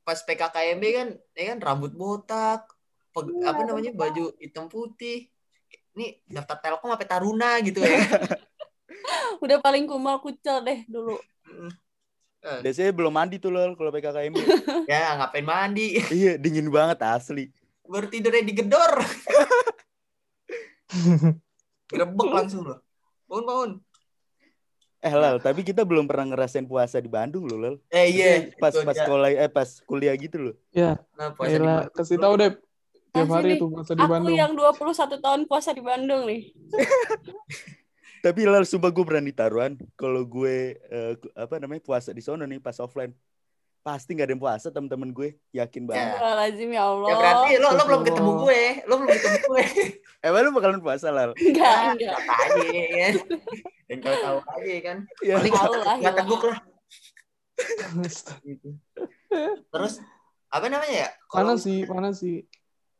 pas 0.07 0.19
PKKMB 0.23 0.83
kan, 0.95 1.07
ya 1.35 1.43
kan 1.51 1.59
rambut 1.59 1.91
botak, 1.91 2.63
peg- 3.11 3.35
Iya, 3.35 3.51
apa 3.51 3.61
namanya 3.67 3.91
baju 3.91 4.31
hitam 4.39 4.71
putih. 4.71 5.27
Ini 5.99 6.23
daftar 6.31 6.63
Telkom 6.63 6.95
apa 6.95 7.03
Taruna 7.03 7.59
gitu 7.59 7.83
ya. 7.83 7.91
Udah 9.43 9.57
paling 9.59 9.83
kumal 9.83 10.19
kucel 10.23 10.63
deh 10.63 10.79
dulu. 10.87 11.19
Biasanya 12.43 12.91
belum 12.91 13.13
mandi 13.15 13.39
tuh 13.39 13.49
lol 13.49 13.71
kalau 13.73 13.87
PKKMB. 13.89 14.35
ya 14.91 15.15
ngapain 15.15 15.47
mandi? 15.47 15.95
iya, 16.11 16.35
dingin 16.35 16.67
banget 16.67 16.99
asli. 17.01 17.47
Baru 17.83 18.07
tidurnya 18.07 18.43
digedor. 18.43 18.93
Grebek 21.89 22.29
langsung 22.29 22.63
loh. 22.65 22.79
Bangun, 23.25 23.45
bangun. 23.45 23.71
Eh 24.99 25.11
Lal, 25.11 25.35
tapi 25.39 25.67
kita 25.67 25.83
belum 25.83 26.07
pernah 26.07 26.31
ngerasain 26.31 26.63
puasa 26.63 26.95
di 26.95 27.11
Bandung 27.11 27.43
loh 27.43 27.59
Lal. 27.59 27.75
Eh 27.91 28.07
iya. 28.07 28.31
Pas 28.55 28.71
pas 28.71 28.95
dia. 28.95 29.03
sekolah 29.03 29.29
eh 29.29 29.51
pas 29.51 29.67
kuliah 29.83 30.15
gitu 30.15 30.39
loh. 30.39 30.55
Ya, 30.71 30.95
Nah, 31.15 31.35
puasa 31.35 31.51
di 31.51 31.59
Gila, 31.59 31.67
Bandung. 31.67 31.95
kasih 31.95 32.17
tahu 32.19 32.33
deh. 32.39 32.51
Tiap 33.13 33.29
hari 33.29 33.51
tuh 33.55 33.69
puasa 33.69 33.91
di 33.93 34.01
Aku 34.01 34.09
Bandung. 34.09 34.33
yang 34.33 34.51
21 34.55 35.19
tahun 35.19 35.41
puasa 35.45 35.69
di 35.71 35.83
Bandung 35.83 36.21
nih. 36.23 36.41
Tapi 38.23 38.47
Lal 38.47 38.63
sumpah 38.63 38.87
gue 38.87 39.03
berani 39.03 39.35
taruhan 39.35 39.75
kalau 39.93 40.23
gue 40.23 40.79
eh, 40.79 41.13
apa 41.35 41.59
namanya 41.59 41.83
puasa 41.83 42.09
di 42.09 42.23
sono 42.23 42.47
nih 42.47 42.57
pas 42.57 42.79
offline. 42.79 43.11
Pasti 43.83 44.15
nggak 44.15 44.23
ada 44.23 44.31
yang 44.31 44.39
puasa 44.39 44.71
temen-temen 44.71 45.11
gue, 45.11 45.35
yakin 45.51 45.83
banget. 45.83 46.15
Ya. 46.15 46.31
Lazim 46.39 46.71
ya 46.71 46.87
Allah. 46.87 47.03
Ya 47.03 47.15
berarti 47.19 47.51
lo 47.59 47.67
lo 47.69 47.83
belum 47.83 48.01
ketemu 48.07 48.31
gue, 48.39 48.61
lo 48.87 48.93
belum 48.95 49.09
ketemu 49.11 49.37
gue. 49.43 49.63
Emang 50.23 50.39
lu 50.39 50.51
bakalan 50.55 50.79
puasa 50.79 51.11
Lal? 51.11 51.35
Enggak, 51.35 51.67
Ya, 51.67 51.91
enggak. 51.91 52.15
kata 52.15 52.33
aja 52.47 52.83
kan. 52.95 53.13
Dan 53.83 53.97
kalau 53.99 54.17
tahu 54.23 54.39
aja 54.55 54.73
kan. 54.79 54.97
Ya. 55.19 55.35
Paling 55.35 55.51
Tahu 55.51 55.73
lah, 55.75 55.95
nggak 55.99 56.13
ya. 56.15 56.19
teguk 56.23 56.41
lah. 56.47 56.59
Terus 59.67 59.93
apa 60.47 60.65
namanya 60.69 60.95
ya? 60.95 61.09
Kalau 61.27 61.51
Panas 61.51 61.59
sih, 61.59 61.79
panas 61.83 62.15
sih. 62.21 62.37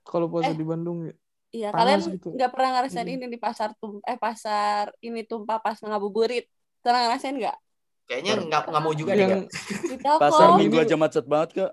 Kalau 0.04 0.28
puasa 0.28 0.52
Eh. 0.52 0.58
di 0.58 0.66
Bandung 0.68 1.08
ya. 1.08 1.14
Iya, 1.54 1.70
Panas 1.70 2.02
kalian 2.02 2.18
gitu. 2.18 2.28
nggak 2.34 2.50
pernah 2.50 2.70
ngerasain 2.74 3.06
Hmm. 3.06 3.16
ini 3.16 3.26
di 3.30 3.38
pasar 3.38 3.70
tum 3.78 4.02
eh 4.02 4.18
pasar 4.18 4.90
ini 5.06 5.22
tumpah 5.22 5.62
pas 5.62 5.78
ngabuburit. 5.78 6.50
Pernah 6.82 7.00
ngerasain 7.08 7.38
nggak? 7.38 7.58
kayaknya 8.04 8.34
nggak 8.36 8.62
nggak 8.68 8.84
mau 8.84 8.92
juga 8.92 9.12
deh. 9.16 9.22
Yang 9.24 9.42
Telkom. 10.04 10.20
Pasar 10.20 10.48
Ini- 10.52 10.60
minggu 10.60 10.78
aja 10.82 10.96
macet 11.00 11.26
banget 11.30 11.50
kak. 11.56 11.72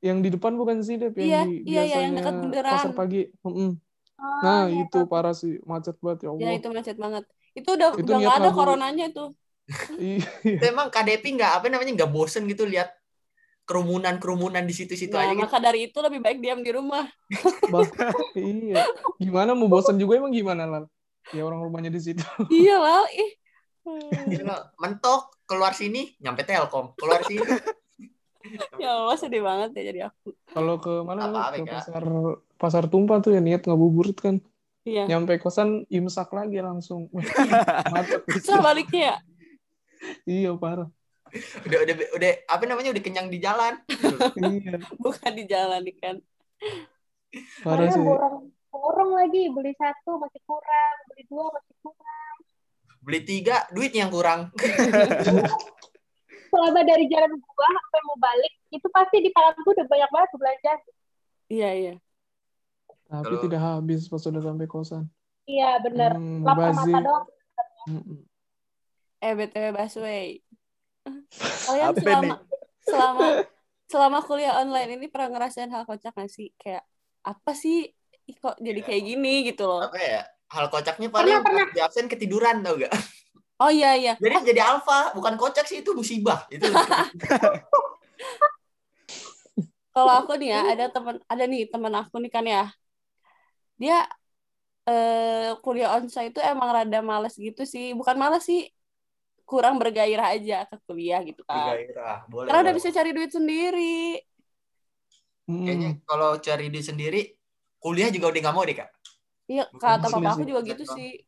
yang 0.00 0.24
di 0.24 0.32
depan 0.32 0.56
bukan 0.56 0.80
sih, 0.80 0.96
Dep? 0.96 1.12
Yang 1.12 1.28
Iya, 1.28 1.40
di 1.44 1.52
iya, 1.68 1.82
iya, 1.84 1.96
yang 2.08 2.12
biasanya 2.16 2.18
dekat 2.20 2.34
bundaran. 2.40 2.72
Pasar 2.72 2.92
pagi. 2.96 3.20
Mm-mm. 3.44 3.70
Oh, 4.16 4.40
Nah, 4.40 4.62
iya, 4.68 4.80
itu 4.88 4.98
parah 5.04 5.34
sih. 5.36 5.52
Macet 5.64 5.96
banget, 6.00 6.18
ya 6.24 6.28
Allah. 6.32 6.40
Ya 6.40 6.50
itu 6.56 6.68
macet 6.72 6.96
banget. 6.96 7.24
Itu 7.52 7.68
udah 7.76 7.88
Itu 7.92 8.04
udah 8.08 8.16
nggak 8.16 8.36
ada 8.40 8.50
coronanya 8.52 9.06
tuh. 9.12 9.28
Iya. 10.00 10.24
Itu 10.44 10.64
emang 10.72 10.88
KDP 10.88 11.24
nggak 11.36 11.52
apa 11.60 11.66
namanya 11.68 11.92
nggak 12.00 12.10
bosen 12.12 12.48
gitu 12.48 12.64
lihat 12.64 12.88
kerumunan 13.70 14.18
kerumunan 14.18 14.66
di 14.66 14.74
situ-situ 14.74 15.14
Nah, 15.14 15.30
aja 15.30 15.38
gitu. 15.38 15.46
maka 15.46 15.62
dari 15.62 15.86
itu 15.86 15.98
lebih 16.02 16.18
baik 16.18 16.42
diam 16.42 16.58
di 16.58 16.74
rumah. 16.74 17.06
Iya. 18.34 18.82
Gimana 19.22 19.54
mau 19.54 19.70
bosan 19.70 19.94
juga 19.94 20.18
emang 20.18 20.34
gimana, 20.34 20.66
Lal? 20.66 20.84
Ya 21.30 21.46
orang 21.46 21.62
rumahnya 21.62 21.94
di 21.94 22.02
situ. 22.02 22.18
iya 22.50 22.82
lah, 22.82 23.06
ih. 23.14 23.30
Hmm. 23.80 24.12
Loh. 24.44 24.60
Mentok 24.76 25.40
keluar 25.48 25.72
sini 25.72 26.12
nyampe 26.20 26.44
Telkom, 26.44 26.92
keluar 27.00 27.24
sini 27.24 27.40
Ya 28.76 28.92
Allah 28.92 29.16
sedih 29.16 29.40
banget 29.40 29.72
ya 29.72 29.82
jadi 29.88 30.00
aku. 30.12 30.36
Kalau 30.52 30.76
ke 30.76 31.00
mana? 31.00 31.24
Lal? 31.24 31.32
Apa-apa, 31.32 31.56
Ke 31.56 31.64
pasar 31.80 32.04
pasar 32.60 32.84
tumpah 32.92 33.24
tuh 33.24 33.32
ya 33.32 33.40
niat 33.40 33.64
ngabuburit 33.64 34.20
kan. 34.20 34.36
Iya. 34.84 35.08
Nyampe 35.08 35.40
kosan 35.40 35.88
imsak 35.88 36.28
lagi 36.36 36.60
langsung. 36.60 37.08
Wah, 37.08 37.24
macet. 37.88 38.20
Setelah 38.36 38.72
baliknya 38.72 39.00
ya. 39.00 39.16
Iya, 40.28 40.50
parah. 40.60 40.88
Udah 41.66 41.78
udah 41.86 41.94
udah 42.16 42.30
apa 42.46 42.64
namanya 42.66 42.90
udah 42.92 43.02
kenyang 43.02 43.28
di 43.30 43.38
jalan. 43.38 43.78
Iya, 44.36 44.78
bukan 45.04 45.30
di 45.34 45.44
jalan 45.46 45.82
kan. 45.98 46.16
parah 47.62 47.88
sih. 47.88 48.02
borong 48.02 48.50
borong 48.70 49.10
lagi 49.14 49.48
beli 49.54 49.72
satu 49.78 50.18
masih 50.18 50.42
kurang, 50.42 50.96
beli 51.08 51.22
dua 51.30 51.46
masih 51.54 51.74
kurang. 51.78 52.34
Beli 53.00 53.20
tiga 53.22 53.56
duit 53.70 53.94
yang 53.94 54.10
kurang. 54.10 54.50
Selama 56.50 56.82
dari 56.82 57.06
jalan 57.06 57.30
gua 57.38 57.68
sampai 57.70 58.00
mau 58.10 58.18
balik, 58.18 58.52
itu 58.74 58.86
pasti 58.90 59.22
di 59.22 59.30
tangan 59.30 59.54
gua 59.62 59.72
udah 59.78 59.86
banyak 59.86 60.10
banget 60.10 60.30
belanja. 60.34 60.72
Iya, 61.46 61.70
iya. 61.74 61.94
Tapi 63.06 63.26
Kalau- 63.26 63.42
tidak 63.46 63.60
habis 63.62 64.06
pas 64.06 64.22
udah 64.22 64.42
sampai 64.42 64.66
kosan. 64.66 65.06
Iya 65.46 65.82
bener. 65.82 66.14
Hmm, 66.14 66.46
Lapar 66.46 66.74
mata 66.74 66.98
doang. 67.02 67.26
Mm-mm. 67.90 68.18
Eh 69.18 69.32
BTW 69.34 69.66
Baswe. 69.74 70.18
Kalian 71.66 71.92
Apa 71.92 72.00
selama 72.00 72.34
nih? 72.34 72.34
selama 72.88 73.24
selama 73.90 74.18
kuliah 74.26 74.54
online 74.62 74.90
ini 74.96 75.06
pernah 75.12 75.28
ngerasain 75.34 75.70
hal 75.74 75.84
kocak 75.88 76.12
gak 76.14 76.30
sih? 76.30 76.48
Kayak 76.60 76.82
apa 77.26 77.52
sih 77.52 77.76
Ih, 78.30 78.36
kok 78.38 78.56
jadi 78.62 78.80
kayak 78.86 79.02
gini 79.10 79.32
gitu 79.50 79.66
loh. 79.66 79.82
Apa 79.90 79.98
ya? 79.98 80.22
Hal 80.50 80.66
kocaknya 80.70 81.08
paling 81.14 81.36
Pernah, 81.46 81.70
di 81.74 81.80
absen 81.82 82.06
ketiduran 82.10 82.62
tau 82.62 82.74
gak? 82.78 82.90
Oh 83.60 83.70
iya 83.70 83.94
iya. 83.96 84.12
Jadi 84.20 84.52
jadi 84.52 84.60
alfa, 84.62 85.14
bukan 85.16 85.34
kocak 85.40 85.64
sih 85.66 85.80
itu 85.82 85.90
musibah. 85.96 86.46
Itu 86.50 86.66
Kalau 89.94 90.12
aku 90.20 90.32
nih 90.40 90.48
ya 90.54 90.58
ada 90.72 90.84
teman 90.94 91.16
ada 91.32 91.44
nih 91.50 91.60
teman 91.72 91.94
aku 92.00 92.14
nih 92.22 92.30
kan 92.36 92.44
ya. 92.54 92.60
Dia 93.80 93.94
eh 94.88 95.48
kuliah 95.64 95.90
onsite 95.96 96.26
itu 96.30 96.40
emang 96.50 96.68
rada 96.76 96.98
males 97.10 97.34
gitu 97.46 97.62
sih. 97.72 97.84
Bukan 97.98 98.16
males 98.22 98.42
sih. 98.48 98.60
Kurang 99.50 99.82
bergairah 99.82 100.30
aja 100.38 100.62
ke 100.70 100.76
kuliah 100.86 101.20
gitu 101.26 101.42
kan. 101.42 101.74
gairah, 101.74 102.22
boleh. 102.30 102.46
Karena 102.46 102.60
udah 102.70 102.74
bisa 102.78 102.88
cari 102.94 103.10
duit 103.10 103.30
sendiri. 103.34 104.22
Mm. 105.50 105.66
Kayaknya 105.66 105.90
kalau 106.06 106.30
cari 106.38 106.66
di 106.70 106.80
sendiri, 106.80 107.20
kuliah 107.82 108.14
juga 108.14 108.30
udah 108.30 108.40
nggak 108.46 108.54
mau 108.54 108.62
deh 108.62 108.76
kak. 108.78 108.90
Iya, 109.50 109.66
kata 109.74 110.06
papa 110.06 110.28
aku 110.38 110.46
juga 110.46 110.62
gitu 110.62 110.84
sih. 110.86 111.18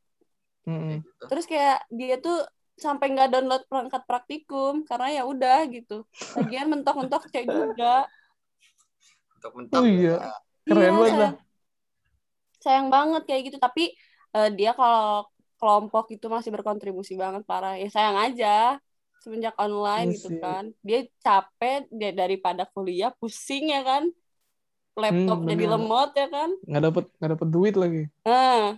Mm-mm. 0.62 1.02
Gitu. 1.02 1.24
terus 1.26 1.44
kayak 1.50 1.82
dia 1.90 2.22
tuh 2.22 2.38
sampai 2.78 3.10
nggak 3.10 3.34
download 3.34 3.66
perangkat 3.66 4.02
praktikum 4.06 4.86
karena 4.86 5.08
ya 5.10 5.22
udah 5.26 5.58
gitu 5.66 6.06
lagian 6.38 6.70
mentok-mentok 6.70 7.26
cek 7.34 7.50
juga 7.50 8.06
Untuk 9.42 9.52
mentok. 9.58 9.82
Oh 9.82 9.86
iya. 9.90 10.16
Keren 10.62 10.78
Iya, 10.78 10.90
banget 10.94 11.02
sayang, 11.10 11.18
dah. 11.18 11.32
sayang 12.62 12.88
banget 12.94 13.22
kayak 13.26 13.42
gitu 13.50 13.58
tapi 13.58 13.90
eh, 14.38 14.48
dia 14.54 14.70
kalau 14.78 15.26
kelompok 15.62 16.04
itu 16.14 16.26
masih 16.26 16.50
berkontribusi 16.50 17.14
banget 17.22 17.42
parah 17.50 17.78
ya 17.78 17.86
sayang 17.86 18.18
aja 18.18 18.82
semenjak 19.22 19.54
online 19.62 20.10
Iya 20.10 20.18
gitu 20.18 20.28
sih. 20.34 20.40
kan 20.42 20.64
dia 20.82 20.98
capek 21.22 21.86
dia 21.94 22.10
daripada 22.10 22.62
kuliah 22.74 23.14
pusing 23.20 23.70
ya 23.70 23.80
kan 23.86 24.04
laptop 24.98 25.38
Hmm, 25.40 25.48
jadi 25.50 25.64
lemot 25.72 26.10
ya 26.18 26.26
kan 26.36 26.50
Nggak 26.68 26.82
dapet 26.86 27.04
nggak 27.18 27.30
dapet 27.38 27.48
duit 27.54 27.74
lagi. 27.82 28.02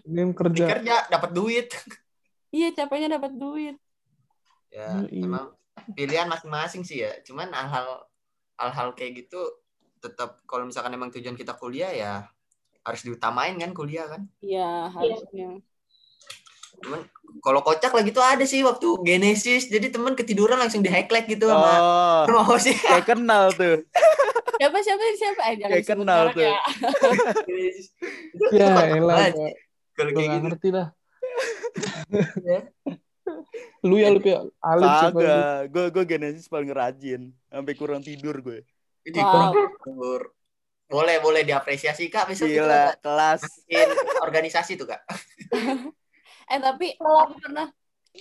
Ini 0.05 0.21
Di 0.29 0.33
kerja. 0.37 0.65
kerja 0.71 0.95
dapat 1.11 1.31
duit. 1.33 1.67
iya 2.57 2.69
capeknya 2.77 3.09
dapat 3.17 3.33
duit 3.43 3.77
Ya, 4.75 5.07
Iya. 5.07 5.23
emang 5.27 5.47
pilihan 5.97 6.27
masing-masing 6.27 6.83
sih 6.83 6.99
ya. 7.07 7.13
Cuman 7.27 7.49
hal-hal 7.55 7.89
hal-hal 8.61 8.89
kayak 8.99 9.13
gitu 9.27 9.41
tetap 10.05 10.43
kalau 10.51 10.69
misalkan 10.69 10.93
emang 10.95 11.11
tujuan 11.15 11.35
kita 11.39 11.57
kuliah 11.57 11.91
ya 11.95 12.13
harus 12.87 13.01
diutamain 13.07 13.57
kan 13.57 13.73
kuliah 13.73 14.07
kan. 14.13 14.23
iya 14.45 14.61
harusnya 14.95 15.47
Cuman 16.83 17.01
kalau 17.39 17.61
kocak 17.61 17.93
lagi 17.93 18.11
tuh 18.11 18.25
ada 18.25 18.43
sih 18.43 18.61
waktu 18.61 18.87
Genesis 19.03 19.69
jadi 19.69 19.93
temen 19.93 20.15
ketiduran 20.15 20.57
langsung 20.57 20.81
di 20.81 20.89
highlight 20.89 21.29
gitu 21.29 21.47
sama 21.47 21.73
Oh, 21.77 22.23
sama 22.25 22.57
sih. 22.59 22.75
kayak 22.75 23.07
kenal 23.07 23.53
tuh. 23.53 23.85
siapa 24.55 24.79
siapa 24.81 25.03
siapa 25.15 25.41
eh 25.45 25.55
jangan 25.59 25.73
Kayak 25.73 25.87
kenal 25.87 26.25
tuh. 26.31 26.43
ya 26.43 26.57
Ya 28.51 28.67
elah, 28.89 29.29
kalau 29.95 30.11
kayak 30.11 30.29
gitu. 30.31 30.45
ngerti 30.47 30.69
dah. 30.71 30.89
Ya. 32.41 32.61
Lu 33.83 33.99
ya 33.99 34.09
lu 34.11 34.21
ya? 34.23 34.41
Kagak, 34.65 35.41
gue 35.69 35.85
gue 35.91 36.05
Genesis 36.07 36.47
paling 36.47 36.71
rajin, 36.71 37.35
sampai 37.47 37.75
kurang 37.75 38.01
tidur 38.01 38.39
gue. 38.41 38.63
Jadi 39.03 39.21
Wow. 39.21 39.53
kur. 39.79 40.23
Boleh 40.85 41.17
boleh 41.19 41.43
diapresiasi 41.43 42.07
Kak 42.07 42.29
besok 42.29 42.47
kita 42.47 42.61
Gila, 42.63 42.85
kelas. 43.01 43.43
bikin 43.65 43.89
organisasi 44.21 44.77
tuh 44.77 44.87
Kak. 44.87 45.03
Eh 46.51 46.61
tapi 46.61 46.87
Kalau- 46.99 47.23
aku 47.29 47.35
pernah 47.41 47.67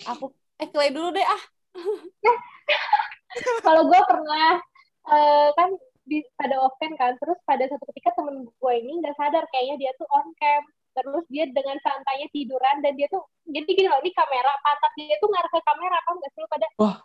aku 0.07 0.25
eh 0.61 0.67
Clay 0.71 0.89
dulu 0.93 1.09
deh 1.11 1.25
ah. 1.25 1.43
Kalau 3.65 3.81
gue 3.89 4.01
pernah 4.05 4.61
eh, 5.09 5.49
kan 5.57 5.69
di 6.03 6.19
pada 6.35 6.59
off 6.59 6.75
cam 6.83 6.93
kan, 6.99 7.15
terus 7.15 7.39
pada 7.47 7.63
satu 7.63 7.83
ketika 7.95 8.11
temen 8.19 8.43
gue 8.43 8.73
ini 8.75 8.99
nggak 8.99 9.15
sadar 9.15 9.47
kayaknya 9.55 9.87
dia 9.87 9.91
tuh 9.95 10.07
on 10.11 10.27
cam, 10.35 10.63
terus 10.93 11.23
dia 11.31 11.47
dengan 11.47 11.79
santainya 11.79 12.27
tiduran 12.35 12.83
dan 12.83 12.93
dia 12.99 13.07
tuh 13.07 13.23
jadi 13.47 13.63
gini 13.63 13.87
loh, 13.87 14.03
ini 14.03 14.11
kamera, 14.11 14.51
pantat 14.61 14.91
dia 14.99 15.15
tuh 15.17 15.31
ngarah 15.31 15.47
ke 15.47 15.59
kamera, 15.63 15.95
apa 15.95 16.09
nggak 16.11 16.31
sih 16.35 16.43
pada? 16.51 16.67
Oh. 16.83 16.95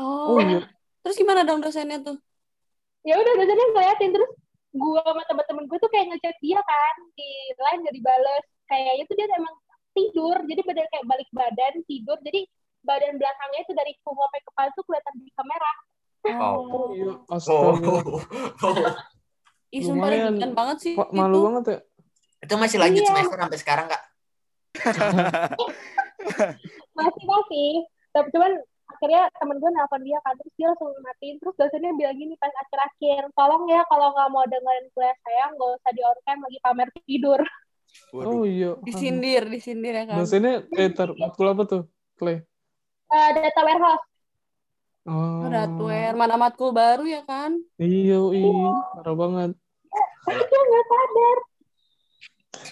Oh 0.00 0.40
iya. 0.40 0.64
Terus 1.04 1.16
gimana 1.20 1.44
dong 1.44 1.60
dosennya 1.60 2.00
tuh? 2.00 2.16
Ya 3.04 3.20
udah 3.20 3.32
dosennya 3.36 3.66
ngeliatin 3.76 4.10
terus 4.16 4.32
gue 4.72 5.00
sama 5.04 5.22
temen-temen 5.28 5.64
gue 5.68 5.78
tuh 5.80 5.90
kayak 5.92 6.06
ngechat 6.08 6.36
dia 6.40 6.60
kan 6.64 6.94
di 7.18 7.30
line 7.58 7.80
gak 7.84 7.94
dibales 7.96 8.44
kayaknya 8.70 9.04
tuh 9.04 9.16
dia 9.18 9.26
emang 9.36 9.54
tidur 10.00 10.36
jadi 10.48 10.60
badan 10.64 10.86
kayak 10.88 11.06
balik 11.06 11.28
badan 11.36 11.74
tidur 11.84 12.16
jadi 12.24 12.40
badan 12.80 13.20
belakangnya 13.20 13.60
itu 13.60 13.72
dari 13.76 13.92
punggung 14.00 14.24
sampai 14.24 14.42
kepala 14.48 14.68
tuh 14.72 14.84
kelihatan 14.88 15.14
di 15.20 15.30
kamera 15.36 15.72
Oh. 16.20 16.92
Iya. 16.92 17.16
Oh. 17.16 17.32
Astaga. 17.32 17.96
oh. 18.68 18.92
Ih, 19.72 19.80
sumpah 19.80 20.12
Lumayan. 20.12 20.36
deg-degan 20.36 20.52
banget 20.52 20.76
sih. 20.84 20.92
Pak, 20.92 21.08
malu 21.16 21.32
itu. 21.32 21.44
banget 21.48 21.64
ya. 21.64 21.78
Itu 22.44 22.54
masih 22.60 22.76
lanjut 22.76 23.00
Iya. 23.00 23.08
semester 23.08 23.38
sampai 23.40 23.56
sekarang 23.64 23.86
Kak. 23.88 24.02
masih 26.98 27.24
masih 27.24 27.70
tapi 28.12 28.28
cuman 28.34 28.52
akhirnya 28.90 29.22
temen 29.38 29.56
gue 29.62 29.70
nelfon 29.70 30.02
dia 30.02 30.18
kan 30.22 30.34
terus 30.36 30.54
dia 30.58 30.66
langsung 30.70 30.90
matiin 31.00 31.36
terus 31.40 31.54
dosennya 31.56 31.90
bilang 31.94 32.16
gini 32.18 32.34
pas 32.36 32.52
akhir-akhir 32.54 33.30
tolong 33.34 33.64
ya 33.70 33.80
kalau 33.86 34.12
nggak 34.14 34.28
mau 34.34 34.44
dengerin 34.46 34.86
kuliah 34.94 35.16
saya 35.24 35.48
nggak 35.54 35.70
usah 35.78 35.90
di 35.94 36.02
on 36.02 36.18
lagi 36.42 36.58
pamer 36.60 36.88
tidur 37.06 37.40
Waduh. 38.10 38.42
Oh 38.42 38.44
iya. 38.46 38.74
Disindir, 38.82 39.46
disindir 39.46 39.94
ya 39.94 40.04
kan. 40.06 40.18
Dosennya 40.18 40.66
eh 40.74 40.90
tar, 40.90 41.14
matkul 41.14 41.46
apa 41.50 41.62
tuh? 41.66 41.82
Clay. 42.18 42.42
Eh, 43.10 43.28
data 43.34 43.60
warehouse. 43.62 44.06
Oh. 45.08 45.42
Oh, 45.42 45.48
Datware, 45.48 46.12
mana 46.12 46.36
matkul 46.36 46.76
baru 46.76 47.08
ya 47.08 47.24
kan? 47.24 47.56
Iya, 47.80 48.20
iya, 48.36 48.68
parah 49.00 49.16
banget. 49.16 49.50
Tapi 50.22 50.42
dia 50.44 50.60
nggak 50.60 50.84
sadar. 50.86 51.38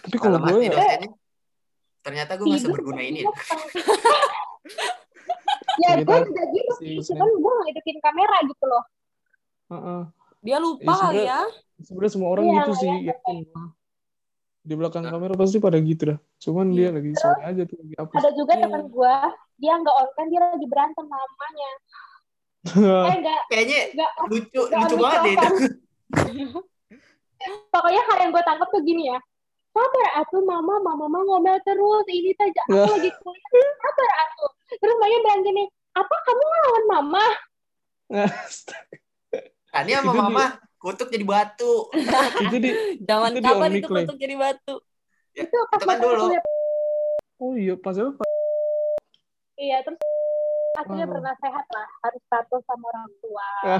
Tapi 0.04 0.16
kalau 0.20 0.38
gue 0.44 0.60
ya, 0.60 0.70
dosennya. 0.76 1.10
Ternyata 2.04 2.32
gue 2.36 2.46
nggak 2.46 2.62
seberguna 2.62 3.00
ini. 3.02 3.20
ya 5.82 5.94
gue 6.02 6.18
juga 6.26 6.42
gitu 6.50 6.74
cuman 7.14 7.28
gue 7.38 7.52
ngidupin 7.64 7.96
kamera 8.02 8.36
gitu 8.44 8.64
loh. 8.66 8.84
Heeh. 9.72 10.02
Dia 10.44 10.58
lupa 10.62 10.94
Iya, 11.10 11.22
ya. 11.26 11.40
sebenarnya 11.82 12.12
semua 12.14 12.28
orang 12.34 12.44
Iya, 12.46 12.54
gitu 12.54 12.72
sih, 12.78 12.94
yakin 13.10 13.36
gua. 13.50 13.62
Di 14.68 14.74
belakang 14.76 15.00
kamera 15.00 15.32
pasti 15.32 15.56
pada 15.56 15.80
gitu 15.80 16.12
dah. 16.12 16.18
Cuman 16.36 16.68
dia 16.70 16.92
lagi 16.92 17.16
sore 17.16 17.40
aja 17.40 17.62
tuh 17.64 17.80
lagi 17.80 17.94
hapus. 17.96 18.16
Ada 18.20 18.30
juga 18.36 18.52
Iya. 18.52 18.62
teman 18.68 18.82
gue, 18.86 19.14
dia 19.56 19.72
nggak 19.80 19.94
on 19.96 20.08
kan 20.12 20.26
dia 20.28 20.40
lagi 20.44 20.66
berantem 20.68 21.04
sama 21.08 21.16
mamanya. 21.24 21.70
Eh 23.08 23.16
nggak 23.24 23.40
Kayaknya 23.48 23.80
nggak 23.96 24.10
lucu 24.28 24.60
nggak 24.60 24.80
lucu 24.84 24.96
banget 25.00 25.20
deh 25.24 25.32
itu. 25.32 25.48
Pokoknya 27.72 28.02
hal 28.12 28.16
yang 28.20 28.30
gue 28.34 28.44
tangkap 28.44 28.68
tuh 28.68 28.82
gini 28.84 29.08
ya. 29.08 29.18
Sabar 29.72 30.08
atuh 30.18 30.42
mama, 30.42 30.82
mama 30.82 31.06
mama 31.06 31.18
ngomel 31.22 31.56
terus. 31.62 32.04
Ini 32.04 32.36
saja 32.36 32.60
aku 32.66 32.76
Nah. 32.76 32.92
lagi 32.92 33.10
kuliah. 33.14 33.72
Sabar 33.78 34.10
atuh. 34.26 34.50
Terus 34.68 34.94
mamanya 34.98 35.18
bilang 35.22 35.40
gini, 35.40 35.64
apa 35.94 36.14
kamu 36.26 36.42
ngelawan 36.44 36.84
mama? 36.84 37.24
Nah, 38.08 38.28
ini 39.80 39.92
sama 39.94 40.12
mama 40.18 40.44
kutuk 40.78 41.10
jadi 41.10 41.24
batu. 41.26 41.90
itu 42.46 42.56
di 42.62 42.70
Zaman 43.02 43.32
Itu 43.34 43.42
kapan 43.44 43.70
itu 43.78 43.86
kutuk 43.90 44.16
jadi 44.18 44.34
batu? 44.38 44.74
Itu 45.34 45.56
pas 45.70 45.78
Itu 45.82 45.86
kan 45.86 45.98
dulu. 45.98 46.24
Oh 47.38 47.54
iya, 47.54 47.74
pas 47.78 47.94
apa? 47.94 48.24
Iya, 49.58 49.82
terus 49.86 49.98
akhirnya 50.78 51.06
Waduh. 51.06 51.14
bernasehat 51.18 51.66
lah. 51.70 51.88
Harus 52.06 52.22
patuh 52.30 52.60
sama 52.66 52.84
orang 52.94 53.08
tua. 53.22 53.48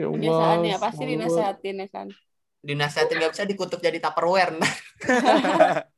Ya 0.00 0.08
Allah. 0.08 0.16
Kebiasaannya 0.16 0.76
pasti 0.80 1.04
dinasehatin 1.04 1.76
ya 1.84 1.88
kan. 1.92 2.08
Dinasihatin 2.64 3.16
nggak 3.20 3.32
bisa 3.36 3.44
dikutuk 3.44 3.80
jadi 3.84 4.00
tupperware. 4.00 4.56
Nah, 4.56 4.72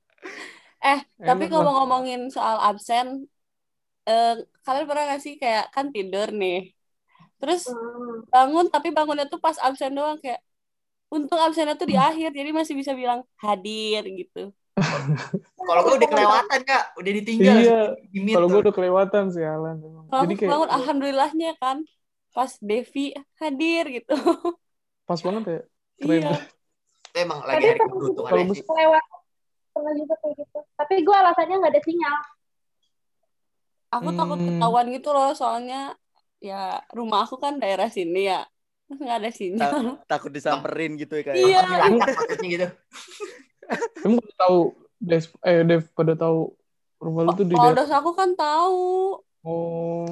Eh, 0.84 1.00
tapi 1.16 1.48
Enak 1.48 1.52
kalau 1.56 1.70
ngomongin 1.80 2.28
soal 2.28 2.60
absen, 2.60 3.24
eh, 4.04 4.36
kalian 4.68 4.84
pernah 4.84 5.16
gak 5.16 5.22
sih 5.24 5.40
kayak 5.40 5.72
kan 5.72 5.88
tidur 5.88 6.28
nih, 6.28 6.73
terus 7.44 7.68
Hmm. 7.68 8.24
bangun 8.26 8.66
tapi 8.66 8.88
bangunnya 8.88 9.28
tuh 9.28 9.36
pas 9.36 9.52
absen 9.58 9.92
doang 9.92 10.16
kayak, 10.16 10.40
untung 11.06 11.36
absennya 11.36 11.76
tuh 11.76 11.84
di 11.84 11.94
akhir 11.94 12.32
jadi 12.32 12.50
masih 12.50 12.72
bisa 12.72 12.90
bilang 12.92 13.20
hadir 13.36 14.00
gitu. 14.02 14.48
Kalau 15.60 15.80
gue 15.82 15.94
udah 15.96 16.08
kelewatan 16.08 16.60
kak, 16.62 16.84
udah 16.94 17.12
ditinggal. 17.14 17.56
Iya, 17.56 17.80
kalau 18.32 18.46
gue 18.48 18.60
udah 18.60 18.74
kelewatan 18.74 19.24
sih 19.28 19.40
Alan. 19.40 19.76
emang. 19.78 20.04
Kalau 20.08 20.24
Jadi 20.24 20.34
kayak 20.34 20.50
bangun 20.50 20.70
alhamdulillahnya 20.72 21.50
kan 21.56 21.76
pas 22.30 22.50
Devi 22.58 23.12
hadir 23.38 23.84
gitu. 23.92 24.16
pas 25.04 25.16
banget 25.16 25.42
ya. 25.46 25.60
Keren. 25.96 26.10
iya. 26.18 26.32
Itu 27.04 27.16
emang 27.16 27.38
lagi 27.40 27.54
Tapi 27.54 27.64
hari 27.66 27.78
kalau 27.78 27.90
keberuntungan 27.94 28.36
bus- 28.44 28.56
sih. 28.56 28.64
Kelewat. 28.64 29.04
Pernah 29.70 29.92
juga 29.94 30.14
kayak 30.18 30.34
gitu. 30.36 30.58
Tapi 30.74 30.94
gue 31.00 31.16
alasannya 31.16 31.54
nggak 31.56 31.72
ada 31.72 31.82
sinyal. 31.82 32.16
Aku 33.92 34.08
takut 34.10 34.38
Hmm. 34.38 34.46
ketahuan 34.50 34.86
gitu 34.90 35.08
loh 35.10 35.30
soalnya 35.32 35.80
ya 36.42 36.82
rumah 36.94 37.26
aku 37.26 37.36
kan 37.38 37.58
daerah 37.58 37.90
sini 37.90 38.30
ya. 38.30 38.46
Terus 38.84 38.98
nggak 39.00 39.18
ada 39.20 39.30
sinyal. 39.32 39.72
Takut 40.04 40.30
disamperin 40.30 40.94
gitu 41.00 41.18
ya 41.20 41.22
kayak. 41.24 41.36
Iya. 41.40 41.60
Masih 41.64 41.78
lancar 41.80 42.08
maksudnya 42.14 42.48
gitu. 42.52 42.66
Emang 44.04 44.18
pada 44.20 44.34
tahu 44.44 44.58
Des, 45.00 45.24
eh 45.44 45.60
Dev 45.64 45.82
pada 45.92 46.12
tahu 46.16 46.52
rumah 47.00 47.22
lu 47.28 47.32
tuh 47.36 47.44
di 47.44 47.54
dos 47.56 47.92
aku 47.92 48.10
kan 48.16 48.32
tahu. 48.36 49.20
Oh. 49.44 50.08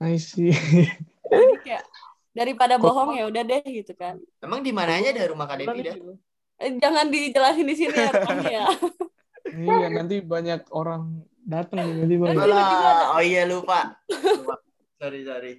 I 0.00 0.16
see. 0.16 0.52
Jadi 1.30 1.54
kayak 1.60 1.84
daripada 2.32 2.74
Kok- 2.76 2.84
bohong 2.84 3.10
ya 3.16 3.24
udah 3.28 3.42
deh 3.44 3.62
gitu 3.64 3.92
kan. 3.96 4.16
Emang 4.40 4.64
di 4.64 4.72
mana 4.72 4.96
aja 4.96 5.12
ada 5.12 5.28
rumah 5.28 5.44
Kak 5.44 5.60
Devi 5.64 5.80
dah? 5.84 5.96
Eh, 6.60 6.76
jangan 6.76 7.08
dijelasin 7.08 7.64
di 7.68 7.74
sini 7.76 7.96
ya 7.96 8.10
rumahnya 8.12 8.50
ya. 8.50 8.66
Iya, 9.50 9.88
nanti 9.90 10.22
banyak 10.22 10.70
orang 10.70 11.26
datang 11.42 12.06
tiba-tiba. 12.06 12.54
Oh 13.16 13.24
iya 13.24 13.48
lupa. 13.48 13.98
lupa. 14.06 14.54
Sorry 15.00 15.24
sorry. 15.24 15.52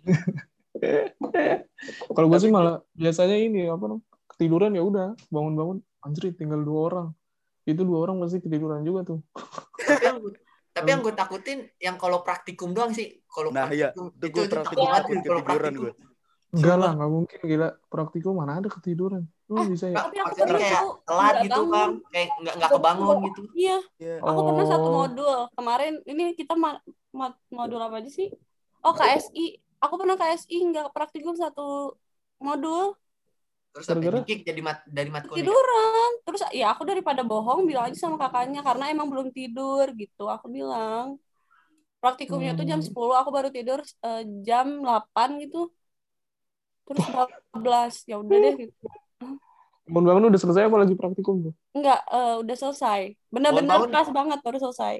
Kalau 2.10 2.26
gue 2.26 2.40
sih 2.40 2.48
malah 2.48 2.80
biasanya 2.96 3.36
ini 3.36 3.68
apa 3.68 3.84
namanya 3.84 4.04
ketiduran 4.32 4.72
ya 4.72 4.80
udah 4.80 5.08
bangun-bangun 5.28 5.78
anjir 6.00 6.32
tinggal 6.32 6.64
dua 6.64 6.80
orang 6.88 7.08
itu 7.68 7.84
dua 7.84 8.08
orang 8.08 8.16
pasti 8.24 8.40
ketiduran 8.40 8.80
juga 8.80 9.04
tuh 9.04 9.20
Tapi 9.76 10.00
yang, 10.00 10.16
tapi 10.74 10.88
yang 10.88 11.00
gue 11.04 11.12
takutin 11.12 11.58
yang 11.76 11.96
kalau 12.00 12.24
praktikum 12.24 12.72
doang 12.72 12.96
sih. 12.96 13.20
Kalau 13.28 13.52
Nah, 13.52 13.68
iya. 13.68 13.92
praktikum 13.92 14.08
Itu 14.16 14.24
itu, 14.24 14.32
gue 14.32 14.44
itu 14.48 14.54
praktikum 14.56 14.86
takut 14.88 14.88
banget 14.88 15.20
ketiduran 15.20 15.74
gue. 15.76 15.92
enggak 16.50 16.76
lah 16.82 16.90
nggak 16.98 17.10
mungkin 17.12 17.38
gila 17.46 17.68
praktikum 17.86 18.32
mana 18.34 18.58
ada 18.58 18.66
ketiduran 18.66 19.22
lu 19.46 19.62
bisa 19.70 19.86
ya 19.86 20.02
Tapi 20.02 20.16
aku 20.18 20.34
pernah 20.34 20.58
kayak 20.58 20.82
telat 21.04 21.22
nggak 21.30 21.42
gitu 21.44 21.52
bangun. 21.52 21.70
bang, 21.70 21.92
kayak 22.10 22.28
nggak 22.40 22.54
nggak 22.58 22.70
kebangun 22.74 23.16
gitu. 23.28 23.40
Iya, 23.54 23.76
Iya. 24.00 24.14
aku 24.24 24.40
pernah 24.48 24.64
satu 24.66 24.88
Oh. 24.88 24.94
modul. 24.96 25.38
Kemarin 25.52 25.94
ini 26.06 26.24
kita 26.34 26.54
modul 27.50 27.80
apa 27.80 28.00
aja 28.00 28.10
sih? 28.10 28.28
Oh, 28.80 28.94
KSI. 28.94 29.60
Aku 29.80 29.94
pernah 29.96 30.16
KSI 30.16 30.56
nggak 30.70 30.92
praktikum 30.92 31.34
satu 31.34 31.96
modul. 32.38 32.96
Terus 33.70 33.86
sampai 33.86 34.02
Gara-gara? 34.02 34.26
dikik 34.26 34.40
jadi 34.42 34.60
mat 34.66 34.78
dari 34.88 35.10
matkulnya. 35.14 35.40
Tiduran. 35.46 36.10
Terus 36.26 36.40
ya 36.50 36.66
aku 36.74 36.82
daripada 36.82 37.22
bohong 37.22 37.70
bilang 37.70 37.86
aja 37.86 37.96
sama 37.96 38.18
kakaknya 38.18 38.60
karena 38.66 38.90
emang 38.90 39.06
belum 39.06 39.30
tidur 39.30 39.86
gitu. 39.94 40.26
Aku 40.26 40.50
bilang. 40.50 41.18
Praktikumnya 42.00 42.56
tuh 42.56 42.64
jam 42.64 42.80
Hmm. 42.80 42.88
10, 42.88 43.12
aku 43.14 43.30
baru 43.30 43.48
tidur 43.52 43.80
eh, 43.84 44.22
jam 44.42 44.80
8 44.82 45.36
gitu. 45.44 45.68
Terus 46.88 47.04
12. 47.54 47.94
Ya 48.10 48.16
udah 48.18 48.36
deh 48.40 48.54
gitu. 48.66 48.74
bangun-bangun 49.90 50.30
udah 50.30 50.38
selesai 50.40 50.70
apa 50.70 50.76
lagi 50.86 50.94
praktikum 50.94 51.50
tuh 51.50 51.54
Enggak, 51.74 52.00
eh, 52.08 52.34
udah 52.42 52.56
selesai. 52.56 53.00
Bener-bener 53.28 53.66
Bangun-bangun. 53.74 53.90
keras 53.90 54.08
banget 54.10 54.38
baru 54.42 54.58
selesai. 54.62 54.94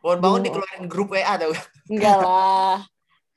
Bangun-bangun 0.00 0.40
Oh. 0.40 0.44
dikeluarin 0.44 0.84
grup 0.86 1.08
WA 1.12 1.34
tau. 1.36 1.52
Enggak 1.92 2.16
lah. 2.18 2.78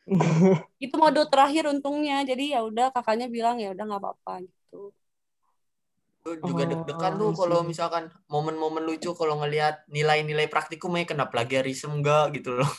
itu 0.83 0.95
modul 0.95 1.27
terakhir 1.27 1.67
untungnya. 1.67 2.23
Jadi 2.23 2.51
ya 2.51 2.63
udah 2.63 2.91
kakaknya 2.91 3.27
bilang 3.27 3.59
ya 3.59 3.71
udah 3.71 3.83
nggak 3.83 4.01
apa-apa 4.01 4.33
gitu. 4.43 4.91
Lu 6.23 6.31
juga 6.39 6.63
Oh, 6.63 6.69
deg-degan 6.71 7.13
tuh 7.17 7.29
I 7.29 7.35
kalau 7.35 7.59
see. 7.61 7.67
misalkan 7.67 8.03
momen-momen 8.27 8.83
lucu 8.83 9.11
kalau 9.11 9.43
ngelihat 9.43 9.83
nilai-nilai 9.87 10.47
praktikum 10.47 10.95
ya 10.95 11.03
kena 11.03 11.27
plagiarisme 11.27 11.99
enggak 11.99 12.31
gitu 12.35 12.55
loh. 12.55 12.71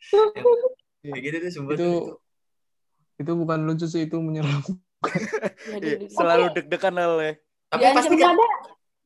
Kayak 1.04 1.20
gitu 1.20 1.36
tuh 1.38 1.50
sumpah 1.52 1.72
Itu- 1.76 1.80
tuh 1.80 1.92
itu. 1.92 2.12
itu 3.20 3.32
bukan 3.36 3.58
lucu 3.62 3.84
sih 3.84 4.08
itu 4.08 4.16
menyeramkan 4.16 4.80
Iya, 5.76 6.08
Selalu 6.08 6.56
deg-degan 6.56 6.96
lah 6.96 7.08
Le. 7.14 7.30
Tapi 7.68 7.80
Ya, 7.84 7.92
pasti 7.92 8.16
Ada 8.16 8.32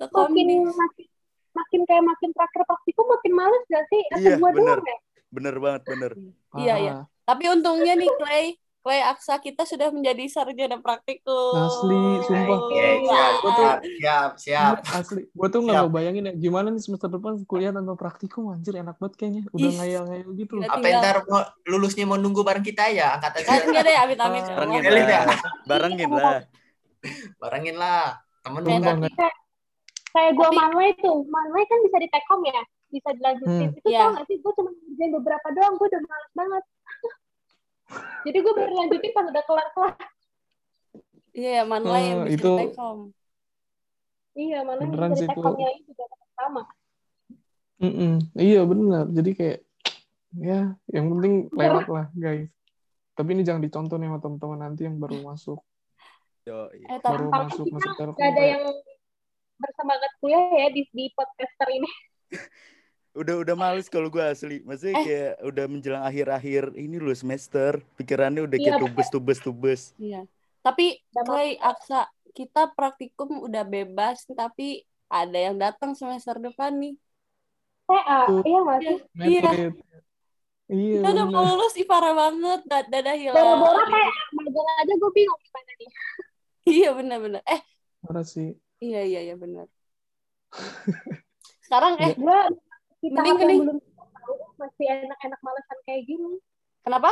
makin 0.06 0.14
komdis. 0.14 1.10
Makin 1.58 1.80
kayak 1.84 2.04
makin 2.04 2.30
terakhir 2.30 2.62
praktikum 2.64 3.04
makin 3.06 3.32
males 3.32 3.64
gak 3.66 3.84
sih? 3.86 4.02
Atau 4.08 4.22
Iya, 4.24 4.36
gua 4.36 4.50
bener. 4.50 4.76
doang 4.76 4.84
ya? 4.84 4.98
Bener 5.28 5.54
banget, 5.56 5.82
bener. 5.84 6.12
Iya, 6.56 6.74
iya. 6.78 6.94
Parah. 6.96 7.26
Tapi 7.26 7.44
untungnya 7.46 7.92
nih 7.94 8.08
Clay, 8.14 8.44
Clay 8.78 9.00
Aksa 9.02 9.36
kita 9.36 9.62
sudah 9.62 9.90
menjadi 9.90 10.24
sarjana 10.26 10.78
praktikum. 10.78 11.52
Asli, 11.52 12.00
sumpah. 12.22 12.58
Iya, 12.70 12.88
siap, 12.98 13.32
Gua 13.36 13.50
tuh- 13.52 13.78
siap, 13.94 14.30
siap, 14.38 14.74
asli 14.88 15.20
gue 15.28 15.48
tuh 15.48 15.60
nggak 15.60 15.76
Siap. 15.76 15.86
ngebayangin 15.86 16.24
ya 16.24 16.34
gimana 16.34 16.66
nih 16.68 16.80
semester 16.80 17.08
depan 17.08 17.36
kuliah 17.44 17.68
tanpa 17.68 17.94
praktikum 17.94 18.48
anjir 18.48 18.72
enak 18.74 18.96
banget 18.96 19.14
kayaknya 19.16 19.42
udah 19.50 19.70
ngayal-ngayal 19.74 20.28
gitu 20.34 20.52
Gila. 20.56 20.72
Apa 20.72 20.86
ntar 20.94 21.16
mau 21.22 21.40
lulusnya 21.66 22.04
mau 22.04 22.16
nunggu 22.16 22.40
bareng 22.40 22.64
kita 22.64 22.88
ya 22.88 23.12
angkatan 23.14 23.40
Kan 23.42 23.60
enggak 23.62 23.84
deh, 23.84 23.96
amit-amit. 23.98 24.42
Barengin 24.48 24.80
lah. 24.80 25.24
Barengin 25.66 26.08
lah. 26.08 26.38
barengin 27.36 27.76
lah. 27.76 28.04
Temen 28.40 28.62
kan. 28.64 28.96
nggak- 28.96 29.36
Kayak 30.08 30.32
gua 30.34 30.46
Tapi- 30.46 30.58
Manway 30.58 30.90
tuh, 30.96 31.18
Manway 31.24 31.64
kan 31.64 31.78
bisa 31.80 31.96
di 31.96 32.08
take 32.08 32.26
home 32.26 32.44
ya, 32.44 32.62
bisa 32.88 33.08
dilanjutin. 33.12 33.68
Hmm. 33.68 33.78
Itu 33.78 33.86
Iya. 33.86 34.00
tau 34.00 34.10
gak 34.14 34.24
sih, 34.24 34.36
gue 34.36 34.52
cuma 34.52 34.70
ngerjain 34.72 35.12
beberapa 35.14 35.46
doang, 35.52 35.74
gue 35.74 35.86
udah 35.86 36.02
males 36.02 36.32
banget. 36.32 36.64
Jadi 38.24 38.38
gue 38.38 38.52
baru 38.54 38.72
lanjutin 38.74 39.12
pas 39.12 39.24
udah 39.24 39.44
kelar-kelar. 39.44 39.94
Iya, 41.30 41.50
ya, 41.52 41.62
Manlay 41.62 42.02
yang 42.06 42.20
Eh, 42.20 42.26
bisa 42.26 42.36
itu- 42.36 42.48
di 42.50 42.60
take 42.64 42.76
home. 42.76 43.02
Iya, 44.32 44.58
Beneran 44.62 45.10
bisa 45.12 45.18
di 45.18 45.26
take 45.26 45.34
itu. 45.34 45.42
home-nya 45.42 45.68
itu 45.74 45.90
juga 45.90 46.04
sama. 46.34 46.62
Mm-mm. 47.78 48.18
iya 48.34 48.66
benar 48.66 49.06
jadi 49.06 49.30
kayak 49.38 49.58
ya 50.34 50.74
yang 50.90 51.06
penting 51.08 51.46
lewat 51.48 51.86
lah 51.86 52.10
guys 52.12 52.50
tapi 53.14 53.38
ini 53.38 53.46
jangan 53.46 53.62
dicontoh 53.62 53.94
nih 53.94 54.10
sama 54.10 54.18
teman-teman 54.18 54.58
nanti 54.60 54.82
yang 54.82 54.98
baru 54.98 55.22
masuk 55.22 55.62
Yo, 56.42 56.66
Eh, 56.74 56.98
baru 56.98 57.30
masuk 57.30 57.70
kita 57.70 57.78
masuk 57.78 57.94
telkom 57.94 58.18
Gak 58.18 58.28
ada 58.34 58.42
yang 58.42 58.62
bersemangat 59.58 60.10
kuliah 60.18 60.42
ya 60.54 60.68
di, 60.70 60.82
di 60.88 61.04
podcaster 61.12 61.68
ini. 61.70 61.90
udah 63.20 63.34
udah 63.42 63.54
males 63.58 63.90
kalau 63.90 64.06
gue 64.08 64.22
asli. 64.22 64.62
Maksudnya 64.62 64.94
Eh. 64.94 65.04
kayak 65.04 65.32
udah 65.42 65.64
menjelang 65.66 66.04
akhir-akhir 66.06 66.74
ini 66.74 66.96
loh 66.96 67.14
semester, 67.14 67.82
pikirannya 67.98 68.46
udah 68.46 68.58
Iya, 68.58 68.64
kayak 68.74 68.80
tubes 68.80 69.08
tubes 69.10 69.38
tubes. 69.42 69.82
Iya. 69.98 70.22
Tapi 70.62 71.02
Clay 71.12 71.58
Aksa, 71.58 72.06
kita 72.30 72.70
praktikum 72.72 73.42
udah 73.42 73.64
bebas 73.64 74.22
tapi 74.28 74.84
ada 75.08 75.34
yang 75.34 75.56
datang 75.56 75.96
semester 75.96 76.36
depan 76.38 76.76
nih. 76.76 76.94
TA, 77.88 78.28
Tuh. 78.28 78.44
iya 78.44 78.58
nggak 78.60 78.78
sih? 78.84 78.96
Iya. 79.16 79.40
Medlit. 79.42 79.74
Iya. 80.68 81.00
Kita 81.00 81.08
udah 81.16 81.26
mau 81.32 81.42
lulus 81.48 81.74
ih 81.80 81.88
parah 81.88 82.12
banget. 82.12 82.60
Da- 82.68 82.84
Dadah 82.84 83.16
Hilal. 83.16 83.32
Boro-boro 83.34 83.82
kayak 83.88 84.12
magang 84.36 84.68
aja 84.76 84.92
gue 84.94 85.10
bingung 85.16 85.40
gimana 85.42 85.72
nih. 85.74 85.90
Iya 86.68 86.92
benar-benar. 86.92 87.40
Eh 87.48 87.64
Parah 88.04 88.28
sih. 88.28 88.52
Iya 88.80 89.00
iya 89.04 89.20
iya 89.26 89.34
benar. 89.36 89.66
Sekarang 91.64 91.94
eh 92.00 92.12
Gue 92.16 92.38
kita 93.02 93.14
Mending 93.14 93.36
yang 93.38 93.48
nih. 93.50 93.58
belum 93.62 93.78
tahu 94.18 94.34
masih 94.58 94.86
enak-enak 95.06 95.40
malesan 95.42 95.78
kayak 95.86 96.02
gini. 96.08 96.32
kenapa? 96.82 97.10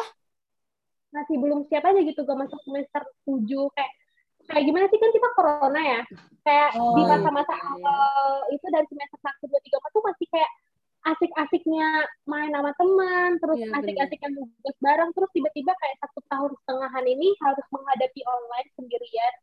Masih 1.14 1.36
belum 1.38 1.60
siap 1.70 1.84
aja 1.86 2.00
gitu 2.02 2.20
gue 2.24 2.36
masuk 2.36 2.58
semester 2.66 3.02
7 3.24 3.70
kayak 3.76 3.92
kayak 4.46 4.64
gimana 4.64 4.86
sih 4.90 4.98
kan 4.98 5.10
kita 5.12 5.28
corona 5.36 5.80
ya. 5.82 6.00
Kayak 6.42 6.70
Oh, 6.78 6.94
di 6.96 7.02
iya. 7.02 7.10
masa-masa 7.18 7.54
awal 7.54 8.24
itu 8.50 8.66
dari 8.70 8.86
semester 8.88 9.18
1 9.20 9.42
2 9.46 9.60
3 9.62 9.76
4 9.78 9.90
tuh 9.92 10.04
masih 10.06 10.26
kayak 10.30 10.50
asik-asiknya 11.06 11.86
main 12.26 12.50
sama 12.50 12.74
teman, 12.74 13.30
terus 13.38 13.62
Iya, 13.62 13.70
asik-asiknya 13.78 14.28
nugas 14.34 14.76
bareng, 14.82 15.10
terus 15.14 15.30
tiba-tiba 15.30 15.70
kayak 15.78 15.96
satu 16.02 16.18
tahun 16.26 16.50
setengahan 16.58 17.06
ini 17.06 17.28
harus 17.46 17.66
menghadapi 17.70 18.20
online 18.26 18.68
sendirian, 18.74 19.34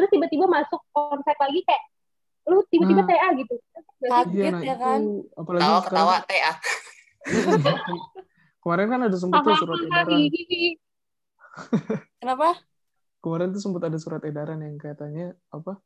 terus 0.00 0.08
tiba-tiba 0.08 0.48
masuk 0.48 0.80
onsite 0.90 1.36
lagi 1.36 1.60
kayak 1.62 1.84
lu 2.48 2.64
tiba-tiba 2.66 3.04
Nah. 3.04 3.08
TA 3.10 3.28
gitu. 3.36 3.54
Kaget 4.00 4.32
Iya, 4.32 4.64
ya 4.64 4.76
kan? 4.76 5.00
apalagi 5.36 5.60
Ketawa 5.60 5.80
ketawa 5.84 6.16
TA. 6.24 6.52
kemarin 8.60 8.86
kan 8.88 9.00
ada 9.04 9.16
sempet 9.16 9.40
tuh 9.40 9.56
surat 9.56 9.76
edaran. 9.78 10.20
gini. 10.24 10.62
Kenapa? 12.20 12.48
Kemarin 13.20 13.52
tuh 13.52 13.60
sempat 13.60 13.82
ada 13.84 13.98
surat 14.00 14.24
edaran 14.24 14.64
yang 14.64 14.80
katanya 14.80 15.36
apa 15.52 15.76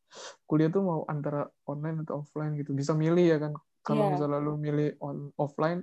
kuliah 0.47 0.71
tuh 0.71 0.87
mau 0.87 1.01
antara 1.05 1.51
online 1.67 2.07
atau 2.07 2.23
offline 2.23 2.55
gitu. 2.55 2.71
Bisa 2.71 2.95
milih 2.95 3.27
ya 3.27 3.39
kan. 3.43 3.53
Kalau 3.83 4.07
Iya. 4.07 4.11
misalnya 4.17 4.39
lu 4.39 4.55
milih 4.55 4.95
on 5.03 5.35
offline 5.37 5.83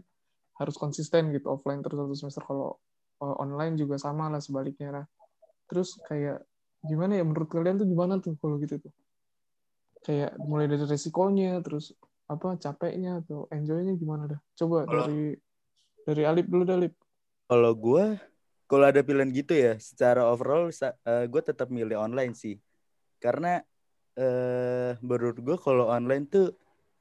harus 0.55 0.75
konsisten 0.75 1.35
gitu 1.35 1.51
offline 1.51 1.83
terus 1.83 1.99
satu 1.99 2.15
semester 2.15 2.43
kalau 2.45 2.79
uh, 3.19 3.35
online 3.37 3.75
juga 3.75 3.99
sama 3.99 4.31
lah 4.31 4.39
sebaliknya 4.39 4.89
lah. 4.93 5.05
Terus 5.67 5.99
kayak 6.07 6.39
gimana 6.81 7.13
ya 7.17 7.23
menurut 7.23 7.49
kalian 7.49 7.77
tuh 7.77 7.87
gimana 7.87 8.17
tuh 8.17 8.33
kalau 8.41 8.57
gitu 8.57 8.81
tuh? 8.81 8.93
Kayak 10.01 10.33
mulai 10.41 10.65
dari 10.65 10.85
resikonya 10.85 11.61
terus 11.61 11.93
apa 12.25 12.57
capeknya 12.57 13.21
atau 13.21 13.45
enjoynya 13.53 13.93
gimana 13.93 14.23
dah? 14.37 14.39
Coba 14.57 14.85
Kalau- 14.85 15.05
dari 15.05 15.37
dari 16.01 16.23
Alip 16.25 16.47
dulu 16.49 16.63
Alip. 16.65 16.93
Kalau 17.45 17.71
gue, 17.75 18.05
kalau 18.65 18.85
ada 18.87 19.03
pilihan 19.03 19.29
gitu 19.29 19.51
ya, 19.53 19.75
secara 19.77 20.23
overall 20.25 20.71
gue 21.05 21.41
tetap 21.43 21.67
milih 21.67 21.99
online 21.99 22.33
sih. 22.33 22.57
Karena 23.21 23.61
eh 24.15 24.91
menurut 24.99 25.37
gue 25.39 25.57
kalau 25.59 25.87
online 25.87 26.25
tuh 26.27 26.51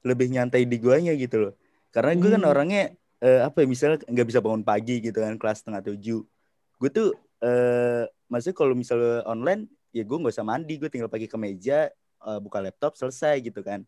lebih 0.05 0.31
nyantai 0.31 0.67
di 0.67 0.77
guanya 0.77 1.15
gitu 1.17 1.49
loh. 1.49 1.53
Karena 1.91 2.15
gue 2.15 2.29
kan 2.29 2.43
Hmm. 2.43 2.51
orangnya 2.51 2.83
eh, 3.21 3.41
apa 3.45 3.61
ya 3.63 3.67
misalnya 3.69 4.01
nggak 4.05 4.27
bisa 4.27 4.41
bangun 4.41 4.65
pagi 4.65 4.97
gitu 4.97 5.17
kan 5.21 5.37
kelas 5.39 5.61
setengah 5.63 5.81
tujuh. 5.93 6.21
Gue 6.77 6.89
tuh 6.89 7.15
eh 7.41 8.05
maksudnya 8.31 8.55
kalau 8.55 8.73
misalnya 8.73 9.27
online 9.27 9.67
ya 9.91 10.07
gue 10.07 10.15
nggak 10.15 10.31
usah 10.31 10.47
mandi, 10.47 10.79
gue 10.79 10.87
tinggal 10.87 11.11
pakai 11.11 11.27
kemeja, 11.27 11.91
eh, 12.23 12.39
buka 12.39 12.63
laptop 12.63 12.95
selesai 12.95 13.43
gitu 13.43 13.59
kan. 13.59 13.83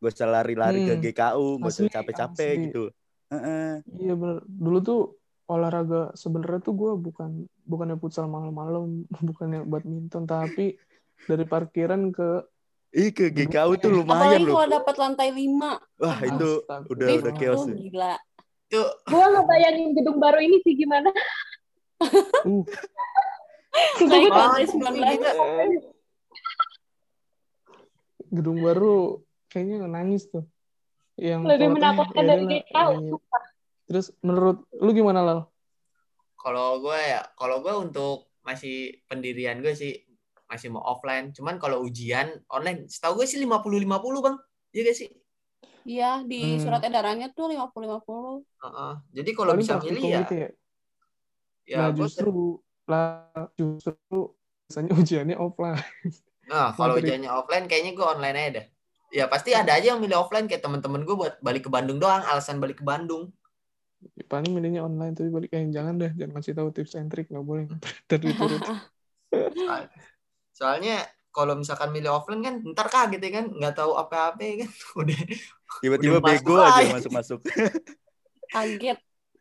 Gak 0.00 0.16
usah 0.16 0.30
lari-lari 0.30 0.80
ke 0.80 0.94
Hmm. 0.96 1.02
GKU, 1.02 1.60
gak 1.60 1.68
usah 1.68 1.84
capek-capek 1.90 2.54
gitu. 2.70 2.88
Heeh. 3.28 3.84
Iya 4.00 4.14
bener. 4.16 4.40
Dulu 4.48 4.78
tuh 4.80 5.00
olahraga 5.44 6.14
sebenarnya 6.14 6.62
tuh 6.62 6.72
gue 6.72 6.92
bukan 6.96 7.30
bukannya 7.66 7.98
futsal 7.98 8.24
malam-malam, 8.24 9.04
bukannya 9.28 9.66
badminton, 9.66 10.24
tapi 10.24 10.78
dari 11.26 11.44
parkiran 11.44 12.14
ke 12.14 12.46
Ih 12.90 13.14
ke 13.14 13.30
GKU 13.30 13.78
tuh 13.78 13.92
lumayan 13.92 14.40
Apalagi 14.40 14.42
loh. 14.50 14.54
kalau 14.56 14.68
dapat 14.72 14.94
lantai 14.98 15.28
5. 15.30 15.78
Wah 16.00 16.18
itu 16.24 16.48
Astaga. 16.64 16.86
udah 16.90 17.06
Lift 17.06 17.22
udah 17.22 17.32
chaos 17.36 17.60
sih. 17.68 17.74
gila. 17.86 18.14
Gue 19.04 19.24
ngebayangin 19.30 19.88
gedung 19.94 20.18
baru 20.18 20.38
ini 20.40 20.58
sih 20.64 20.74
gimana. 20.74 21.06
uh, 22.00 22.08
Naik 24.00 24.26
ke 24.26 24.32
Wah, 24.34 24.38
lantai 24.50 24.62
itu 24.66 24.74
19. 24.76 24.98
gila. 24.98 25.32
gedung 28.30 28.58
baru 28.62 29.18
kayaknya 29.50 29.90
nangis 29.90 30.30
tuh. 30.30 30.46
Yang 31.18 31.40
Lebih 31.50 31.68
menakutkan 31.74 32.22
ya 32.24 32.28
dari 32.30 32.44
iya. 32.62 32.86
Terus 33.90 34.14
menurut 34.22 34.64
lu 34.78 34.90
gimana 34.94 35.20
Lal? 35.22 35.40
kalau 36.40 36.80
gue 36.80 36.96
ya, 36.96 37.20
kalau 37.36 37.60
gue 37.60 37.74
untuk 37.76 38.32
masih 38.40 38.96
pendirian 39.04 39.60
gue 39.60 39.76
sih 39.76 39.92
masih 40.48 40.72
mau 40.72 40.80
offline. 40.88 41.36
Cuman 41.36 41.60
kalau 41.60 41.84
ujian 41.84 42.32
online, 42.48 42.88
setahu 42.88 43.20
gue 43.20 43.26
sih 43.28 43.36
50-50 43.36 44.24
bang. 44.24 44.36
Iya 44.72 44.80
gak 44.88 44.96
sih? 44.96 45.08
Iya, 45.84 46.10
di 46.24 46.56
Hmm. 46.56 46.62
surat 46.64 46.80
edarannya 46.80 47.28
tuh 47.36 47.52
50-50. 47.52 48.40
Heeh. 48.64 48.92
Jadi 49.20 49.30
kalau 49.36 49.52
bisa 49.52 49.76
milih 49.84 50.00
ya, 50.00 50.20
gitu 50.24 50.34
ya. 50.34 50.48
ya 51.68 51.76
nah 51.76 51.88
gue 51.92 52.08
justru 52.08 52.56
lah 52.90 53.30
justru 53.54 53.94
biasanya 54.66 54.92
ujiannya 54.98 55.36
offline. 55.38 55.78
Nah, 56.50 56.74
kalau 56.74 56.98
Materi. 56.98 57.06
ujiannya 57.06 57.30
offline 57.30 57.64
kayaknya 57.70 57.92
gue 57.94 58.06
online 58.06 58.36
aja 58.36 58.50
dah. 58.58 58.66
Ya 59.10 59.24
pasti 59.26 59.50
ada 59.54 59.74
aja 59.74 59.94
yang 59.94 60.02
milih 60.02 60.18
offline 60.18 60.46
kayak 60.50 60.62
temen-temen 60.62 61.06
gue 61.06 61.14
buat 61.14 61.38
balik 61.42 61.66
ke 61.66 61.70
Bandung 61.70 62.02
doang, 62.02 62.22
alasan 62.26 62.58
balik 62.58 62.82
ke 62.82 62.84
Bandung. 62.86 63.30
Paling 64.26 64.50
milihnya 64.54 64.82
online 64.82 65.12
tapi 65.14 65.30
balik 65.30 65.50
eh, 65.54 65.66
jangan 65.70 65.94
deh, 65.98 66.10
jangan 66.18 66.40
kasih 66.40 66.54
tahu 66.58 66.68
tips 66.74 66.98
and 66.98 67.10
trick 67.10 67.30
nggak 67.30 67.46
boleh. 67.46 67.70
Dari 68.10 68.34
turut. 68.34 68.62
Soal- 69.30 69.90
Soalnya 70.50 71.06
kalau 71.30 71.54
misalkan 71.54 71.94
milih 71.94 72.10
offline 72.10 72.42
kan 72.42 72.54
ntar 72.74 72.90
kaget 72.90 73.22
ya 73.22 73.30
kan, 73.42 73.46
nggak 73.54 73.74
tahu 73.78 73.94
apa-apa 73.94 74.42
ya 74.42 74.54
kan. 74.66 74.70
Udah 75.00 75.20
Tiba-tiba 75.80 76.18
Udah 76.18 76.26
bego 76.26 76.54
aja. 76.58 76.90
masuk-masuk. 76.98 77.40
Kaget. 78.54 78.98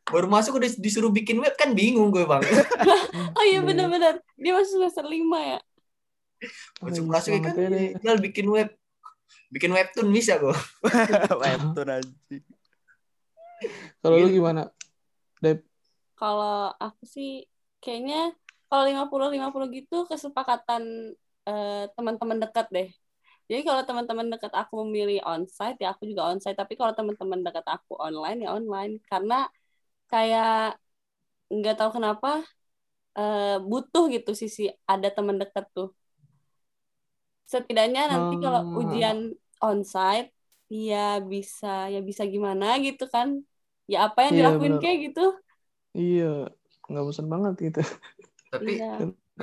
Baru 0.10 0.28
masuk 0.28 0.58
udah 0.58 0.69
disuruh 0.78 1.10
bikin 1.10 1.38
web 1.38 1.54
kan 1.54 1.74
bingung 1.74 2.10
gue 2.10 2.24
bang. 2.24 2.41
Oh 3.38 3.45
iya 3.45 3.62
benar-benar. 3.62 4.19
Dia 4.36 4.52
masuk 4.52 4.82
semester 4.82 5.06
5 5.06 5.15
ya. 5.39 5.60
Masuk 6.80 7.06
masuk 7.06 7.32
kan 7.39 7.52
semangat 7.54 7.56
ya 7.58 7.69
tinggal 7.95 8.17
bikin 8.19 8.48
web. 8.48 8.69
Bikin 9.50 9.72
webtoon 9.72 10.10
bisa 10.10 10.38
gue. 10.38 10.54
Webtoon 11.41 11.89
aja. 11.89 12.10
Kalau 14.00 14.15
lu 14.17 14.28
Gitu. 14.28 14.39
gimana? 14.39 14.69
Dep, 15.39 15.63
Kalau 16.13 16.76
aku 16.76 17.04
sih 17.08 17.48
kayaknya 17.80 18.36
kalau 18.67 18.86
50-50 18.86 19.72
gitu 19.74 19.98
kesepakatan 20.06 21.15
eh, 21.43 21.86
teman-teman 21.95 22.38
dekat 22.39 22.67
deh. 22.69 22.89
Jadi 23.50 23.62
kalau 23.65 23.82
teman-teman 23.82 24.30
dekat 24.30 24.54
aku 24.54 24.86
memilih 24.86 25.26
onsite 25.26 25.82
ya 25.82 25.95
aku 25.95 26.06
juga 26.06 26.30
onsite. 26.30 26.54
Tapi 26.54 26.78
kalau 26.78 26.93
teman-teman 26.93 27.41
dekat 27.41 27.65
aku 27.65 27.98
online 27.98 28.45
ya 28.45 28.54
online. 28.54 29.02
Karena 29.10 29.50
kayak 30.12 30.48
nggak 31.56 31.74
tahu 31.80 31.91
kenapa 31.98 32.28
eh, 33.19 33.43
butuh 33.69 34.04
gitu 34.15 34.32
sisi 34.41 34.62
ada 34.93 35.08
teman 35.15 35.38
dekat 35.41 35.65
tuh. 35.76 35.88
Setidaknya 37.52 38.02
nanti 38.13 38.34
kalau 38.43 38.62
Hmm. 38.62 38.76
ujian 38.80 39.17
onsite 39.65 40.30
ya 40.69 40.98
bisa 41.32 41.67
ya 41.93 42.00
bisa 42.10 42.24
gimana 42.34 42.65
gitu 42.86 43.04
kan. 43.13 43.28
Ya 43.91 43.98
apa 44.08 44.19
yang 44.30 44.34
Iya, 44.34 44.45
dilakuin 44.45 44.76
benar. 44.76 44.82
kayak 44.82 44.98
gitu. 45.10 45.22
iya 46.00 46.24
nggak 46.89 47.04
bosan 47.08 47.28
banget 47.34 47.54
gitu. 47.65 47.80
Tapi 48.54 48.72
Iya. 48.72 48.86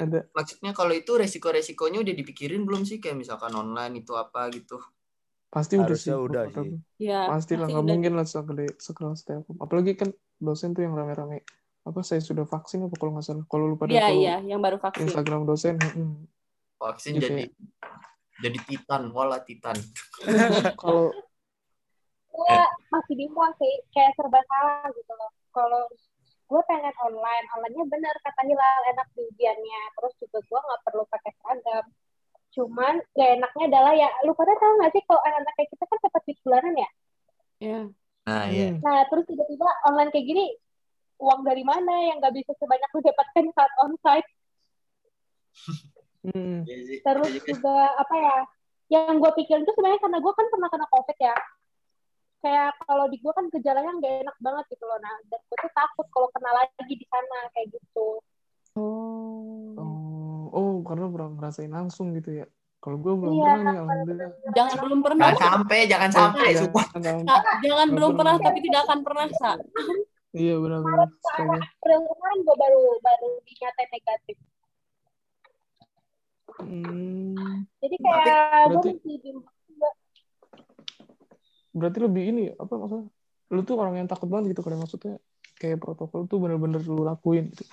Ada 0.03 0.19
maksudnya 0.37 0.73
kalau 0.79 0.95
itu 1.01 1.13
resiko-resikonya 1.23 1.99
udah 2.05 2.15
dipikirin 2.21 2.63
belum 2.69 2.83
sih 2.91 2.99
kayak 3.03 3.19
misalkan 3.23 3.53
online 3.63 3.95
itu 4.03 4.13
apa 4.25 4.41
gitu. 4.57 4.75
pasti 5.55 5.75
udah 5.83 5.97
sih. 6.05 6.15
Harusnya 6.15 6.17
udah 6.27 6.45
sih. 6.55 6.69
Ya, 7.07 7.17
Pasti 7.27 7.53
lah 7.59 7.67
nggak 7.71 7.87
mungkin 7.91 8.13
lah 8.19 8.27
sekali 8.33 8.65
sekelas. 8.87 9.21
Apalagi 9.65 9.93
kan 10.01 10.11
dosen 10.39 10.73
tuh 10.73 10.85
yang 10.85 10.95
rame-rame. 10.95 11.43
Apa 11.87 12.03
saya 12.03 12.19
sudah 12.19 12.43
vaksin 12.45 12.83
apa 12.87 12.95
kalau 12.99 13.15
nggak 13.15 13.27
salah? 13.27 13.45
Kalau 13.47 13.65
lu 13.71 13.77
pada 13.79 13.95
Iya, 13.95 14.09
iya, 14.11 14.37
yang 14.43 14.59
baru 14.59 14.77
vaksin. 14.83 15.07
Instagram 15.07 15.47
dosen, 15.47 15.79
mm, 15.79 16.27
Vaksin 16.77 17.17
Gitu 17.17 17.25
jadi 17.33 17.43
ya. 17.47 17.49
jadi 18.43 18.59
titan, 18.69 19.03
wala 19.15 19.41
titan. 19.41 19.79
kalau 20.83 21.09
gue 22.37 22.59
masih 22.93 23.15
bingung 23.17 23.53
sih 23.57 23.75
kayak 23.97 24.13
serba 24.13 24.37
salah 24.45 24.85
gitu 24.93 25.09
loh 25.17 25.33
kalau 25.57 25.89
gue 26.47 26.63
pengen 26.69 26.93
online 27.01 27.49
onlinenya 27.57 27.89
bener 27.89 28.13
kata 28.21 28.45
Hilal 28.45 28.83
enak 28.93 29.09
di 29.17 29.25
ujiannya 29.25 29.81
terus 29.97 30.13
juga 30.21 30.39
gue 30.45 30.61
nggak 30.61 30.81
perlu 30.85 31.03
pakai 31.09 31.33
seragam 31.41 31.85
cuman 32.53 32.95
gak 33.17 33.31
enaknya 33.41 33.65
adalah 33.73 33.93
ya 33.97 34.09
lu 34.29 34.37
pada 34.37 34.53
tahu 34.61 34.73
nggak 34.77 34.93
sih 34.93 35.03
kalau 35.09 35.21
anak-anak 35.25 35.55
kayak 35.57 35.71
kita 35.73 35.85
kan 35.89 35.99
dapat 36.05 36.21
duit 36.29 36.39
bulanan 36.45 36.75
ya 36.77 36.91
Iya. 37.57 37.81
Nah, 38.27 38.51
iya. 38.51 38.75
hmm, 38.75 38.83
nah 38.83 39.07
terus 39.07 39.23
tiba-tiba 39.31 39.71
online 39.87 40.11
kayak 40.11 40.27
gini 40.27 40.45
uang 41.23 41.47
dari 41.47 41.63
mana 41.63 41.95
yang 42.11 42.19
nggak 42.19 42.35
bisa 42.35 42.53
sebanyak 42.59 42.91
lu 42.91 43.01
dapatkan 43.07 43.47
saat 43.55 43.73
onsite 43.87 44.29
hmm, 46.27 46.67
Iya 46.67 47.01
terus 47.07 47.31
Iya 47.33 47.43
juga. 47.47 47.79
apa 47.97 48.15
ya 48.19 48.37
yang 48.87 49.19
gue 49.19 49.31
pikirin 49.39 49.63
tuh 49.63 49.75
sebenarnya 49.79 50.03
karena 50.03 50.19
gue 50.19 50.33
kan 50.35 50.47
pernah 50.51 50.69
kena 50.71 50.87
covid 50.91 51.19
ya 51.23 51.37
kayak 52.43 52.71
kalau 52.87 53.07
di 53.11 53.17
gue 53.19 53.33
kan 53.33 53.47
gejalanya 53.51 53.93
nggak 53.99 54.15
enak 54.27 54.37
banget 54.43 54.65
gitu 54.75 54.85
loh 54.87 54.99
nah 55.03 55.15
dan 55.31 55.41
gue 55.43 55.57
tuh 55.63 55.73
takut 55.75 56.07
kalau 56.11 56.29
kena 56.35 56.51
lagi 56.55 56.95
di 56.95 57.07
sana 57.07 57.39
kayak 57.55 57.75
gitu 57.75 58.21
Oh. 58.77 59.73
oh, 59.81 60.45
oh 60.53 60.75
karena 60.85 61.09
pernah 61.09 61.33
ngerasain 61.33 61.73
langsung 61.73 62.13
gitu 62.13 62.45
ya. 62.45 62.47
Kalau 62.77 62.97
gue 62.97 63.15
belum 63.15 63.35
Iya, 63.35 63.43
pernah 63.43 63.63
nih, 63.65 63.77
alhamdulillah. 63.77 64.31
Jangan 64.55 64.77
belum 64.79 65.01
pernah. 65.03 65.27
Jangan 65.27 65.43
sampai, 65.43 65.79
jangan 65.87 66.11
sampai. 66.11 66.47
Jangan- 66.47 66.61
Sumpah. 66.63 66.87
jangan- 66.95 67.91
belum 67.91 68.11
pernah. 68.13 68.35
pernah 68.37 68.47
tapi 68.47 68.59
tidak 68.63 68.81
akan 68.87 68.99
pernah, 69.03 69.25
Sa. 69.33 69.53
Iya 70.33 70.55
benar-benar. 70.55 71.09
April 71.09 71.99
kemarin 72.05 72.39
gue 72.41 72.57
baru 72.57 72.81
baru 73.01 73.29
dinyatain 73.43 73.91
negatif. 73.91 74.37
Hmm, 76.57 77.65
Jadi 77.79 77.97
kayak 77.99 78.25
gue 78.25 78.69
berarti- 78.71 78.93
mesti 78.97 79.13
di 79.19 79.31
berarti 81.71 81.99
lebih 82.01 82.23
ini 82.27 82.45
apa 82.51 82.73
maksudnya? 82.73 83.09
Lu 83.47 83.61
tuh 83.63 83.77
orang 83.77 83.95
yang 83.95 84.09
takut 84.09 84.27
banget 84.27 84.53
gitu 84.53 84.61
kalau 84.61 84.79
maksudnya 84.79 85.21
kayak 85.55 85.77
protokol 85.79 86.25
tuh 86.25 86.39
bener-bener 86.39 86.81
lu 86.83 87.03
lakuin 87.03 87.49
gitu. 87.51 87.65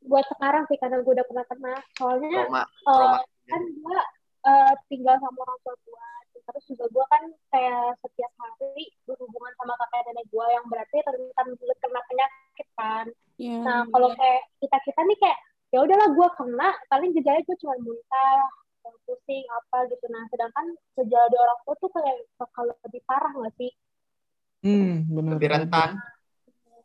buat 0.00 0.24
sekarang 0.26 0.64
sih 0.64 0.76
karena 0.76 0.96
gue 0.98 1.12
udah 1.12 1.22
pernah 1.22 1.44
kena. 1.44 1.76
Soalnya 1.94 2.32
Trauma, 2.42 2.62
eh, 2.64 2.68
trauma. 2.82 3.18
Kan 3.50 3.62
gue 3.62 3.98
eh, 4.46 4.72
tinggal 4.88 5.16
sama 5.18 5.38
orang 5.44 5.58
tua 5.66 5.76
gue. 5.84 6.06
Terus 6.40 6.64
juga 6.72 6.84
gue 6.90 7.04
kan 7.12 7.22
kayak 7.54 8.00
setiap 8.02 8.32
hari 8.40 8.86
berhubungan 9.06 9.52
sama 9.60 9.74
kakek 9.78 10.02
nenek 10.10 10.26
gue 10.30 10.46
yang 10.50 10.64
berarti 10.66 10.96
rentan 11.04 11.46
kena 11.58 12.00
penyakit 12.08 12.68
kan. 12.74 13.06
Iya. 13.36 13.58
Nah 13.62 13.80
kalau 13.90 14.08
kayak 14.16 14.42
kita 14.62 14.76
kita 14.86 15.00
nih 15.06 15.18
kayak 15.20 15.38
ya 15.70 15.78
udahlah 15.86 16.08
gue 16.10 16.28
kena 16.34 16.68
paling 16.90 17.10
gejalanya 17.14 17.46
gue 17.46 17.56
cuma 17.62 17.74
muntah 17.78 18.42
pusing 19.06 19.44
apa 19.50 19.86
gitu 19.90 20.06
nah 20.10 20.22
sedangkan 20.30 20.66
gejala 20.98 21.26
di 21.30 21.36
orang 21.38 21.58
tua 21.66 21.74
tuh 21.78 21.90
kayak 21.94 22.16
bakal 22.38 22.64
lebih 22.70 23.02
parah 23.06 23.32
nggak 23.34 23.54
sih 23.58 23.72
Hmm, 24.60 25.08
benar. 25.08 25.40
Lebih 25.40 25.48
rentan. 25.56 25.90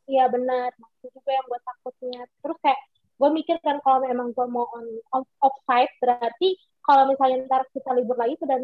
iya 0.07 0.31
benar 0.31 0.71
itu 1.03 1.11
juga 1.11 1.31
yang 1.33 1.45
gue 1.49 1.59
takutnya 1.59 2.21
terus 2.39 2.57
kayak 2.63 2.81
gue 3.15 3.29
mikir 3.31 3.55
kan 3.63 3.79
kalau 3.79 4.03
memang 4.03 4.35
gue 4.35 4.47
mau 4.51 4.67
on 4.75 4.83
off, 5.15 5.27
offsite 5.39 5.91
berarti 6.03 6.59
kalau 6.85 7.09
misalnya 7.09 7.49
ntar 7.49 7.65
kita 7.73 7.97
libur 7.97 8.13
lagi 8.13 8.37
tuh 8.37 8.45
dan 8.45 8.61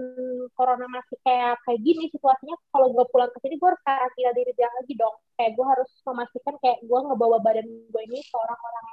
corona 0.54 0.86
masih 0.92 1.18
kayak 1.26 1.58
kayak 1.66 1.80
gini 1.82 2.06
situasinya 2.14 2.54
kalau 2.70 2.94
gue 2.94 3.06
pulang 3.10 3.32
ke 3.34 3.40
sini 3.42 3.58
gue 3.58 3.68
harus 3.68 3.82
karantina 3.82 4.32
diri 4.38 4.52
dia 4.54 4.70
lagi 4.70 4.94
dong 4.94 5.16
kayak 5.40 5.52
gue 5.58 5.66
harus 5.66 5.90
memastikan 6.06 6.56
kayak 6.62 6.78
gue 6.86 7.00
ngebawa 7.02 7.38
badan 7.42 7.66
gue 7.66 8.02
ini 8.12 8.20
ke 8.22 8.36
orang-orang 8.38 8.86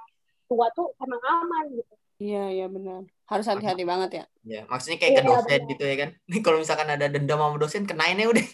tua 0.48 0.66
tuh 0.72 0.88
emang 1.04 1.22
aman 1.22 1.66
gitu 1.76 1.94
Iya, 2.18 2.50
iya 2.50 2.66
benar. 2.66 3.06
Harus 3.30 3.46
hati-hati 3.46 3.86
banget 3.86 4.10
ya. 4.10 4.24
Ya, 4.42 4.62
maksudnya 4.66 4.98
kayak 4.98 5.12
ke 5.14 5.22
Iya, 5.22 5.28
dosen 5.30 5.54
benar. 5.54 5.70
gitu 5.70 5.82
ya 5.86 5.96
kan. 6.02 6.10
Nih 6.26 6.40
kalau 6.44 6.58
misalkan 6.58 6.88
ada 6.90 7.06
dendam 7.06 7.38
sama 7.38 7.56
dosen, 7.62 7.86
kenainnya 7.86 8.26
udah. 8.26 8.42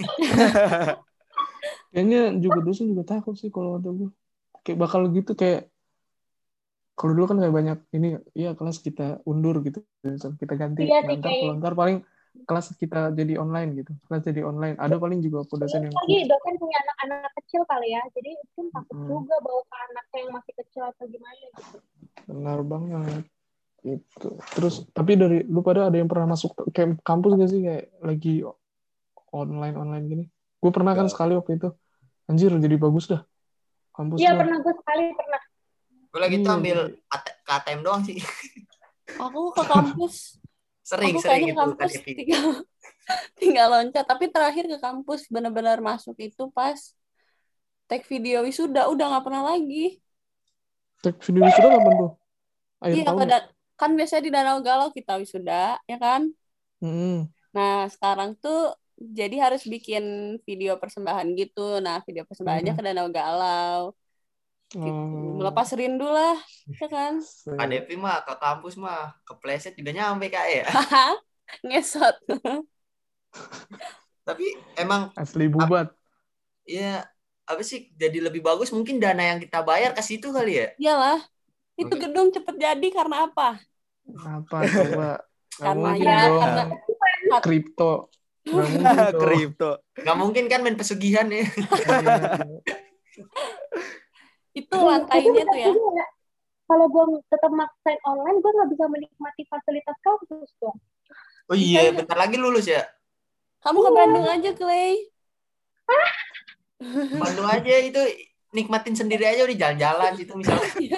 Kayaknya 1.96 2.20
juga 2.44 2.58
dosen 2.60 2.92
juga 2.92 3.08
takut 3.08 3.40
sih 3.40 3.48
kalau 3.48 3.80
ada 3.80 3.88
gue. 3.88 4.12
Kayak 4.68 4.78
bakal 4.84 5.08
gitu 5.16 5.32
kayak 5.32 5.72
kalau 6.94 7.12
dulu 7.12 7.26
kan 7.26 7.38
kayak 7.42 7.54
banyak 7.54 7.78
ini 7.92 8.08
ya 8.32 8.54
kelas 8.54 8.78
kita 8.78 9.18
undur 9.26 9.58
gitu. 9.60 9.82
Kita 10.38 10.54
ganti 10.54 10.86
Iya 10.86 11.02
kayak- 11.02 11.22
kalau 11.22 11.54
ntar 11.58 11.74
paling 11.74 11.98
kelas 12.46 12.74
kita 12.74 13.10
jadi 13.10 13.38
online 13.38 13.78
gitu. 13.78 13.92
Kelas 14.06 14.22
jadi 14.22 14.42
online. 14.42 14.74
Ada 14.78 14.98
paling 14.98 15.18
juga 15.18 15.42
aku 15.42 15.58
dosen 15.58 15.86
yang 15.86 15.94
lagi 15.94 16.26
dosen 16.26 16.54
punya 16.54 16.78
anak-anak 16.80 17.30
kecil 17.38 17.62
kali 17.64 17.94
ya 17.94 18.02
jadi 18.10 18.30
mungkin 18.34 18.66
takut 18.70 18.94
Hmm. 18.94 19.08
juga 19.10 19.36
bawa 19.38 19.60
ke 19.62 19.76
anaknya 19.80 20.18
yang 20.18 20.32
masih 20.34 20.52
kecil 20.56 20.82
atau 20.84 21.04
gimana 21.06 21.38
gitu 21.50 21.76
benar 22.24 22.58
banget. 22.62 23.22
Itu. 23.84 24.28
Terus 24.56 24.74
tapi 24.90 25.12
dari 25.14 25.44
lu 25.44 25.60
pada 25.60 25.86
ada 25.86 25.96
yang 25.98 26.08
pernah 26.08 26.32
masuk 26.32 26.56
kayak 26.72 27.04
kampus 27.04 27.36
gak 27.36 27.50
sih 27.52 27.60
kayak 27.60 27.84
lagi 28.00 28.40
online 29.28 29.76
online 29.76 30.04
gini? 30.06 30.24
Gue 30.56 30.72
pernah 30.72 30.96
kan 30.96 31.04
Enggak. 31.04 31.14
sekali 31.14 31.32
waktu 31.36 31.52
itu. 31.54 31.68
Anjir 32.24 32.48
jadi 32.56 32.76
bagus 32.80 33.04
dah. 33.06 33.20
Kampus 33.92 34.18
iya 34.18 34.32
pernah 34.32 34.56
gue 34.58 34.74
sekali 34.74 35.12
pernah 35.12 35.40
Gue 36.14 36.20
lagi 36.22 36.36
tuh 36.46 36.46
Iya, 36.46 36.58
ambil 36.62 36.78
AT- 37.10 37.34
KTM 37.42 37.80
doang 37.82 38.06
sih. 38.06 38.22
Aku 39.18 39.50
ke 39.50 39.62
kampus, 39.66 40.38
Sering, 40.86 41.10
aku 41.10 41.26
sering 41.26 41.42
gitu. 41.50 41.58
ke 41.58 41.58
kampus 41.58 41.90
KTP. 41.90 42.06
tinggal 42.22 42.46
tinggal 43.42 43.66
loncat. 43.74 44.04
Tapi 44.06 44.24
terakhir 44.30 44.64
ke 44.70 44.78
kampus 44.78 45.20
benar-benar 45.26 45.82
masuk 45.82 46.14
itu 46.22 46.46
pas 46.54 46.78
take 47.90 48.06
video 48.06 48.46
wisuda 48.46 48.86
udah 48.86 49.06
nggak 49.10 49.24
pernah 49.26 49.42
lagi. 49.50 49.98
Tek 51.02 51.18
video 51.18 51.42
wisuda 51.50 51.68
kapan 51.74 51.94
tuh? 51.98 52.10
Akhir 52.78 52.94
Iya, 52.94 53.04
tahun 53.10 53.18
ke 53.18 53.26
ya? 53.26 53.40
kan 53.74 53.90
biasanya 53.98 54.22
di 54.22 54.30
Danau 54.30 54.58
Galau 54.62 54.88
kita 54.94 55.12
wisuda, 55.18 55.82
ya 55.90 55.96
kan? 55.98 56.22
Mm-mm. 56.82 57.26
Nah, 57.54 57.86
sekarang 57.90 58.30
tuh 58.38 58.74
jadi 58.98 59.36
harus 59.50 59.62
bikin 59.66 60.04
video 60.46 60.78
persembahan 60.78 61.26
gitu. 61.34 61.82
Nah, 61.82 61.98
video 62.06 62.22
persembahannya 62.28 62.72
Hmm. 62.72 62.78
ke 62.78 62.82
Danau 62.86 63.08
Galau. 63.10 63.80
Gitu. 64.72 64.88
Oh. 64.90 65.38
Melepas 65.38 65.68
rindu 65.76 66.08
lah, 66.08 66.34
ya 66.66 66.86
kan? 66.88 67.20
KDP 67.60 67.94
mah 68.00 68.24
ke 68.24 68.34
kampus 68.40 68.74
mah 68.80 69.14
kepleset 69.22 69.76
juga 69.76 69.92
nyampe 69.94 70.32
kak 70.32 70.46
ya. 70.48 70.64
Ngesot. 71.68 72.16
Tapi 74.28 74.46
emang 74.80 75.12
Asli 75.14 75.46
bubat. 75.52 75.92
ya 76.64 77.04
apa 77.44 77.60
sih 77.60 77.92
jadi 77.92 78.24
lebih 78.24 78.40
bagus 78.40 78.72
mungkin 78.72 78.96
dana 78.96 79.20
yang 79.20 79.36
kita 79.36 79.60
bayar 79.60 79.92
ke 79.92 80.00
situ 80.00 80.32
kali 80.32 80.64
ya. 80.64 80.68
Iyalah. 80.80 81.20
Itu 81.76 81.94
gedung 82.00 82.32
cepet 82.32 82.56
jadi 82.56 82.88
karena 82.88 83.28
apa? 83.28 83.60
Apa 84.16 84.56
coba? 84.64 85.10
Gak 85.54 85.60
Karena 85.60 85.90
ya, 85.94 86.18
dong. 86.26 86.40
karena 86.40 86.62
Kripto. 87.44 87.92
Gak. 88.48 89.12
Kripto. 89.20 89.70
Nggak 89.98 90.16
mungkin 90.18 90.44
kan 90.48 90.60
main 90.64 90.76
pesugihan 90.78 91.28
ya. 91.28 91.44
Iya. 94.54 94.62
itu 94.62 94.76
lantainya 94.78 95.42
tuh 95.50 95.58
ya. 95.58 95.70
Ya, 95.74 96.06
kalau 96.64 96.86
gue 96.88 97.04
tetap 97.26 97.50
maksain 97.50 97.98
online 98.06 98.38
gue 98.38 98.50
nggak 98.54 98.70
bisa 98.70 98.84
menikmati 98.86 99.42
fasilitas 99.50 99.96
kampus 100.00 100.50
dong 100.62 100.78
Oh 101.44 101.52
iya, 101.52 101.92
bentar 101.92 102.16
lagi 102.16 102.40
lulus 102.40 102.64
ya. 102.64 102.88
Kamu 103.60 103.84
ke 103.84 103.90
Bandung 103.92 104.24
aja, 104.24 104.50
Clay. 104.56 104.96
Bandung 107.20 107.44
aja 107.44 107.74
itu 107.84 108.00
nikmatin 108.48 108.96
sendiri 108.96 109.28
aja 109.28 109.44
udah 109.44 109.52
jalan-jalan 109.52 110.10
gitu 110.16 110.32
misalnya. 110.40 110.72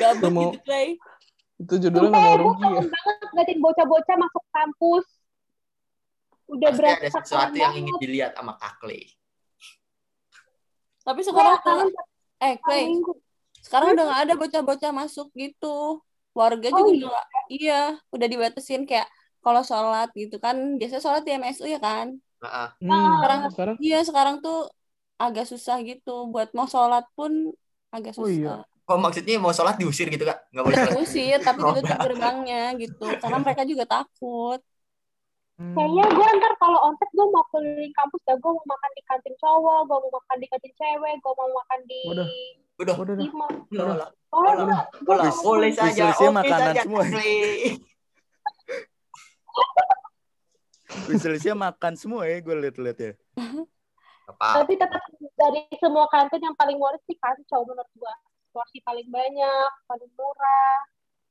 Gabut 0.00 0.32
Mau- 0.32 0.56
gitu, 0.56 0.64
Clay. 0.64 0.96
Itu 1.60 1.74
judulnya 1.76 2.16
nggak 2.16 2.32
gue 2.32 2.40
rugi 2.40 2.64
ya. 2.64 2.64
kangen 2.64 2.86
banget 2.88 3.16
ngeliatin 3.28 3.58
bocah-bocah 3.60 4.16
masuk 4.16 4.44
kampus 4.54 5.06
udah 6.48 6.70
Pasti 6.72 6.88
ada 6.88 7.08
sesuatu 7.12 7.56
yang 7.60 7.74
ingin 7.76 7.94
dilihat 8.00 8.32
sama 8.38 8.56
Kak 8.56 8.80
Clay. 8.80 9.04
Tapi 11.08 11.20
sekarang 11.24 11.56
kangen 11.64 11.88
eh 12.38 12.54
Clay, 12.60 12.84
sekarang 13.64 13.96
udah 13.96 14.04
nggak 14.04 14.20
ada 14.28 14.34
bocah-bocah 14.36 14.92
masuk 14.92 15.32
gitu. 15.32 16.04
Warga 16.36 16.68
Oh, 16.70 16.84
juga 16.84 16.92
iya? 16.92 17.08
udah 17.08 17.22
iya, 17.50 17.80
udah 18.14 18.26
dibatasin 18.28 18.82
kayak 18.84 19.08
kalau 19.40 19.62
sholat 19.64 20.12
gitu 20.12 20.36
kan. 20.38 20.76
Biasa 20.76 21.00
sholat 21.00 21.24
di 21.24 21.32
MSU 21.34 21.66
ya 21.66 21.80
kan? 21.80 22.12
Nah, 22.38 22.76
Hmm, 22.78 23.18
Sekarang- 23.18 23.42
sekarang? 23.50 23.76
iya 23.82 23.98
sekarang 24.06 24.36
tuh 24.44 24.68
agak 25.18 25.48
susah 25.50 25.80
gitu. 25.82 26.28
Buat 26.30 26.52
mau 26.54 26.68
sholat 26.70 27.02
pun 27.18 27.32
agak 27.90 28.14
Oh, 28.20 28.28
iya. 28.28 28.62
susah. 28.62 28.68
Oh 28.88 28.96
maksudnya 28.96 29.36
mau 29.36 29.52
sholat 29.52 29.76
diusir 29.80 30.08
gitu 30.08 30.24
kak? 30.24 30.38
Nggak 30.52 30.64
boleh 30.64 30.76
sholat. 30.78 30.96
usir 31.02 31.36
tapi 31.42 31.58
Oh, 31.60 31.72
ditutup 31.76 31.98
gerbangnya 32.06 32.62
gitu. 32.78 33.04
Karena 33.20 33.38
mereka 33.42 33.62
juga 33.66 33.84
takut 33.84 34.60
hmm, 35.58 35.74
kayaknya 35.74 36.04
gue 36.06 36.28
ntar 36.38 36.52
kalau 36.62 36.78
onset 36.86 37.10
gue 37.10 37.26
mau 37.28 37.44
keliling 37.50 37.94
kampus 37.94 38.22
ya 38.24 38.34
gue 38.38 38.52
mau 38.54 38.66
makan 38.66 38.90
di 38.94 39.02
kantin 39.04 39.34
cowok 39.42 39.78
gue 39.84 39.98
mau 39.98 40.10
makan 40.14 40.36
di 40.38 40.46
kantin 40.46 40.72
cewek 40.78 41.12
gue 41.18 41.32
mau 41.34 41.50
makan 41.50 41.80
di. 41.84 42.00
Udah, 42.78 42.94
udah 42.94 43.14
dah. 43.18 43.26
udah, 43.26 43.58
udah, 43.74 44.08
oh, 44.30 44.42
udah, 44.46 44.80
udah, 45.02 45.18
Wis- 45.26 45.42
boleh 45.42 45.70
saja. 45.74 46.14
Oke 46.14 46.30
makanan 46.30 46.74
saja, 46.78 46.82
semua. 46.86 47.02
Wishlistnya 51.10 51.54
makan 51.58 51.92
semua 51.98 52.22
ya 52.24 52.38
gue 52.38 52.54
liat-liat 52.54 52.98
ya. 52.98 53.12
Apa? 54.28 54.60
tapi 54.60 54.76
tetap 54.76 55.00
dari 55.40 55.64
semua 55.80 56.04
kantin 56.12 56.44
yang 56.44 56.52
paling 56.52 56.76
murah 56.76 57.00
sih 57.08 57.16
kantin 57.16 57.48
cowok 57.48 57.72
menurut 57.72 57.88
gue 57.96 58.12
porsi 58.52 58.78
paling 58.84 59.08
banyak 59.08 59.70
paling 59.88 60.10
murah 60.14 60.78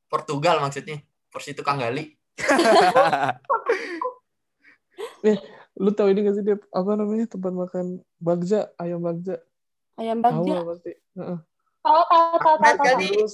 Portugal 0.07 0.63
maksudnya. 0.63 1.03
Porsi 1.27 1.51
tukang 1.51 1.77
gali. 1.77 2.15
Lu 5.77 5.93
tahu 5.93 6.09
ini 6.09 6.25
gak 6.25 6.35
sih 6.35 6.43
dia 6.43 6.57
apa 6.73 6.91
namanya 6.93 7.29
tempat 7.29 7.53
makan 7.53 7.85
bagja, 8.17 8.65
ayam 8.75 8.97
bagja. 8.99 9.37
ayam 9.95 10.21
Tahu 10.21 10.41
bagja 10.41 10.53
lah 10.53 10.65
pasti. 10.67 10.91
Heeh. 11.13 11.39
tahu 11.79 12.01
tahu 12.03 12.23
tahu 12.37 12.55
tahu 12.57 12.75
tahu. 12.75 12.97
Terus 12.97 13.33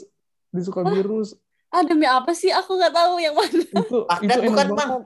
di 0.49 0.61
Sukavirus 0.61 1.30
ah 1.70 1.82
demi 1.82 2.05
apa 2.05 2.30
sih 2.32 2.53
aku 2.53 2.78
nggak 2.78 2.93
tahu 2.93 3.18
yang 3.18 3.34
mana 3.34 3.49
itu 3.66 3.97
Baghdad 4.05 4.38
itu 4.38 4.45
enak 4.45 4.53
bukan, 4.53 4.68
banget. 4.70 4.78
Bang. 4.78 5.03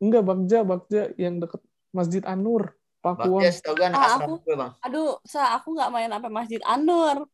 Enggak 0.00 0.22
bagja, 0.24 0.58
bagja 0.64 1.02
yang 1.20 1.34
deket 1.36 1.60
Masjid 1.92 2.22
Anur, 2.24 2.72
setahu 3.04 3.74
gue 3.76 3.84
anak 3.84 3.98
Ah, 4.00 4.16
aku- 4.16 4.40
gue 4.40 4.56
bang. 4.56 4.72
aduh 4.80 5.20
sa 5.28 5.60
aku 5.60 5.76
nggak 5.76 5.90
main 5.92 6.08
sampai 6.08 6.30
masjid 6.32 6.62
Anur 6.64 7.28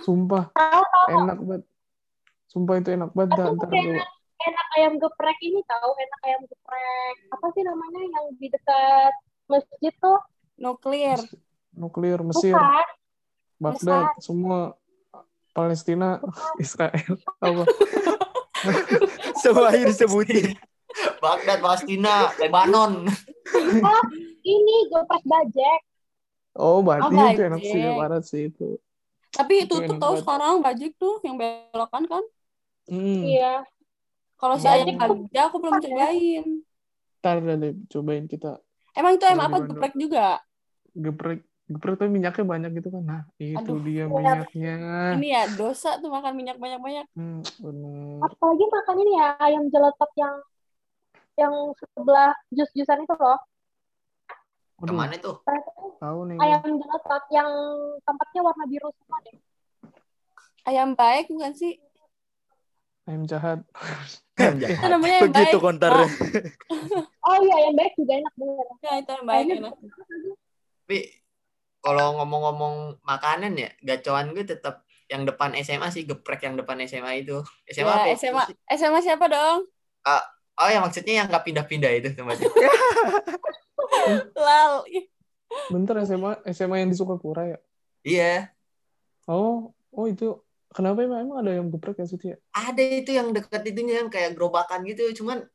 Sumpah 0.00 0.48
tahu 0.56 0.80
tahu 0.80 1.04
enak 1.12 1.38
banget. 1.44 1.62
Sumpah 2.48 2.74
itu 2.80 2.88
enak 2.96 3.10
banget 3.12 3.30
dah, 3.36 3.46
Aku 3.52 3.64
enak, 3.68 4.08
enak 4.36 4.66
ayam 4.76 4.94
geprek 5.00 5.38
ini 5.40 5.60
tahu 5.64 5.90
enak 5.96 6.20
ayam 6.28 6.42
geprek 6.44 7.16
apa 7.32 7.46
sih 7.56 7.62
namanya 7.64 8.02
yang 8.04 8.26
di 8.36 8.46
dekat 8.52 9.14
masjid 9.48 9.92
tuh 10.02 10.20
nuklir 10.60 11.18
nuklir 11.76 12.20
Mesir, 12.24 12.56
bukan 12.56 12.86
Baghdad, 13.56 14.12
semua 14.20 14.76
Palestina, 15.56 16.20
Israel, 16.60 17.16
apa? 17.44 17.64
Semua 19.40 19.72
disebutin. 19.72 20.52
Baghdad, 21.24 21.64
Palestina, 21.64 22.28
Lebanon. 22.36 23.08
Oh, 23.80 24.02
ini 24.44 24.76
geprek 24.92 25.24
bajek. 25.24 25.80
Oh, 26.56 26.84
berarti 26.84 27.16
Oh, 27.16 27.28
itu 27.32 27.42
enak 27.48 27.62
sih, 27.64 27.80
Bajek. 27.80 27.96
parah 27.96 28.20
sih 28.20 28.42
itu. 28.52 28.68
Tapi 29.32 29.54
Itu 29.64 29.80
tutup 29.80 29.96
enak 29.96 30.00
tahu 30.00 30.14
sekarang 30.20 30.54
bajik 30.60 30.92
tuh 31.00 31.20
yang 31.24 31.36
belokan 31.40 32.04
kan. 32.04 32.24
Hmm. 32.88 33.24
Iya. 33.24 33.64
Kalau 34.36 34.54
si 34.60 34.68
Bajik 34.68 34.84
ayam 34.84 34.96
tuh- 35.00 35.00
Bagja 35.26 35.40
aku 35.48 35.56
belum 35.60 35.74
cobain. 35.80 36.44
Ntar 37.20 37.36
deh 37.42 37.74
cobain 37.90 38.24
kita 38.30 38.52
Emang 38.94 39.12
itu 39.18 39.24
ayam 39.26 39.42
apa 39.44 39.56
geprek 39.66 39.94
juga? 39.98 40.40
geprek 40.96 41.40
geprek 41.66 41.94
tapi 41.98 42.08
minyaknya 42.08 42.44
banyak 42.46 42.70
gitu 42.80 42.88
kan. 42.88 43.02
Nah, 43.04 43.22
itu 43.36 43.60
Aduh. 43.60 43.82
dia 43.84 44.06
Iya. 44.06 44.08
minyaknya. 44.08 44.74
Ini 45.18 45.28
ya 45.28 45.42
dosa 45.52 45.98
tuh 46.00 46.08
makan 46.08 46.32
minyak 46.32 46.56
banyak-banyak. 46.56 47.04
Hmm, 47.12 47.42
bener. 47.60 48.20
Apalagi 48.24 48.64
makan 48.70 48.96
ini 49.02 49.12
ya 49.18 49.28
ayam 49.36 49.64
jeletot 49.68 50.10
yang 50.16 50.34
yang 51.36 51.52
sebelah 51.76 52.32
jus-jusan 52.48 53.04
itu 53.04 53.14
loh. 53.20 53.36
Waduh, 54.80 54.92
Ke 54.92 54.96
mana 54.96 55.16
tuh? 55.20 55.36
tahu 56.00 56.18
nih. 56.32 56.36
Ayam 56.40 56.64
jeletot 56.64 57.24
yang 57.28 57.50
tempatnya 58.04 58.40
warna 58.40 58.64
biru 58.64 58.88
semua 58.96 59.18
deh. 59.20 59.36
Ayam 60.64 60.96
baik 60.96 61.28
bukan 61.28 61.52
sih? 61.52 61.76
Ayam 63.06 63.22
jahat. 63.24 63.62
Ayam 64.36 64.58
Itu 64.58 64.66
jahat. 64.68 64.88
namanya 64.90 65.14
ayam 65.16 65.22
baik. 65.22 65.32
Begitu 65.32 65.56
konternya. 65.62 66.06
Oh 67.22 67.36
iya 67.44 67.54
ayam 67.56 67.74
baik 67.74 67.92
juga 67.96 68.12
enak 68.18 68.34
bener. 68.36 68.66
Ya, 68.82 68.92
itu 68.98 69.10
ayam 69.10 69.24
baik 69.24 69.46
enak. 69.54 69.74
Tapi 70.84 70.98
kalau 71.80 72.06
ngomong-ngomong 72.18 72.74
makanan 73.00 73.52
ya, 73.54 73.70
gacoan 73.80 74.34
gue 74.34 74.42
tetap 74.42 74.82
yang 75.06 75.22
depan 75.22 75.54
SMA 75.62 75.86
sih, 75.88 76.02
geprek 76.02 76.42
yang 76.42 76.58
depan 76.58 76.82
SMA 76.84 77.22
itu. 77.22 77.40
SMA 77.70 77.86
apa 77.88 78.06
Ya, 78.06 78.12
ya? 78.12 78.16
SMA 78.18 78.44
SMA 78.74 79.00
siapa 79.00 79.26
dong? 79.30 79.70
Oh 80.56 80.68
ya 80.68 80.80
maksudnya 80.80 81.20
yang 81.20 81.28
nggak 81.28 81.44
pindah-pindah 81.44 81.90
itu 81.94 82.08
tempatnya. 82.12 82.48
Lal. 84.36 84.82
Bentar 85.70 86.00
SMA 86.02 86.42
SMA 86.50 86.76
yang 86.80 86.90
di 86.90 86.96
Sukapura 86.96 87.44
ya. 87.46 87.58
iya, 88.02 88.50
Oh, 89.26 89.74
oh 89.90 90.06
itu 90.06 90.38
kenapa 90.76 91.00
emang 91.00 91.24
emang 91.24 91.38
ada 91.40 91.52
yang 91.56 91.72
geprek 91.72 91.96
ya 91.96 92.06
situ 92.06 92.24
ya? 92.30 92.36
ada 92.52 92.82
itu 92.84 93.10
yang 93.10 93.32
dekat 93.32 93.64
itunya 93.64 94.04
yang 94.04 94.12
kayak 94.12 94.36
gerobakan 94.36 94.84
gitu, 94.84 95.08
cuman 95.16 95.48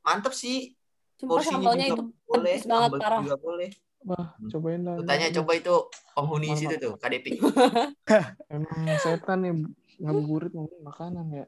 mantep 0.00 0.30
sih. 0.32 0.78
Porsinya 1.18 1.58
sambalnya 1.58 1.86
itu 1.90 2.02
boleh, 2.22 2.54
pedes 2.54 2.62
banget 2.64 2.90
parah. 2.96 3.18
juga 3.20 3.36
boleh. 3.36 3.70
Wah, 4.06 4.38
Hmm. 4.38 4.48
cobain 4.48 4.80
lah. 4.80 4.94
Tanya 5.02 5.26
Emang- 5.26 5.36
coba 5.36 5.52
itu 5.52 5.74
penghuni 6.14 6.46
Mantap. 6.46 6.60
situ 6.62 6.74
tuh, 6.78 6.92
KDP. 6.94 7.26
Emang 8.54 8.78
setan 8.96 9.38
nih 9.42 9.52
ngabuburit 9.98 10.54
ngomong 10.54 10.80
makanan 10.80 11.26
ya. 11.34 11.46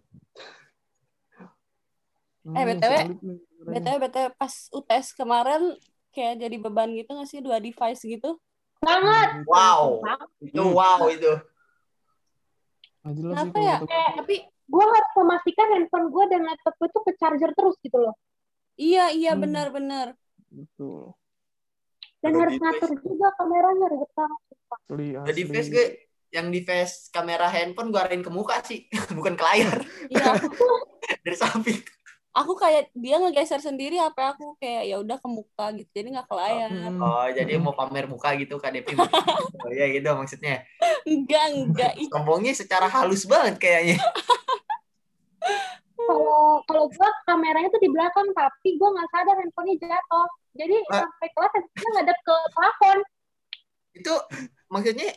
Eh, 2.40 2.50
Hmm, 2.50 2.56
BTW, 2.56 2.92
nih 3.20 3.36
sebenarnya. 3.46 3.74
BTW 3.76 3.96
BTW 4.02 4.26
pas 4.34 4.54
UTS 4.72 5.06
kemarin 5.12 5.62
kayak 6.10 6.34
jadi 6.40 6.56
beban 6.58 6.90
gitu 6.90 7.10
nggak 7.12 7.28
sih 7.28 7.38
dua 7.38 7.60
device 7.60 8.02
gitu? 8.02 8.40
Banget. 8.80 9.44
Wow, 9.46 10.00
itu 10.40 10.58
wow 10.58 11.04
itu. 11.06 11.30
Nggak 13.00 13.14
jelas 13.16 13.34
sih 13.34 13.40
Kenapa 13.46 13.58
ya? 13.60 13.76
kata- 13.78 13.92
Eh, 13.92 14.10
tapi 14.16 14.36
Gue 14.70 14.86
harus 14.86 15.10
memastikan 15.16 15.66
handphone 15.68 16.06
gue 16.08 16.24
dan 16.28 16.40
laptop 16.44 16.74
gue 16.76 16.88
tuh 16.88 17.02
ke 17.02 17.12
charger 17.16 17.50
terus 17.52 17.74
gitu 17.80 17.98
loh. 17.98 18.14
iya 18.76 19.10
iya 19.10 19.34
Hmm. 19.34 19.42
benar-benar. 19.42 20.14
Betul. 20.46 21.10
Dan 22.16 22.30
Kalau 22.30 22.40
harus 22.40 22.54
di 22.54 22.60
ngatur 22.60 22.90
juga 22.96 23.28
kameranya 23.34 23.86
ribet 23.88 24.10
banget. 24.12 24.40
Jadi 25.26 25.40
face 25.44 25.68
gue 25.68 25.86
yang 26.30 26.46
di 26.48 26.62
face 26.62 27.10
kamera 27.10 27.48
handphone 27.48 27.90
gue 27.90 27.98
arahin 27.98 28.22
ke 28.22 28.30
muka 28.30 28.62
sih, 28.62 28.86
bukan 29.18 29.34
ke 29.34 29.42
layar 29.42 29.82
Iya, 30.06 30.38
dari 31.26 31.34
samping. 31.34 31.82
Aku 32.40 32.52
kayak 32.54 32.88
dia 32.92 33.16
ngegeser 33.16 33.58
sendiri 33.58 33.96
apa 33.96 34.32
aku 34.32 34.56
kayak 34.56 34.82
ya 34.84 34.96
udah 34.96 35.16
ke 35.16 35.28
muka 35.28 35.66
gitu. 35.74 35.90
Jadi 35.92 36.08
nggak 36.10 36.24
ke 36.24 36.34
layar. 36.34 36.68
Hmm. 36.68 36.98
Oh, 36.98 37.26
jadi 37.28 37.52
mau 37.56 37.70
pamer 37.70 38.04
muka 38.04 38.32
gitu 38.34 38.56
KDP. 38.56 38.96
oh 39.62 39.70
iya 39.70 39.86
gitu 39.88 40.08
maksudnya. 40.10 40.64
Enggak, 41.02 41.44
enggak. 41.50 41.92
Ih, 41.96 42.08
Sombongnya 42.08 42.52
secara 42.52 42.86
halus 42.86 43.24
banget 43.24 43.56
kayaknya. 43.56 44.00
Kalau 46.00 46.64
kalau 46.64 46.84
gue 46.88 47.08
kameranya 47.22 47.68
tuh 47.70 47.78
di 47.78 47.86
belakang 47.86 48.26
tapi 48.32 48.74
gue 48.74 48.88
nggak 48.88 49.08
sadar 49.10 49.36
handphonenya 49.36 49.76
jatuh. 49.86 50.26
Jadi 50.52 50.74
Ah. 50.88 51.06
sampai 51.06 51.28
kelas 51.30 51.52
handphonenya 51.52 51.90
ngadep 51.94 52.18
ke 52.20 52.36
plafon. 52.50 52.98
Itu 53.92 54.14
maksudnya 54.66 55.08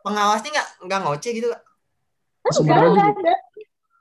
pengawasnya 0.00 0.50
nggak 0.50 0.68
nggak 0.86 1.00
ngoceh 1.02 1.32
gitu. 1.34 1.48
Kak? 1.50 1.60
Sebenarnya 2.48 2.88
Nggak 2.88 3.08
juga- 3.10 3.20
ada. 3.20 3.34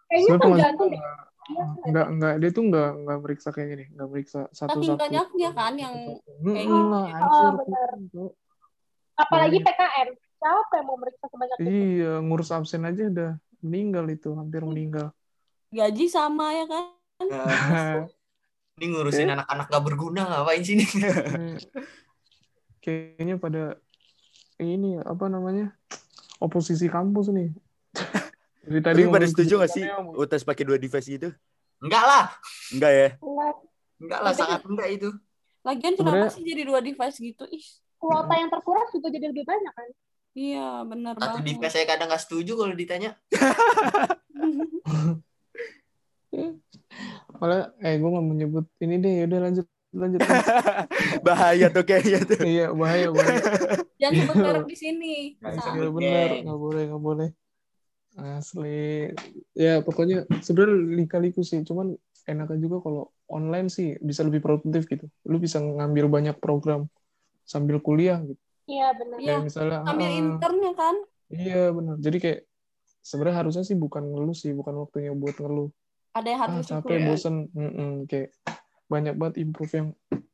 Kayaknya 0.07 0.31
tergantung 0.39 0.87
deh. 0.89 1.01
Iya, 1.49 1.65
enggak 1.89 2.07
enggak 2.13 2.33
dia 2.37 2.49
tuh 2.53 2.63
enggak 2.69 2.89
enggak 2.93 3.17
meriksa 3.25 3.49
kayak 3.49 3.67
gini, 3.73 3.85
enggak 3.97 4.09
meriksa 4.13 4.39
satu-satu. 4.53 4.85
Saking 4.85 5.01
banyaknya 5.01 5.49
kan 5.57 5.73
yang 5.73 5.95
Hmm, 6.39 6.53
kayak 6.53 6.65
gitu. 6.69 6.85
Oh. 8.15 8.31
Apalagi 9.17 9.57
Banyak. 9.59 9.75
PKN. 9.75 10.09
Siapa 10.39 10.73
yang 10.79 10.85
mau 10.87 10.95
meriksa 10.95 11.25
sebanyak 11.27 11.57
itu? 11.59 11.67
Iya, 11.67 12.13
ngurus 12.23 12.49
absen 12.55 12.87
aja 12.87 13.03
udah 13.11 13.31
meninggal 13.59 14.05
itu, 14.07 14.29
hampir 14.37 14.63
meninggal. 14.63 15.11
gaji 15.69 16.05
sama 16.09 16.49
ya 16.55 16.65
kan? 16.65 16.85
Nah, 17.29 17.45
ini 18.79 18.85
ngurusin 18.89 19.29
anak-anak 19.29 19.65
gak 19.69 19.83
berguna 19.85 20.21
ngapain 20.25 20.63
sih 20.65 20.79
ini? 20.79 20.85
Eh, 20.87 21.57
Kayaknya 22.83 23.35
pada 23.35 23.63
ini 24.63 24.97
apa 25.03 25.27
namanya? 25.27 25.75
Oposisi 26.39 26.87
kampus 26.87 27.27
nih. 27.35 27.51
Dari 28.69 28.81
tadi 28.85 29.01
Tapi 29.01 29.09
pada 29.09 29.25
setuju 29.25 29.53
gak 29.57 29.71
sih 29.73 29.83
kebijakannya, 29.83 30.21
UTS 30.21 30.43
pakai 30.45 30.63
dua 30.63 30.77
device 30.77 31.07
gitu? 31.09 31.29
Enggak 31.81 32.03
lah, 32.05 32.25
Enggak 32.69 32.91
ya? 32.93 33.09
Enggak. 33.17 33.55
enggak 33.99 34.19
lah 34.21 34.33
sangat 34.35 34.61
enggak 34.63 34.89
itu. 34.93 35.09
Lagian 35.59 35.93
kenapa 35.97 36.29
sih 36.29 36.43
jadi 36.45 36.61
dua 36.63 36.79
device 36.79 37.17
gitu? 37.17 37.43
Ih, 37.49 37.65
Kuota 37.97 38.31
yang 38.31 38.47
terkuras 38.47 38.87
juga 38.93 39.09
jadi 39.09 39.27
lebih 39.27 39.43
banyak 39.43 39.73
kan? 39.73 39.89
iya 40.31 40.85
benar 40.85 41.17
Satu 41.19 41.41
di 41.41 41.57
banget. 41.57 41.73
saya 41.73 41.85
kadang 41.89 42.07
nggak 42.07 42.21
setuju 42.21 42.53
kalau 42.55 42.71
ditanya. 42.71 43.17
Malah, 47.39 47.73
eh 47.81 47.95
gue 47.97 48.09
nggak 48.09 48.25
mau 48.25 48.35
nyebut 48.35 48.65
ini 48.79 48.95
deh, 48.99 49.13
yaudah 49.25 49.39
lanjut, 49.49 49.65
lanjut. 49.91 50.19
Bahaya 51.25 51.67
tuh 51.71 51.83
kayaknya 51.83 52.19
tuh. 52.23 52.41
iya, 52.45 52.67
bahaya, 52.71 53.07
bahaya. 53.09 53.41
Jangan 53.97 54.13
sebut 54.21 54.35
merek 54.37 54.65
di 54.71 54.77
sini. 54.77 55.15
Iya 55.39 55.89
benar, 55.89 56.29
nggak 56.45 56.59
boleh, 56.59 56.83
nggak 56.93 57.03
boleh. 57.03 57.29
Asli. 58.39 59.09
Ya 59.55 59.79
pokoknya 59.83 60.27
sebenarnya 60.43 60.77
lika-liku 61.03 61.41
sih, 61.41 61.63
cuman 61.63 61.95
enaknya 62.29 62.57
juga 62.61 62.77
kalau 62.85 63.03
online 63.29 63.67
sih 63.71 63.97
bisa 63.99 64.21
lebih 64.25 64.41
produktif 64.43 64.85
gitu. 64.85 65.05
Lu 65.25 65.37
bisa 65.41 65.57
ngambil 65.59 66.05
banyak 66.09 66.35
program 66.37 66.85
sambil 67.45 67.81
kuliah 67.81 68.21
gitu. 68.21 68.39
Iya 68.69 68.93
benar. 68.93 69.17
Kayak 69.17 69.41
misalnya, 69.49 69.79
ambil 69.81 70.09
ah, 70.09 70.21
internnya 70.21 70.71
kan? 70.77 70.95
iya 71.33 71.61
benar. 71.73 71.95
Jadi 71.97 72.17
kayak 72.21 72.39
sebenarnya 73.01 73.37
harusnya 73.41 73.63
sih 73.65 73.77
bukan 73.77 74.03
ngeluh 74.05 74.37
sih, 74.37 74.51
bukan 74.53 74.73
waktunya 74.85 75.11
buat 75.17 75.35
ngeluh. 75.41 75.69
Ada 76.13 76.27
yang 76.29 76.41
harus 76.45 76.55
Ah, 76.59 76.63
capek, 76.77 76.97
bosen, 77.05 77.35
Mm-mm, 77.53 77.91
kayak 78.09 78.29
banyak 78.89 79.13
banget 79.17 79.35
improve 79.45 79.73
yang 79.73 79.87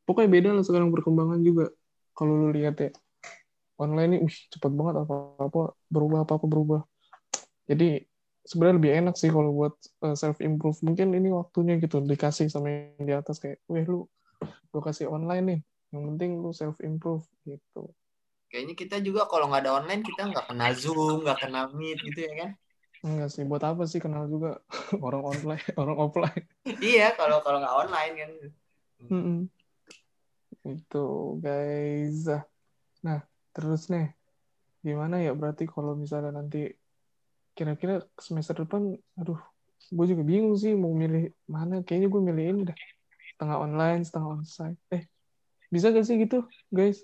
pokoknya 0.08 0.30
beda 0.32 0.50
lah 0.56 0.64
sekarang 0.64 0.90
perkembangan 0.92 1.40
juga. 1.44 1.72
Kalau 2.16 2.32
lu 2.32 2.48
lihat 2.56 2.76
ya 2.80 2.90
online 3.76 4.10
ini, 4.16 4.18
wih 4.24 4.38
cepet 4.52 4.72
banget 4.72 5.04
apa-apa 5.04 5.76
berubah 5.92 6.24
apa-apa 6.24 6.46
berubah. 6.48 6.82
Jadi 7.66 8.02
sebenarnya 8.46 8.78
lebih 8.78 8.92
enak 9.02 9.16
sih 9.18 9.34
kalau 9.34 9.52
buat 9.54 9.76
self 10.14 10.38
improve. 10.42 10.78
Mungkin 10.86 11.18
ini 11.18 11.34
waktunya 11.34 11.82
gitu 11.82 12.02
dikasih 12.06 12.48
sama 12.50 12.70
yang 12.70 13.06
di 13.06 13.14
atas 13.14 13.42
kayak, 13.42 13.62
weh 13.66 13.86
lu 13.86 14.06
gue 14.46 14.82
kasih 14.82 15.10
online 15.10 15.46
nih. 15.46 15.60
Yang 15.94 16.04
penting 16.14 16.32
lu 16.42 16.52
self 16.54 16.78
improve 16.86 17.26
gitu. 17.46 17.90
Kayaknya 18.54 18.76
kita 18.78 18.98
juga 19.02 19.26
kalau 19.26 19.50
nggak 19.50 19.66
ada 19.66 19.74
online 19.82 20.06
kita 20.06 20.30
nggak 20.30 20.46
kenal 20.54 20.72
Zoom, 20.78 21.26
nggak 21.26 21.50
kenal 21.50 21.66
Meet 21.74 22.00
gitu 22.06 22.20
ya 22.30 22.34
kan? 22.38 22.52
Enggak 23.06 23.30
sih, 23.34 23.44
buat 23.46 23.62
apa 23.62 23.84
sih 23.86 24.02
kenal 24.02 24.26
juga 24.30 24.62
orang 25.06 25.24
online, 25.26 25.66
orang 25.78 25.98
offline. 25.98 26.46
iya, 26.82 27.14
kalau 27.18 27.42
kalau 27.42 27.62
nggak 27.62 27.76
online 27.76 28.14
kan. 28.18 28.32
Mm-mm. 29.10 29.40
Itu 30.66 31.06
guys. 31.42 32.30
Nah, 33.06 33.22
terus 33.54 33.90
nih 33.90 34.14
gimana 34.86 35.18
ya 35.18 35.34
berarti 35.34 35.66
kalau 35.66 35.98
misalnya 35.98 36.38
nanti 36.38 36.70
kira-kira 37.56 38.04
semester 38.20 38.68
depan, 38.68 38.94
aduh, 39.16 39.40
gue 39.90 40.06
juga 40.12 40.24
bingung 40.28 40.54
sih 40.60 40.76
mau 40.76 40.92
milih 40.92 41.32
mana. 41.48 41.82
Kayaknya 41.82 42.08
gue 42.12 42.22
milih 42.22 42.44
ini 42.52 42.62
dah. 42.68 42.78
Setengah 43.36 43.58
online, 43.64 44.02
setengah 44.04 44.30
onsite. 44.40 44.80
Eh, 44.92 45.04
bisa 45.72 45.90
gak 45.96 46.06
sih 46.06 46.20
gitu, 46.20 46.44
guys? 46.70 47.02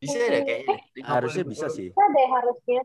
Bisa 0.00 0.16
ada 0.18 0.40
kayaknya. 0.42 0.76
50, 0.96 1.04
Harusnya 1.04 1.44
bisa 1.44 1.66
50. 1.68 1.76
sih. 1.76 1.88
Bisa 1.92 2.04
deh 2.08 2.28
harusnya. 2.32 2.80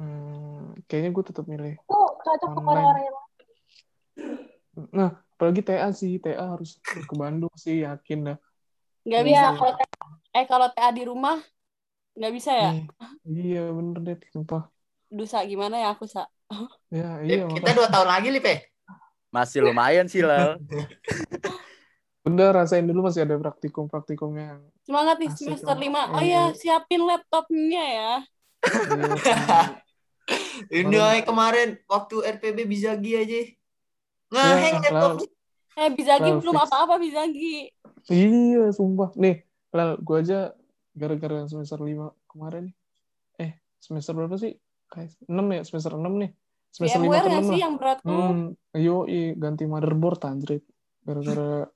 Hmm, 0.00 0.64
kayaknya 0.88 1.10
gue 1.12 1.24
tetap 1.28 1.44
milih. 1.46 1.74
Tuh 1.84 2.08
cocok 2.24 2.48
Online. 2.48 2.66
orang-orang 2.66 3.04
yang 3.04 3.16
Nah, 4.88 5.20
apalagi 5.36 5.60
TA 5.60 5.92
sih, 5.92 6.16
TA 6.16 6.56
harus 6.56 6.80
ke 6.80 7.12
Bandung 7.12 7.52
sih, 7.60 7.84
yakin 7.84 8.32
dah. 8.32 8.38
Nggak 9.04 9.20
Iya. 9.20 9.28
bisa 9.28 9.46
kalau 9.60 9.74
eh 10.32 10.44
kalau 10.48 10.68
TA 10.72 10.88
di 10.96 11.02
rumah 11.04 11.36
nggak 12.16 12.32
bisa 12.32 12.50
ya? 12.56 12.70
Eh, 12.72 12.82
iya 13.28 13.68
bener 13.68 13.98
deh, 14.00 14.18
sumpah. 14.32 14.64
Dusa 15.12 15.44
gimana 15.44 15.76
ya 15.76 15.92
aku 15.92 16.08
sa? 16.08 16.24
Ya, 16.92 17.20
Ya, 17.20 17.44
iya 17.44 17.44
kita 17.48 17.72
makanya. 17.72 17.76
dua 17.76 17.88
tahun 17.88 18.08
lagi, 18.08 18.28
Lip 18.32 18.44
ya? 18.44 18.56
Masih 19.32 19.60
lumayan 19.64 20.06
sih, 20.08 20.20
Lal. 20.20 20.60
Udah 22.28 22.48
rasain 22.52 22.84
dulu 22.84 23.08
masih 23.08 23.24
ada 23.26 23.34
praktikum-praktikumnya 23.34 24.60
Semangat 24.84 25.18
nih 25.18 25.32
Asik 25.32 25.58
semester. 25.58 25.74
5. 25.74 26.12
Oh 26.12 26.22
ya, 26.22 26.42
siapin 26.54 27.02
laptopnya 27.02 27.82
ya. 27.82 28.12
Iya, 28.62 29.74
Ini 30.86 30.96
ay, 31.02 31.20
kemarin 31.26 31.82
waktu 31.90 32.22
RPB 32.38 32.62
Bizagi 32.62 33.12
aja. 33.18 33.40
Ngeheng 34.30 34.76
Ya, 34.78 34.90
laptopnya. 34.92 35.28
Eh, 35.72 35.88
Bizagi 35.90 36.30
Well, 36.30 36.40
belum 36.44 36.56
apa-apa 36.62 36.94
Bizagi. 37.00 37.72
Iya, 38.06 38.70
sumpah. 38.70 39.10
Nih, 39.18 39.42
Lal, 39.74 39.98
gue 39.98 40.16
aja 40.20 40.54
gara-gara 40.94 41.48
semester 41.48 41.80
5 41.80 42.14
kemarin 42.30 42.70
nih. 42.70 42.76
Eh, 43.40 43.52
semester 43.82 44.14
berapa 44.14 44.36
sih? 44.38 44.54
Kayak 44.92 45.16
6 45.24 45.56
ya, 45.56 45.60
semester 45.64 45.92
6 45.96 46.04
nih. 46.20 46.30
Semester 46.72 47.00
5 47.00 47.08
VMware 47.08 47.24
ke 47.24 47.28
nggak 47.32 47.40
6 47.40 47.48
sih 47.48 47.52
lah. 47.52 47.60
yang 47.64 47.74
berat 47.80 47.98
tuh? 48.04 48.12
Hmm, 48.12 48.40
yo, 48.76 48.96
ganti 49.40 49.64
motherboard 49.64 50.20
anjrit. 50.28 50.64
Gara-gara 51.02 51.66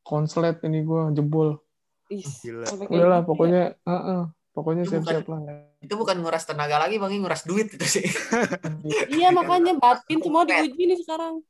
konslet 0.00 0.56
ini 0.64 0.80
gue 0.80 1.02
jebol. 1.12 1.60
Ih, 2.08 2.24
Gila. 2.24 2.66
sampai 2.68 2.88
kayak 2.88 2.96
Udahlah, 2.96 3.20
gitu 3.20 3.24
ya. 3.24 3.28
pokoknya, 3.28 3.62
heeh, 3.72 4.22
pokoknya 4.52 4.82
Itu 4.84 4.90
siap-siap 4.96 5.26
lah. 5.28 5.40
Itu 5.80 5.94
bukan 5.96 6.16
nguras 6.20 6.44
tenaga 6.44 6.76
lagi, 6.80 6.96
Bang, 7.00 7.12
nguras 7.16 7.44
duit 7.44 7.68
itu 7.72 7.86
sih. 7.86 8.04
Iya, 9.12 9.32
makanya 9.32 9.76
batin 9.76 10.18
semua 10.20 10.44
diuji 10.44 10.82
nih 10.88 10.98
sekarang. 11.00 11.40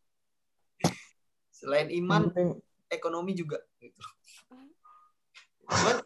Selain 1.50 1.88
iman, 1.94 2.30
penting, 2.30 2.58
ekonomi 2.90 3.32
juga 3.38 3.58
gitu. 3.78 4.02
Cuman 5.66 5.96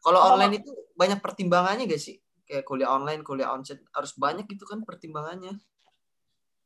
kalau 0.00 0.20
online 0.20 0.62
itu 0.62 0.70
banyak 0.94 1.18
pertimbangannya 1.20 1.84
gak 1.88 2.00
sih? 2.00 2.20
Kayak 2.48 2.64
kuliah 2.64 2.90
online, 2.90 3.20
kuliah 3.20 3.52
onsite 3.52 3.84
harus 3.92 4.16
banyak 4.16 4.48
gitu 4.48 4.64
kan 4.64 4.80
pertimbangannya. 4.82 5.60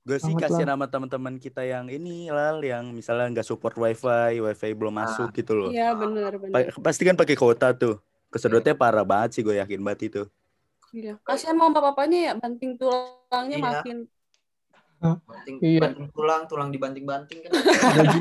Gue 0.02 0.18
sih 0.18 0.30
Banget 0.30 0.50
kasihan 0.50 0.70
sama 0.72 0.86
teman-teman 0.86 1.34
kita 1.36 1.62
yang 1.62 1.86
ini 1.86 2.26
lal 2.26 2.58
yang 2.58 2.90
misalnya 2.90 3.30
nggak 3.32 3.44
support 3.44 3.74
wifi, 3.74 4.38
wifi 4.38 4.70
belum 4.72 4.94
Ah. 4.96 4.98
masuk 5.04 5.30
gitu 5.32 5.54
loh. 5.54 5.70
Iya, 5.70 5.94
benar 5.94 6.34
benar. 6.36 6.70
Pa- 6.70 6.80
Pasti 6.80 7.02
kan 7.02 7.14
pakai 7.14 7.34
kuota 7.34 7.70
tuh. 7.72 7.98
Kesedotnya 8.28 8.72
parah 8.72 9.02
banget 9.02 9.36
sih 9.36 9.42
gue 9.42 9.54
yakin 9.54 9.78
banget 9.78 10.00
itu. 10.08 10.22
Iya. 10.92 11.18
Kasihan 11.20 11.54
mau 11.54 11.68
bapak-bapaknya 11.68 12.18
ya 12.20 12.32
banting 12.34 12.74
tulangnya 12.74 13.58
Iya. 13.58 13.64
makin 13.64 13.98
Banting, 15.02 15.56
Iya. 15.58 15.80
banting 15.82 16.08
tulang, 16.10 16.42
tulang 16.46 16.68
dibanting-banting 16.70 17.42
kan. 17.42 17.50
gaji, 17.92 18.20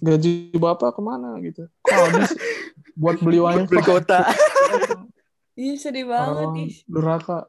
gaji 0.00 0.32
bapak 0.56 0.96
ke 0.96 1.00
mana 1.00 1.36
gitu. 1.38 1.68
Kok 1.80 1.92
habis 2.08 2.32
buat 3.00 3.16
beli 3.18 3.36
wifi. 3.38 3.68
Beli 3.68 3.82
kuota. 3.82 4.24
Ih, 5.52 5.76
sedih 5.76 6.08
banget 6.08 6.48
Orang 6.48 6.64
ih. 6.64 6.72
durhaka. 6.88 7.44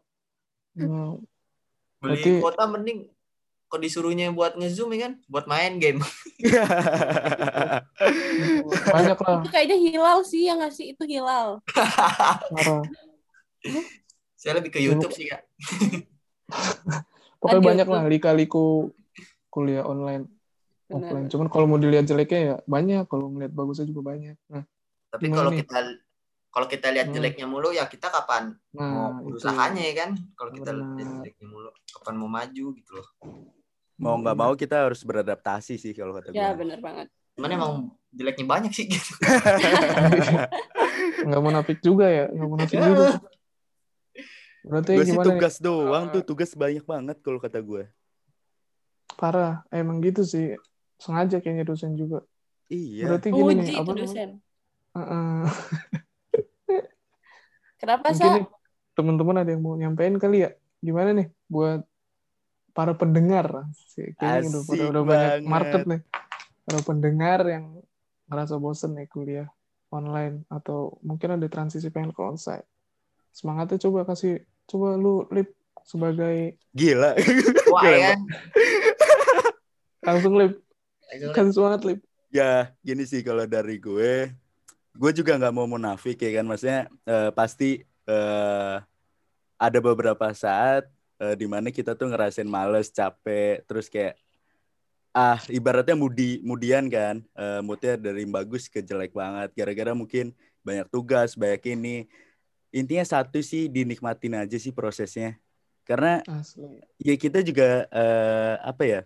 Nah, 0.75 1.15
Beli 2.03 2.19
Berarti- 2.19 2.41
kuota 2.43 2.67
mending 2.67 2.99
kok 3.71 3.81
disuruhnya 3.81 4.29
buat 4.29 4.53
nge-zoom 4.53 4.93
ya 4.93 5.09
kan, 5.09 5.13
buat 5.25 5.49
main 5.49 5.81
game. 5.81 5.97
banyak 8.93 9.17
lah 9.17 9.41
Itu 9.41 9.49
kayaknya 9.49 9.77
hilal 9.81 10.21
sih 10.21 10.45
yang 10.45 10.61
ngasih 10.61 10.93
itu 10.93 11.03
hilal. 11.09 11.57
Saya 14.37 14.61
lebih 14.61 14.69
ke 14.69 14.77
YouTube 14.77 15.09
sih, 15.09 15.25
Kak. 15.25 15.41
Pokoknya 17.41 17.65
banyak 17.65 17.87
lah 17.89 18.03
lika-liku 18.05 18.93
kuliah 19.49 19.83
online 19.83 20.29
offline. 20.87 21.25
Benar. 21.25 21.31
Cuman 21.33 21.47
kalau 21.49 21.65
mau 21.65 21.81
dilihat 21.81 22.05
jeleknya 22.05 22.39
ya 22.39 22.55
banyak, 22.69 23.09
kalau 23.09 23.33
melihat 23.33 23.51
bagusnya 23.51 23.89
juga 23.89 24.05
banyak. 24.05 24.37
Nah, 24.53 24.63
Tapi 25.09 25.33
kalau 25.33 25.49
nih? 25.49 25.65
kita 25.65 25.79
kalau 26.53 26.65
kita 26.65 26.87
lihat 26.87 27.09
Hmm. 27.09 27.11
jeleknya 27.11 27.43
mulu 27.43 27.69
ya 27.69 27.83
kita 27.83 28.07
kapan 28.07 28.55
nah 28.71 28.85
mau 28.85 29.07
itu. 29.17 29.35
berusahanya 29.35 29.81
ya 29.81 29.93
kan? 29.97 30.09
Kalau 30.31 30.51
kita 30.51 30.69
lihat 30.69 30.89
jeleknya 30.95 31.43
mulu, 31.43 31.67
kapan 31.89 32.13
mau 32.15 32.29
maju 32.29 32.65
gitu 32.71 32.91
loh. 32.93 33.07
mau 33.95 34.15
nggak 34.15 34.35
mau 34.35 34.51
kita 34.53 34.83
harus 34.83 34.99
beradaptasi 35.01 35.75
sih 35.75 35.91
kalau 35.91 36.11
kata 36.11 36.29
gue. 36.29 36.35
Ya, 36.35 36.51
benar 36.51 36.77
banget. 36.77 37.07
Cuman 37.33 37.49
emang 37.49 37.71
jeleknya 38.09 38.45
banyak 38.47 38.69
sih 38.69 38.85
gitu. 38.85 39.11
nggak 41.23 41.41
munafik 41.41 41.79
juga 41.79 42.05
ya, 42.05 42.25
nggak 42.27 42.47
munafik 42.47 42.75
Ya. 42.75 42.83
juga. 42.85 43.05
Berarti 44.63 44.91
Gue 44.93 45.03
sih 45.03 45.11
gimana 45.11 45.23
nih? 45.23 45.29
tugas 45.33 45.55
doang 45.57 46.03
tuh, 46.09 46.21
tugas 46.23 46.51
banyak 46.53 46.83
banget 46.83 47.17
kalau 47.19 47.35
kata 47.35 47.59
gue. 47.59 47.83
Parah, 49.13 49.61
emang 49.69 49.99
gitu 49.99 50.21
sih. 50.21 50.55
Sengaja 50.95 51.37
kayaknya 51.37 51.63
dosen 51.63 51.93
juga. 51.93 52.23
Iya. 52.67 53.07
Berarti 53.07 53.27
gini 53.29 53.51
nih, 53.53 53.61
Uji 53.61 53.73
apa 53.73 53.81
itu 53.81 53.89
namanya? 53.89 54.03
dosen. 54.03 54.29
Kenapa 57.83 58.15
nih, 58.15 58.47
teman-teman 58.95 59.43
ada 59.43 59.51
yang 59.51 59.59
mau 59.59 59.75
nyampein 59.75 60.15
kali 60.15 60.47
ya? 60.47 60.55
Gimana 60.79 61.11
nih 61.11 61.27
buat 61.51 61.83
para 62.71 62.95
pendengar? 62.95 63.67
Sih, 63.75 64.15
Kayaknya 64.15 64.55
udah, 64.55 64.61
udah, 64.63 64.87
udah 64.87 65.03
banyak 65.03 65.31
market 65.43 65.83
nih. 65.83 66.01
Para 66.63 66.79
pendengar 66.79 67.43
yang 67.43 67.83
ngerasa 68.31 68.55
bosen 68.55 68.95
nih 68.95 69.11
kuliah 69.11 69.51
online 69.91 70.47
atau 70.47 70.95
mungkin 71.03 71.35
ada 71.35 71.43
transisi 71.51 71.91
pengen 71.91 72.15
ke 72.15 72.23
onsite. 72.23 72.63
Semangatnya 73.35 73.75
coba 73.83 74.07
kasih, 74.07 74.47
coba 74.63 74.95
lu 74.95 75.27
lip 75.35 75.51
sebagai 75.83 76.55
Gila. 76.71 77.19
Wah, 77.75 77.83
Keren 77.83 77.99
ya 77.99 78.07
kan? 78.15 78.19
langsung 80.03 80.39
lip 80.39 80.63
kasih 81.35 81.51
semangat 81.55 81.81
lip. 81.87 81.99
ya 82.33 82.71
gini 82.83 83.03
sih 83.07 83.23
kalau 83.23 83.47
dari 83.47 83.79
gue 83.79 84.31
gue 84.93 85.11
juga 85.11 85.37
nggak 85.41 85.53
mau 85.53 85.65
munafik 85.65 86.21
ya 86.21 86.41
kan 86.41 86.45
maksudnya 86.45 86.85
eh, 87.05 87.29
pasti 87.33 87.81
eh, 88.05 88.75
ada 89.57 89.79
beberapa 89.81 90.29
saat 90.33 90.85
eh, 91.17 91.35
di 91.37 91.49
mana 91.49 91.73
kita 91.73 91.97
tuh 91.97 92.13
ngerasain 92.13 92.47
males 92.47 92.93
capek 92.93 93.65
terus 93.65 93.89
kayak 93.89 94.19
ah 95.13 95.37
ibaratnya 95.45 95.93
mudi 95.93 96.41
mudian 96.41 96.89
kan 96.89 97.21
eh, 97.37 97.61
moodnya 97.61 97.95
dari 98.01 98.25
bagus 98.25 98.65
ke 98.65 98.81
jelek 98.81 99.13
banget. 99.13 99.53
Gara-gara 99.53 99.93
mungkin 99.93 100.33
banyak 100.65 100.89
tugas 100.89 101.37
banyak 101.37 101.77
ini. 101.77 102.09
Intinya 102.73 103.05
satu 103.05 103.37
sih 103.45 103.69
dinikmatin 103.69 104.33
aja 104.33 104.57
sih 104.57 104.73
prosesnya. 104.73 105.37
Karena 105.85 106.25
Asli. 106.25 106.81
ya 106.97 107.13
kita 107.13 107.45
juga 107.45 107.85
eh, 107.93 108.55
apa 108.65 108.83
ya 108.83 108.99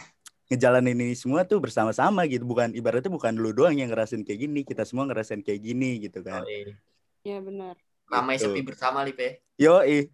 ngejalanin 0.48 0.98
ini 0.98 1.12
semua 1.12 1.44
tuh 1.44 1.58
bersama-sama 1.58 2.26
gitu 2.26 2.44
bukan 2.44 2.72
ibaratnya 2.72 3.08
bukan 3.08 3.34
lu 3.34 3.52
doang 3.52 3.74
yang 3.74 3.88
ngerasain 3.88 4.22
kayak 4.22 4.38
gini 4.42 4.60
kita 4.62 4.82
semua 4.82 5.04
ngerasain 5.04 5.40
kayak 5.40 5.60
gini 5.62 6.02
gitu 6.02 6.22
kan 6.22 6.42
Oh, 6.42 6.48
iya. 6.48 6.74
Ya 7.22 7.38
benar. 7.40 7.74
Ramai 8.08 8.36
Gitu. 8.36 8.44
sepi 8.48 8.60
bersama 8.64 9.04
Lip 9.04 9.18
ya. 9.18 9.32
yo 9.60 9.84
Yoi. 9.84 10.08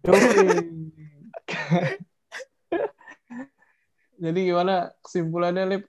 Jadi 4.16 4.38
gimana 4.42 4.90
kesimpulannya 4.98 5.64
lip? 5.68 5.82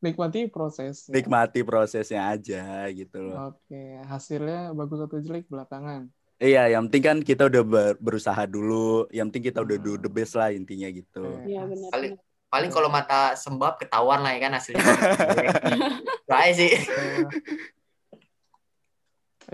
Nikmati 0.00 0.48
proses. 0.48 1.12
nikmati 1.12 1.60
prosesnya 1.60 2.24
aja 2.30 2.88
gitu 2.88 3.20
loh 3.20 3.52
Oke, 3.52 4.00
hasilnya 4.00 4.72
bagus 4.72 4.96
atau 4.96 5.20
jelek 5.20 5.44
belakangan. 5.44 6.08
iya 6.40 6.72
yang 6.72 6.88
penting 6.88 7.04
kan 7.04 7.18
kita 7.20 7.44
udah 7.44 7.60
ber- 7.60 8.00
berusaha 8.00 8.48
dulu 8.48 9.04
yang 9.12 9.28
penting 9.28 9.52
kita 9.52 9.60
udah 9.60 9.76
do 9.76 10.00
the 10.00 10.08
best 10.08 10.32
lah 10.32 10.48
intinya 10.48 10.88
gitu. 10.88 11.20
Iya 11.44 11.68
benar. 11.68 12.16
Paling 12.50 12.70
kalau 12.74 12.90
mata 12.90 13.38
sembab 13.38 13.78
ketahuan 13.78 14.26
lah 14.26 14.34
ya 14.34 14.40
kan 14.42 14.58
hasilnya. 14.58 14.82
Baik 16.30 16.52
sih. 16.58 16.72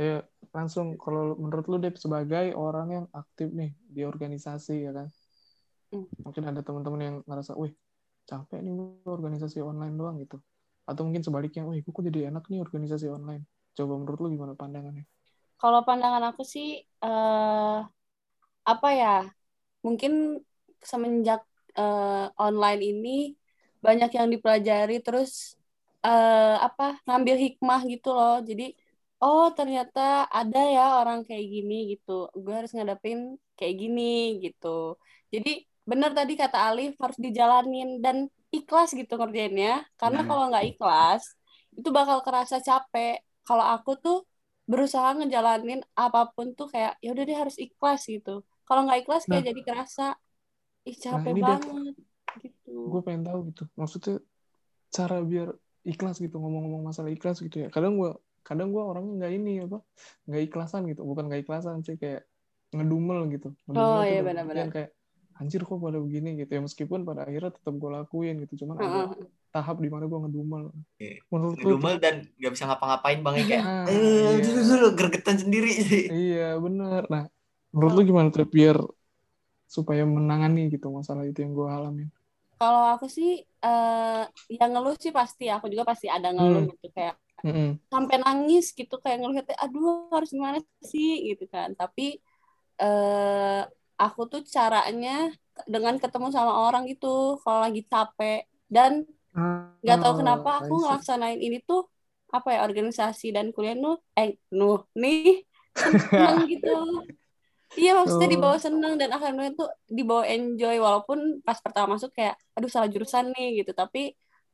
Ayo 0.01 0.25
langsung 0.57 0.97
kalau 0.97 1.37
menurut 1.37 1.69
lu 1.69 1.77
Dep 1.77 2.01
sebagai 2.01 2.57
orang 2.57 2.89
yang 2.89 3.07
aktif 3.13 3.53
nih 3.53 3.77
di 3.85 4.01
organisasi 4.09 4.89
ya 4.89 4.93
kan. 4.97 5.09
Hmm. 5.93 6.09
Mungkin 6.25 6.43
ada 6.49 6.65
teman-teman 6.65 7.01
yang 7.05 7.17
ngerasa, 7.29 7.53
"Wih, 7.61 7.77
capek 8.25 8.65
nih 8.65 8.73
organisasi 9.05 9.61
online 9.61 9.95
doang 9.95 10.17
gitu." 10.17 10.41
Atau 10.89 11.05
mungkin 11.05 11.21
sebaliknya, 11.21 11.69
"Wih, 11.69 11.85
kok 11.85 12.01
jadi 12.01 12.33
enak 12.33 12.49
nih 12.49 12.65
organisasi 12.65 13.13
online." 13.13 13.45
Coba 13.77 14.01
menurut 14.01 14.19
lu 14.25 14.29
gimana 14.33 14.57
pandangannya? 14.57 15.05
Kalau 15.61 15.85
pandangan 15.85 16.33
aku 16.33 16.43
sih 16.49 16.81
eh 16.81 17.79
apa 18.65 18.89
ya? 18.97 19.29
Mungkin 19.85 20.41
semenjak 20.81 21.45
eh, 21.79 22.25
online 22.45 22.81
ini 22.91 23.09
banyak 23.87 24.11
yang 24.19 24.29
dipelajari 24.35 24.93
terus 25.07 25.31
eh 26.07 26.55
apa? 26.67 26.85
ngambil 27.07 27.37
hikmah 27.45 27.81
gitu 27.93 28.09
loh. 28.19 28.33
Jadi 28.49 28.63
oh 29.23 29.45
ternyata 29.59 30.01
ada 30.39 30.59
ya 30.75 30.83
orang 31.01 31.19
kayak 31.29 31.45
gini 31.55 31.75
gitu. 31.93 32.11
Gue 32.43 32.53
harus 32.59 32.71
ngadepin 32.77 33.19
kayak 33.59 33.75
gini 33.83 34.03
gitu. 34.45 34.67
Jadi 35.35 35.51
benar 35.91 36.11
tadi 36.19 36.33
kata 36.43 36.57
Alif 36.69 36.91
harus 37.03 37.19
dijalanin 37.27 37.89
dan 38.05 38.17
ikhlas 38.57 38.89
gitu 39.01 39.13
ngerjainnya. 39.21 39.71
Karena 40.01 40.21
Hmm. 40.21 40.29
kalau 40.29 40.43
nggak 40.51 40.65
ikhlas 40.71 41.23
itu 41.79 41.89
bakal 41.99 42.19
kerasa 42.27 42.57
capek. 42.69 43.13
Kalau 43.47 43.65
aku 43.75 43.91
tuh 44.05 44.17
berusaha 44.71 45.09
ngejalanin 45.19 45.81
apa 46.05 46.21
pun 46.35 46.47
tuh 46.59 46.67
kayak 46.73 46.93
ya 47.05 47.09
udah 47.15 47.25
deh 47.29 47.39
harus 47.43 47.57
ikhlas 47.65 48.01
gitu. 48.15 48.31
Kalau 48.67 48.81
nggak 48.85 48.99
ikhlas 49.07 49.23
kayak 49.31 49.43
Nah. 49.43 49.47
jadi 49.51 49.61
kerasa 49.69 50.03
ih 50.87 50.97
capek 50.97 51.31
ini 51.35 51.41
deh. 51.41 51.49
banget 51.51 51.95
gitu. 52.39 52.71
Gue 52.89 53.01
pengen 53.03 53.23
tahu 53.27 53.39
gitu. 53.51 53.63
Maksudnya 53.75 54.17
cara 54.89 55.19
biar 55.21 55.49
ikhlas 55.83 56.17
gitu 56.19 56.39
ngomong-ngomong 56.39 56.83
masalah 56.87 57.11
ikhlas 57.11 57.43
gitu 57.43 57.67
ya. 57.67 57.69
Kadang 57.69 57.99
gue 57.99 58.15
kadang 58.41 58.71
gue 58.71 58.79
orangnya 58.79 59.27
nggak 59.27 59.33
ini 59.35 59.53
apa 59.59 59.83
nggak 60.31 60.43
ikhlasan 60.47 60.87
gitu 60.87 61.03
bukan 61.03 61.27
nggak 61.27 61.43
ikhlasan 61.43 61.83
sih 61.83 61.99
kayak 61.99 62.23
ngedumel 62.71 63.27
gitu 63.27 63.51
ngedumel 63.67 63.99
Oh, 63.99 64.03
iya, 64.07 64.23
benar-benar. 64.23 64.71
kayak 64.71 64.91
anjir 65.37 65.67
kok 65.67 65.77
pada 65.77 65.99
begini 65.99 66.39
gitu 66.39 66.55
ya 66.55 66.63
meskipun 66.63 67.03
pada 67.03 67.27
akhirnya 67.27 67.51
tetap 67.51 67.75
gue 67.75 67.91
lakuin 67.91 68.39
gitu 68.47 68.63
cuman 68.63 68.77
agak 68.79 68.95
Heeh. 69.19 69.27
tahap 69.51 69.77
di 69.83 69.91
mana 69.91 70.07
gue 70.07 70.19
ngedumel. 70.23 70.65
Iya. 70.97 71.27
Menurut 71.27 71.57
lu 71.59 71.75
ngedumel 71.75 71.95
dan 71.99 72.15
nggak 72.39 72.53
bisa 72.55 72.65
ngapa-ngapain 72.71 73.19
bang 73.27 73.35
ya 73.35 73.45
kayak 73.51 73.65
Ah, 73.67 73.85
eh 73.91 74.31
iya. 74.39 74.89
gergetan 75.03 75.37
sendiri 75.43 75.71
sih 75.83 76.05
Iya 76.07 76.49
bener. 76.63 77.03
Nah, 77.11 77.27
menurut 77.75 77.93
lu 77.99 78.03
gimana 78.07 78.31
tuh 78.31 78.47
biar 78.47 78.79
supaya 79.75 80.03
menangani 80.17 80.61
gitu 80.75 80.87
masalah 80.99 81.25
itu 81.31 81.39
yang 81.45 81.53
gue 81.59 81.69
alamin? 81.77 82.09
Kalau 82.59 82.83
aku 82.95 83.07
sih 83.17 83.29
eh 83.65 84.21
yang 84.59 84.71
ngeluh 84.73 84.95
sih 85.03 85.13
pasti 85.19 85.45
aku 85.55 85.67
juga 85.73 85.85
pasti 85.91 86.07
ada 86.17 86.29
ngeluh 86.35 86.61
Hmm. 86.61 86.71
gitu 86.73 86.87
kayak 86.97 87.15
Mm-mm. 87.45 87.79
sampai 87.93 88.17
nangis 88.25 88.65
gitu 88.79 88.95
kayak 89.03 89.17
ngeluh 89.21 89.37
kayak 89.49 89.61
aduh 89.67 89.87
harus 90.17 90.31
gimana 90.37 90.59
sih 90.93 91.09
gitu 91.29 91.45
kan. 91.55 91.69
Tapi 91.81 92.03
eh 92.83 93.61
aku 94.05 94.21
tuh 94.33 94.41
caranya 94.57 95.11
dengan 95.75 95.97
ketemu 96.03 96.29
sama 96.37 96.53
orang 96.65 96.83
gitu 96.93 97.07
kalau 97.43 97.61
lagi 97.67 97.81
capek 97.93 98.39
dan 98.75 98.93
nggak 99.83 99.99
tahu 100.03 100.15
kenapa 100.21 100.49
aku 100.61 100.73
I 100.73 100.77
see. 100.77 100.83
ngelaksanain 100.83 101.41
ini 101.47 101.57
tuh 101.69 101.81
apa 102.37 102.49
ya 102.55 102.61
organisasi 102.69 103.27
dan 103.37 103.47
kuliah 103.55 103.77
tuh 103.85 103.95
eh 104.19 104.31
nuh 104.59 104.79
nih 105.03 105.19
seneng 105.83 106.37
gitu 106.53 106.69
iya 107.81 107.91
maksudnya 107.99 108.29
Oh. 108.29 108.33
dibawa 108.35 108.57
seneng 108.65 108.93
dan 109.01 109.11
akhirnya 109.17 109.49
tuh 109.59 109.69
dibawa 109.97 110.25
enjoy 110.35 110.75
walaupun 110.87 111.19
pas 111.47 111.59
pertama 111.65 111.87
masuk 111.95 112.11
kayak 112.17 112.35
aduh 112.57 112.71
salah 112.75 112.89
jurusan 112.95 113.25
nih 113.35 113.47
gitu. 113.63 113.71
Tapi 113.81 113.99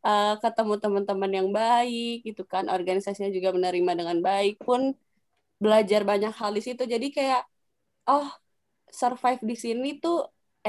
eh, 0.07 0.33
ketemu 0.43 0.73
teman-teman 0.83 1.31
yang 1.39 1.49
baik 1.59 2.15
gitu 2.29 2.43
kan 2.53 2.65
organisasinya 2.77 3.31
juga 3.37 3.49
menerima 3.57 3.93
dengan 4.01 4.19
baik 4.29 4.55
pun 4.67 4.81
belajar 5.65 6.01
banyak 6.11 6.33
hal 6.41 6.51
di 6.57 6.63
situ. 6.67 6.83
Jadi 6.95 7.07
kayak 7.17 7.41
oh 8.11 8.27
survive 9.01 9.43
di 9.51 9.57
sini 9.65 9.87
tuh 10.03 10.17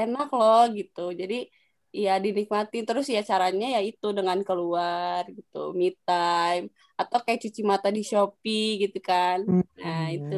enak 0.00 0.28
loh 0.38 0.60
gitu. 0.78 1.00
Jadi 1.20 1.34
ya 2.04 2.10
dinikmati. 2.24 2.76
Terus 2.88 3.06
ya 3.16 3.20
caranya 3.30 3.66
ya 3.76 3.80
itu 3.90 4.06
dengan 4.18 4.38
keluar 4.48 5.22
gitu 5.38 5.58
me 5.80 5.88
time 6.06 6.64
atau 7.00 7.18
kayak 7.24 7.40
cuci 7.44 7.60
mata 7.70 7.88
di 7.96 8.02
Shopee 8.10 8.62
gitu 8.82 8.98
kan. 9.08 9.38
Nah 9.82 10.02
itu. 10.16 10.36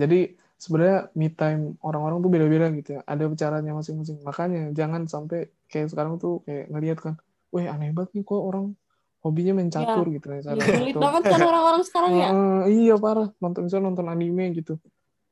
Jadi 0.00 0.16
sebenarnya 0.60 1.08
me 1.16 1.32
time 1.32 1.80
orang-orang 1.80 2.20
tuh 2.20 2.30
beda-beda 2.30 2.66
gitu 2.76 2.90
ya. 2.96 3.00
Ada 3.08 3.24
caranya 3.32 3.72
masing-masing. 3.72 4.20
Makanya 4.20 4.62
jangan 4.76 5.08
sampai 5.08 5.48
kayak 5.72 5.88
sekarang 5.88 6.20
tuh 6.20 6.44
kayak 6.44 6.68
ngelihat 6.68 6.98
kan, 7.00 7.14
weh 7.50 7.64
aneh 7.64 7.96
banget 7.96 8.20
nih 8.20 8.24
kok 8.28 8.42
orang 8.44 8.76
hobinya 9.24 9.52
main 9.56 9.72
catur 9.72 10.06
gitu 10.12 10.26
ya. 10.32 10.40
ya, 10.52 10.64
sulit 10.64 10.96
banget 10.96 11.22
kan 11.28 11.40
orang-orang 11.44 11.82
sekarang 11.84 12.12
ya 12.16 12.28
Heeh, 12.28 12.60
iya 12.88 12.94
parah. 13.00 13.28
Nonton 13.40 13.68
misalnya 13.68 13.84
nonton 13.88 14.06
anime 14.12 14.44
gitu. 14.60 14.76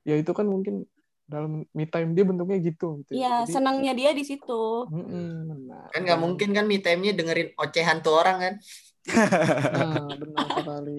Ya 0.08 0.16
itu 0.16 0.32
kan 0.32 0.48
mungkin 0.48 0.88
dalam 1.28 1.68
me 1.76 1.84
time 1.84 2.16
dia 2.16 2.24
bentuknya 2.24 2.56
gitu 2.64 3.04
gitu. 3.04 3.12
Iya, 3.12 3.44
Jadi, 3.44 3.52
senangnya 3.52 3.92
dia 3.92 4.16
di 4.16 4.24
situ. 4.24 4.88
Benar. 4.88 5.92
kan 5.92 6.00
nggak 6.00 6.20
mungkin 6.20 6.48
kan 6.56 6.64
me 6.64 6.80
time-nya 6.80 7.12
dengerin 7.12 7.52
ocehan 7.60 8.00
tuh 8.00 8.16
orang 8.16 8.36
kan 8.40 8.54
Nah, 9.78 10.08
benar 10.16 10.46
sekali. 10.52 10.94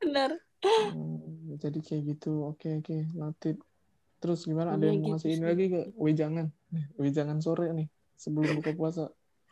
Benar. 0.00 0.30
Hmm, 0.64 1.60
jadi 1.60 1.78
kayak 1.78 2.02
gitu. 2.16 2.48
Oke, 2.48 2.80
oke. 2.80 2.96
Noted. 3.14 3.56
Terus 4.18 4.48
gimana? 4.48 4.74
Ada 4.74 4.84
Iya, 4.84 4.90
yang 4.90 5.00
mau 5.00 5.08
gitu 5.14 5.26
ngasih 5.28 5.30
ini 5.36 5.44
lagi 5.44 5.64
gak? 5.70 5.86
Wejangan. 6.00 6.46
Nih, 6.72 6.84
Wejangan 6.96 7.38
sore 7.44 7.66
nih. 7.76 7.88
Sebelum 8.16 8.62
buka 8.62 8.72
puasa. 8.72 9.04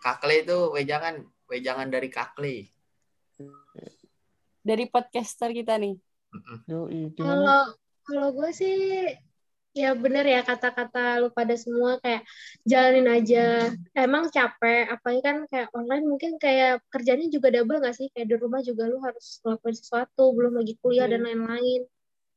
kakle 0.03 0.43
itu 0.43 0.59
wejangan 0.75 1.23
wejangan 1.47 1.87
dari 1.87 2.11
kakle 2.11 2.67
Dari 4.63 4.85
podcaster 4.91 5.55
kita 5.55 5.79
nih. 5.79 5.95
Gimana? 6.67 7.15
Kalau 7.15 7.61
kalau 8.03 8.29
gue 8.35 8.51
sih 8.51 8.75
ya 9.73 9.97
bener 9.97 10.25
ya 10.29 10.41
kata-kata 10.45 11.17
lu 11.25 11.29
pada 11.33 11.57
semua 11.57 11.97
kayak 12.05 12.23
jalanin 12.69 13.09
aja. 13.09 13.73
Emang 13.97 14.29
capek, 14.29 14.89
apalagi 14.93 15.21
kan 15.25 15.37
kayak 15.49 15.69
online 15.73 16.05
mungkin 16.05 16.37
kayak 16.37 16.85
kerjanya 16.93 17.27
juga 17.33 17.49
double 17.49 17.81
gak 17.81 17.97
sih? 17.97 18.09
Kayak 18.13 18.27
di 18.31 18.37
rumah 18.37 18.61
juga 18.61 18.85
lu 18.89 19.01
harus 19.01 19.41
ngelakuin 19.45 19.77
sesuatu, 19.77 20.25
belum 20.37 20.53
lagi 20.61 20.77
kuliah 20.81 21.09
dan 21.09 21.25
lain-lain. 21.25 21.83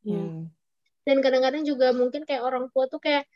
Iya. 0.07 0.21
Hmm. 0.23 0.41
Dan 1.05 1.17
kadang-kadang 1.21 1.63
juga 1.67 1.93
mungkin 1.93 2.25
kayak 2.25 2.41
orang 2.41 2.65
tua 2.73 2.89
tuh 2.89 2.97
kayak 3.03 3.27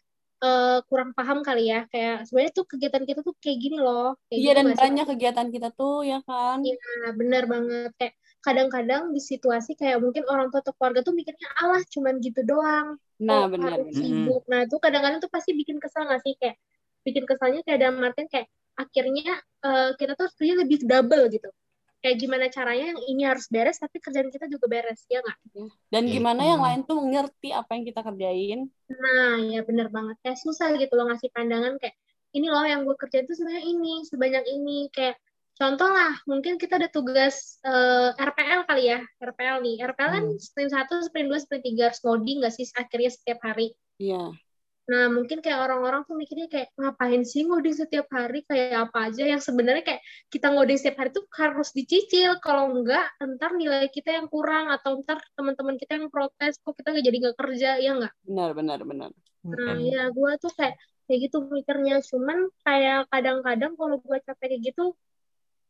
eh, 0.41 0.79
kurang 0.89 1.11
paham 1.13 1.43
kali 1.43 1.67
ya. 1.69 1.85
Kayak 1.91 2.25
sebenarnya 2.25 2.53
tuh 2.55 2.65
kegiatan 2.71 3.03
kita 3.03 3.19
tuh 3.21 3.35
kayak 3.43 3.57
gini 3.59 3.77
loh. 3.77 4.15
Kayak 4.31 4.39
Iya 4.39 4.51
gitu 4.51 4.57
dan 4.57 4.67
sih? 4.71 4.77
banyak 4.79 5.05
kegiatan 5.11 5.47
kita 5.51 5.67
tuh 5.75 6.07
ya 6.07 6.17
kan. 6.25 6.57
Nah, 6.63 7.11
bener 7.19 7.43
banget. 7.45 7.91
Kayak 7.99 8.13
kadang-kadang 8.49 9.01
di 9.15 9.21
situasi 9.31 9.71
kayak 9.79 9.97
mungkin 10.03 10.23
orang 10.33 10.47
tua 10.51 10.59
atau 10.65 10.73
keluarga 10.77 11.01
tuh 11.07 11.13
mikirnya 11.19 11.49
alah 11.61 11.81
cuman 11.93 12.13
gitu 12.25 12.41
doang. 12.51 12.87
Nah, 13.29 13.43
Oh, 13.43 13.47
benar. 13.51 13.79
harus 13.79 13.87
benar. 13.87 14.01
sibuk. 14.01 14.43
Nah, 14.51 14.65
itu 14.65 14.75
kadang-kadang 14.81 15.19
tuh 15.23 15.31
pasti 15.35 15.51
bikin 15.59 15.77
kesel 15.83 16.03
nggak 16.09 16.21
sih? 16.25 16.33
Kayak 16.41 16.57
bikin 17.05 17.23
keselnya 17.29 17.61
kayak 17.67 17.79
dalam 17.83 17.97
artian 18.03 18.27
kayak 18.33 18.47
akhirnya 18.79 19.33
eh, 19.67 19.89
kita 19.99 20.13
tuh 20.19 20.27
kerja 20.37 20.53
lebih 20.63 20.77
double 20.89 21.23
gitu. 21.35 21.49
Kayak 22.03 22.17
gimana 22.23 22.45
caranya 22.55 22.85
yang 22.95 23.01
ini 23.11 23.23
harus 23.27 23.45
beres, 23.53 23.77
tapi 23.83 23.97
kerjaan 24.03 24.29
kita 24.33 24.47
juga 24.53 24.65
beres, 24.71 25.03
ya 25.11 25.19
nggak? 25.23 25.37
Dan 25.93 26.03
Iya. 26.07 26.13
gimana 26.13 26.41
yang 26.51 26.61
Hmm. 26.61 26.65
lain 26.65 26.81
tuh 26.87 26.97
mengerti 27.05 27.47
apa 27.59 27.71
yang 27.75 27.83
kita 27.89 28.01
kerjain. 28.07 28.59
Nah, 29.01 29.37
ya 29.53 29.59
bener 29.69 29.87
banget. 29.95 30.15
Kayak 30.23 30.39
susah 30.45 30.67
gitu 30.81 30.93
loh 30.97 31.05
ngasih 31.09 31.29
pandangan 31.35 31.73
kayak, 31.81 31.95
ini 32.37 32.47
loh 32.53 32.65
yang 32.71 32.81
gue 32.87 32.95
kerjain 33.01 33.25
tuh 33.29 33.35
sebenarnya 33.37 33.65
ini, 33.73 33.93
sebanyak 34.09 34.43
ini. 34.55 34.77
Kayak 34.95 35.15
contoh 35.59 35.89
lah, 35.91 36.15
mungkin 36.23 36.55
kita 36.55 36.79
ada 36.79 36.87
tugas 36.87 37.59
eh, 37.67 38.09
RPL 38.15 38.63
kali 38.63 38.83
ya, 38.95 38.99
RPL 39.19 39.57
nih. 39.59 39.75
RPL 39.83 40.09
kan 40.15 40.23
Hmm. 40.31 40.39
sprint 40.39 40.71
1, 40.71 40.95
sprint 41.03 41.27
2, 41.27 41.39
sprint 41.43 41.63
3 41.67 41.83
harus 41.91 41.99
ngoding 42.01 42.37
nggak 42.39 42.53
sih 42.55 42.65
akhirnya 42.73 43.11
setiap 43.11 43.39
hari. 43.43 43.75
Iya. 43.99 44.31
Nah, 44.89 45.05
mungkin 45.05 45.37
kayak 45.45 45.69
orang-orang 45.69 46.01
tuh 46.09 46.17
mikirnya 46.17 46.49
kayak 46.49 46.73
ngapain 46.73 47.21
sih 47.21 47.45
ngoding 47.45 47.77
setiap 47.77 48.09
hari 48.09 48.41
kayak 48.49 48.89
apa 48.89 49.13
aja 49.13 49.21
yang 49.21 49.37
sebenarnya 49.37 49.85
kayak 49.85 50.01
kita 50.33 50.49
ngoding 50.49 50.81
setiap 50.81 50.97
hari 51.05 51.09
tuh 51.13 51.29
harus 51.37 51.69
dicicil. 51.77 52.41
Kalau 52.41 52.73
enggak, 52.73 53.05
ntar 53.21 53.53
nilai 53.53 53.85
kita 53.93 54.17
yang 54.17 54.25
kurang 54.25 54.73
atau 54.73 54.97
ntar 55.05 55.21
teman-teman 55.37 55.77
kita 55.77 56.01
yang 56.01 56.09
protes 56.09 56.57
kok 56.57 56.73
kita 56.73 56.89
nggak 56.89 57.05
jadi 57.05 57.17
nggak 57.21 57.37
kerja, 57.37 57.69
ya 57.77 57.91
nggak? 58.01 58.13
Benar, 58.25 58.49
benar, 58.57 58.79
benar. 58.81 59.09
Nah, 59.45 59.77
Hmm. 59.77 59.85
ya 59.85 60.03
gue 60.09 60.31
tuh 60.41 60.51
kayak 60.57 60.73
kayak 61.05 61.19
gitu 61.29 61.37
mikirnya. 61.53 62.01
Cuman 62.01 62.49
kayak 62.65 63.13
kadang-kadang 63.13 63.77
kalau 63.77 64.01
gue 64.01 64.17
capek 64.25 64.57
kayak 64.57 64.73
gitu, 64.73 64.97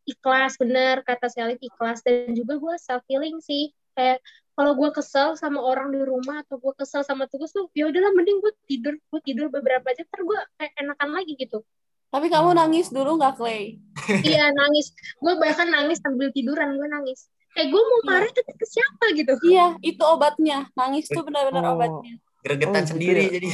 ikhlas 0.09 0.57
bener 0.57 1.05
kata 1.05 1.29
Selin 1.29 1.61
ikhlas 1.61 2.01
dan 2.01 2.33
juga 2.33 2.57
gue 2.57 2.75
self 2.81 3.05
healing 3.05 3.37
sih. 3.39 3.69
Kayak 3.93 4.19
kalau 4.57 4.75
gue 4.75 4.89
kesel 4.91 5.37
sama 5.37 5.61
orang 5.61 5.93
di 5.93 6.01
rumah 6.01 6.41
atau 6.43 6.57
gue 6.57 6.73
kesel 6.75 7.05
sama 7.05 7.29
tugas 7.29 7.53
tuh, 7.53 7.69
ya 7.71 7.87
udahlah 7.87 8.11
mending 8.11 8.41
gue 8.41 8.51
tidur, 8.65 8.97
gue 8.97 9.21
tidur 9.23 9.47
beberapa 9.47 9.87
jam, 9.93 10.03
ntar 10.09 10.21
gue 10.25 10.39
kayak 10.57 10.73
enakan 10.81 11.09
lagi 11.15 11.33
gitu. 11.37 11.63
Tapi 12.09 12.27
kamu 12.27 12.57
nangis 12.57 12.89
dulu 12.89 13.21
nggak, 13.21 13.37
Clay? 13.37 13.77
Iya 14.27 14.49
nangis, 14.51 14.91
gue 15.15 15.33
bahkan 15.37 15.69
nangis 15.69 16.01
sambil 16.01 16.33
tiduran 16.33 16.75
gue 16.75 16.87
nangis. 16.89 17.29
Kayak 17.53 17.69
gue 17.71 17.81
mau 17.81 17.99
Iya. 18.01 18.07
marah 18.09 18.31
tapi 18.33 18.51
ke 18.55 18.65
siapa 18.65 19.05
gitu. 19.15 19.33
Iya, 19.45 19.65
itu 19.79 20.03
obatnya. 20.03 20.67
Nangis 20.75 21.05
tuh 21.07 21.21
benar-benar 21.23 21.63
Oh. 21.65 21.73
obatnya. 21.77 22.17
gregetan 22.39 22.71
Oh, 22.71 22.79
gitu 22.79 22.91
sendiri 22.95 23.21
ya? 23.27 23.31
jadi 23.35 23.47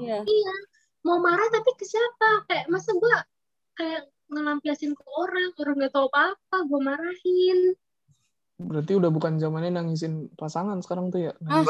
Iya. 0.00 0.18
Iya, 0.24 0.54
mau 1.04 1.20
marah 1.20 1.48
tapi 1.52 1.70
ke 1.76 1.84
siapa? 1.84 2.48
Kayak 2.48 2.64
masa 2.68 2.90
gue 2.92 3.16
kayak 3.76 4.02
ngelampiasin 4.30 4.94
ke 4.94 5.04
orang, 5.18 5.50
orang 5.58 5.74
nggak 5.78 5.92
tahu 5.92 6.06
apa-apa, 6.08 6.56
gue 6.64 6.80
marahin. 6.80 7.60
Berarti 8.60 8.92
udah 8.92 9.08
bukan 9.08 9.40
zamannya 9.40 9.72
nangisin 9.72 10.28
pasangan 10.36 10.84
sekarang 10.84 11.08
tuh 11.08 11.28
ya. 11.28 11.32
Ah, 11.48 11.64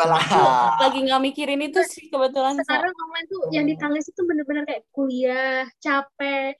lagi 0.83 1.07
nggak 1.07 1.23
mikirin 1.23 1.63
itu 1.63 1.81
sih 1.87 2.11
kebetulan. 2.11 2.59
Sekarang 2.61 2.91
online 2.91 3.27
tuh 3.31 3.41
yang 3.55 3.63
Oh. 3.65 3.71
ditangis 3.71 4.05
itu 4.11 4.21
bener-bener 4.27 4.67
kayak 4.67 4.83
kuliah, 4.91 5.65
capek. 5.79 6.59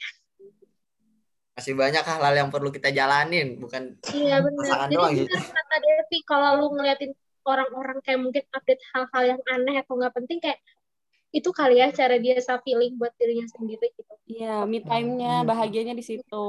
masih 1.51 1.77
banyak 1.77 2.01
hal 2.01 2.33
yang 2.33 2.49
perlu 2.49 2.73
kita 2.73 2.89
jalanin 2.89 3.61
bukan 3.61 3.93
Iya 4.17 4.41
bener. 4.41 4.65
Pasangan 4.65 4.89
Jadi 4.89 4.97
doang 4.97 5.13
bener 5.13 5.45
kata 5.45 5.77
Devi, 5.77 6.19
kalau 6.25 6.51
lu 6.57 6.67
ngeliatin 6.73 7.13
orang-orang 7.45 7.99
kayak 8.01 8.17
mungkin 8.17 8.45
update 8.49 8.81
hal-hal 8.97 9.23
yang 9.37 9.41
aneh 9.45 9.77
atau 9.77 9.93
nggak 10.01 10.15
penting 10.17 10.41
kayak 10.41 10.57
itu 11.31 11.51
kali 11.51 11.79
ya 11.79 11.89
cara 11.91 12.19
dia 12.19 12.35
self 12.43 12.63
healing 12.63 12.99
buat 12.99 13.15
dirinya 13.15 13.47
sendiri 13.47 13.95
gitu. 13.95 14.13
Iya, 14.27 14.67
me 14.67 14.79
time-nya, 14.81 15.31
Iya 15.33 15.43
sih. 15.43 15.49
bahagianya 15.49 15.95
di 15.95 16.05
situ. 16.05 16.47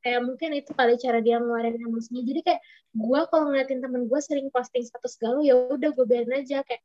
kayak 0.00 0.24
mungkin 0.24 0.56
itu 0.56 0.72
kali 0.72 0.96
cara 0.96 1.20
dia 1.20 1.36
ngeluarin 1.36 1.76
emosinya. 1.76 2.24
Jadi 2.24 2.40
kayak 2.40 2.60
gue 2.90 3.20
kalau 3.28 3.52
ngeliatin 3.52 3.84
temen 3.84 4.08
gue 4.08 4.20
sering 4.24 4.48
posting 4.48 4.80
status 4.80 5.20
galau 5.20 5.44
ya 5.44 5.52
udah 5.68 5.92
gue 5.92 6.06
biarin 6.08 6.40
aja. 6.40 6.64
Kayak 6.64 6.80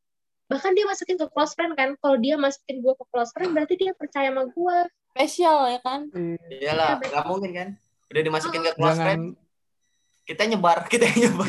bahkan 0.45 0.75
dia 0.75 0.83
masukin 0.83 1.15
ke 1.15 1.25
close 1.31 1.55
friend 1.55 1.73
kan. 1.73 1.95
Kalau 1.95 2.17
dia 2.19 2.35
masukin 2.35 2.83
gue 2.83 2.91
ke 2.91 3.05
close 3.07 3.31
friend 3.31 3.55
berarti 3.55 3.79
dia 3.79 3.95
percaya 3.95 4.29
sama 4.29 4.51
gue 4.51 4.77
Spesial 5.15 5.57
ya 5.71 5.79
kan? 5.79 6.11
iyalah 6.51 6.99
nggak 6.99 7.23
mungkin 7.23 7.51
kan? 7.55 7.69
Udah 8.11 8.21
dimasukin 8.21 8.61
ke 8.61 8.71
close 8.75 8.99
Jangan. 8.99 9.05
friend 9.07 9.23
kita 10.25 10.43
nyebar 10.43 10.77
kita 10.91 11.05
nyebar. 11.07 11.47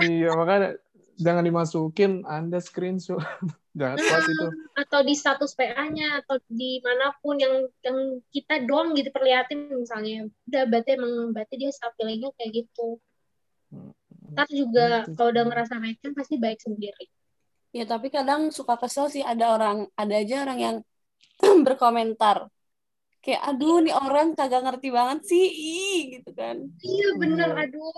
Iya 0.00 0.30
makanya 0.32 0.68
jangan 1.16 1.42
dimasukin 1.42 2.22
Anda 2.22 2.60
screenshot. 2.60 3.20
Jangan 3.76 4.00
kuat 4.00 4.24
itu. 4.24 4.46
atau 4.72 5.00
di 5.04 5.12
status 5.12 5.52
PA-nya 5.52 6.24
atau 6.24 6.40
di 6.48 6.80
mana 6.80 7.12
pun 7.20 7.36
yang 7.36 7.60
yang 7.84 7.98
kita 8.30 8.64
doang 8.64 8.96
gitu 8.96 9.12
perlihatin 9.12 9.68
misalnya 9.68 10.32
udah 10.48 10.64
berarti 10.64 10.96
emang 10.96 11.12
berarti 11.30 11.54
dia 11.56 11.68
self 11.68 11.92
healingnya 12.00 12.32
kayak 12.40 12.64
gitu 12.64 12.96
ntar 14.32 14.48
juga 14.48 15.04
Gitu. 15.04 15.12
kalau 15.14 15.28
udah 15.28 15.44
ngerasa 15.44 15.74
baik 15.76 16.00
kan 16.00 16.12
pasti 16.12 16.36
baik 16.36 16.56
sendiri 16.56 17.04
Ya, 17.70 17.84
tapi 17.84 18.08
kadang 18.08 18.48
suka 18.48 18.80
kesel 18.80 19.12
sih 19.12 19.20
ada 19.20 19.52
orang, 19.52 19.84
ada 19.92 20.14
aja 20.16 20.40
orang 20.40 20.56
yang 20.58 20.76
berkomentar. 21.68 22.48
kayak 23.20 23.44
aduh 23.44 23.84
nih 23.84 23.92
orang 23.92 24.32
kagak 24.32 24.64
ngerti 24.64 24.88
banget 24.88 25.20
sih 25.26 25.44
ih 25.44 26.16
gitu 26.16 26.32
kan 26.32 26.64
Iya 26.80 27.08
bener, 27.18 27.52
Iya. 27.52 27.68
aduh 27.68 27.92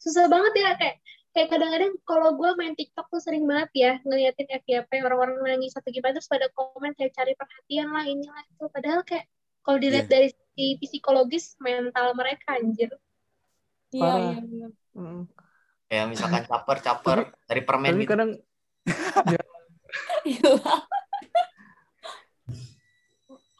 susah 0.00 0.26
banget 0.26 0.52
ya 0.58 0.70
kayak 0.74 0.96
kayak 1.32 1.48
kadang-kadang 1.48 1.92
kalau 2.04 2.36
gue 2.36 2.50
main 2.60 2.76
TikTok 2.76 3.08
tuh 3.08 3.20
sering 3.20 3.48
banget 3.48 3.70
ya 3.72 3.92
ngeliatin 4.04 4.48
FYP 4.52 5.00
orang-orang 5.00 5.40
nangis 5.40 5.72
atau 5.72 5.88
gimana 5.88 6.20
terus 6.20 6.28
pada 6.28 6.52
komen 6.52 6.92
kayak 6.92 7.16
cari 7.16 7.32
perhatian 7.32 7.88
lah 7.88 8.04
inilah 8.04 8.44
itu 8.44 8.64
padahal 8.68 9.00
kayak 9.02 9.24
kalau 9.64 9.78
dilihat 9.80 10.06
Iya. 10.06 10.12
dari 10.12 10.28
sisi 10.28 10.66
psikologis 10.76 11.56
mental 11.56 12.12
mereka 12.12 12.60
anjir 12.60 12.92
iya 13.90 14.02
Parah. 14.04 14.20
iya 14.20 14.38
bener. 14.40 14.70
Mm. 14.92 15.22
Kayak 15.88 16.06
misalkan 16.08 16.42
caper-caper 16.48 17.18
dari 17.44 17.62
permen 17.64 17.92
Tapi 17.92 18.02
gitu. 18.04 18.12
kadang 18.12 18.30
Iya. 20.28 20.52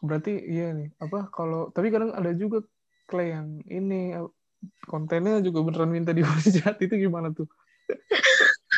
berarti 0.02 0.32
iya 0.44 0.74
nih 0.74 0.90
apa 0.98 1.30
kalau 1.30 1.70
tapi 1.70 1.88
kadang 1.88 2.10
ada 2.10 2.34
juga 2.34 2.60
Clay 3.06 3.30
yang 3.32 3.62
ini 3.70 4.16
kontennya 4.86 5.38
juga 5.40 5.62
beneran 5.62 5.90
minta 5.90 6.10
jahat 6.14 6.76
itu 6.84 6.94
gimana 6.96 7.30
tuh? 7.30 7.46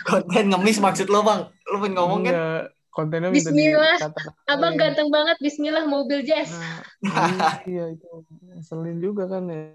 Konten 0.04 0.44
ngemis 0.50 0.78
maksud 0.78 1.08
lo 1.08 1.22
bang. 1.22 1.46
Lo 1.70 1.76
pengen 1.78 1.94
ngomong 1.96 2.20
kan? 2.22 2.34
Enggak, 2.34 2.62
kontennya 2.90 3.28
minta 3.30 3.50
Bismillah. 3.50 3.98
abang 4.46 4.74
ganteng 4.74 5.08
banget 5.10 5.36
Bismillah 5.42 5.82
mobil 5.84 6.22
jazz 6.22 6.54
Nah, 6.54 6.78
iya 7.66 7.90
itu 7.90 8.06
ngeselin 8.54 8.98
juga 8.98 9.26
kan 9.26 9.48
ya. 9.48 9.74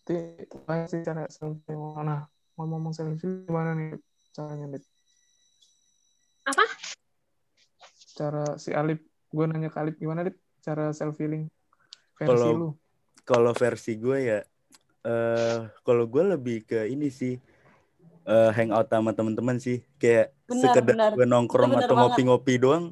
Itu 0.00 0.12
gimana 0.46 0.84
sih 0.86 1.00
cara 1.02 1.26
selfie 1.28 1.74
mana? 1.74 2.24
Ngomong-ngomong 2.56 2.92
selfie 2.92 3.44
gimana 3.44 3.74
nih 3.74 4.00
caranya, 4.32 4.66
Dit? 4.72 4.84
Apa? 6.46 6.64
Cara 8.16 8.56
si 8.56 8.72
Alip, 8.72 9.02
gue 9.28 9.44
nanya 9.44 9.68
ke 9.68 9.76
Alip 9.76 9.96
gimana, 9.96 10.24
Dit? 10.24 10.36
Cara 10.60 10.90
selfie 10.90 11.28
versi 12.16 12.32
Kalau- 12.32 12.56
lu. 12.56 12.70
kalau 13.26 13.52
versi 13.52 13.98
gue 13.98 14.18
ya 14.22 14.38
eh 15.02 15.58
kalau 15.82 16.06
gue 16.06 16.22
lebih 16.24 16.62
ke 16.62 16.86
ini 16.86 17.10
sih 17.10 17.34
eh 18.26 18.50
hangout 18.52 18.90
sama 18.90 19.14
teman-teman 19.14 19.56
sih. 19.56 19.80
Kayak 19.96 20.34
Benar, 20.46 20.62
sekedar 20.62 20.94
benar. 20.94 21.10
gue 21.14 21.26
nongkrong 21.26 21.70
benar 21.72 21.86
atau 21.86 21.94
ngopi-ngopi 21.96 22.54
doang. 22.58 22.84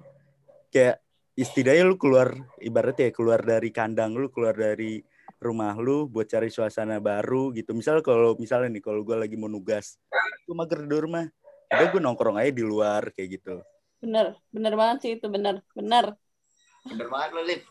Kayak 0.71 1.03
istilahnya 1.35 1.83
lu 1.83 1.99
keluar 1.99 2.31
ibaratnya 2.59 3.11
ya 3.11 3.13
keluar 3.13 3.43
dari 3.43 3.75
kandang 3.75 4.15
lu 4.15 4.31
keluar 4.31 4.55
dari 4.55 5.03
rumah 5.43 5.75
lu 5.75 6.07
buat 6.07 6.31
cari 6.31 6.47
suasana 6.49 7.03
baru 7.03 7.51
gitu. 7.53 7.75
Misal 7.75 7.99
kalau 8.01 8.39
misalnya 8.39 8.71
nih 8.71 8.83
kalau 8.83 9.03
gue 9.03 9.19
lagi 9.19 9.35
mau 9.35 9.51
nugas 9.51 9.99
gue 10.47 10.55
mager 10.55 10.87
di 10.87 10.95
rumah 10.95 11.27
udah 11.75 11.87
gue 11.91 12.01
nongkrong 12.01 12.39
aja 12.39 12.51
di 12.55 12.63
luar 12.63 13.11
kayak 13.11 13.29
gitu. 13.43 13.59
Bener 13.99 14.39
bener 14.55 14.73
banget 14.79 14.97
sih 15.03 15.11
itu 15.19 15.27
bener 15.27 15.61
bener 15.75 16.15
Bener 16.85 17.09
banget 17.09 17.31
lo 17.33 17.43
Lip. 17.43 17.63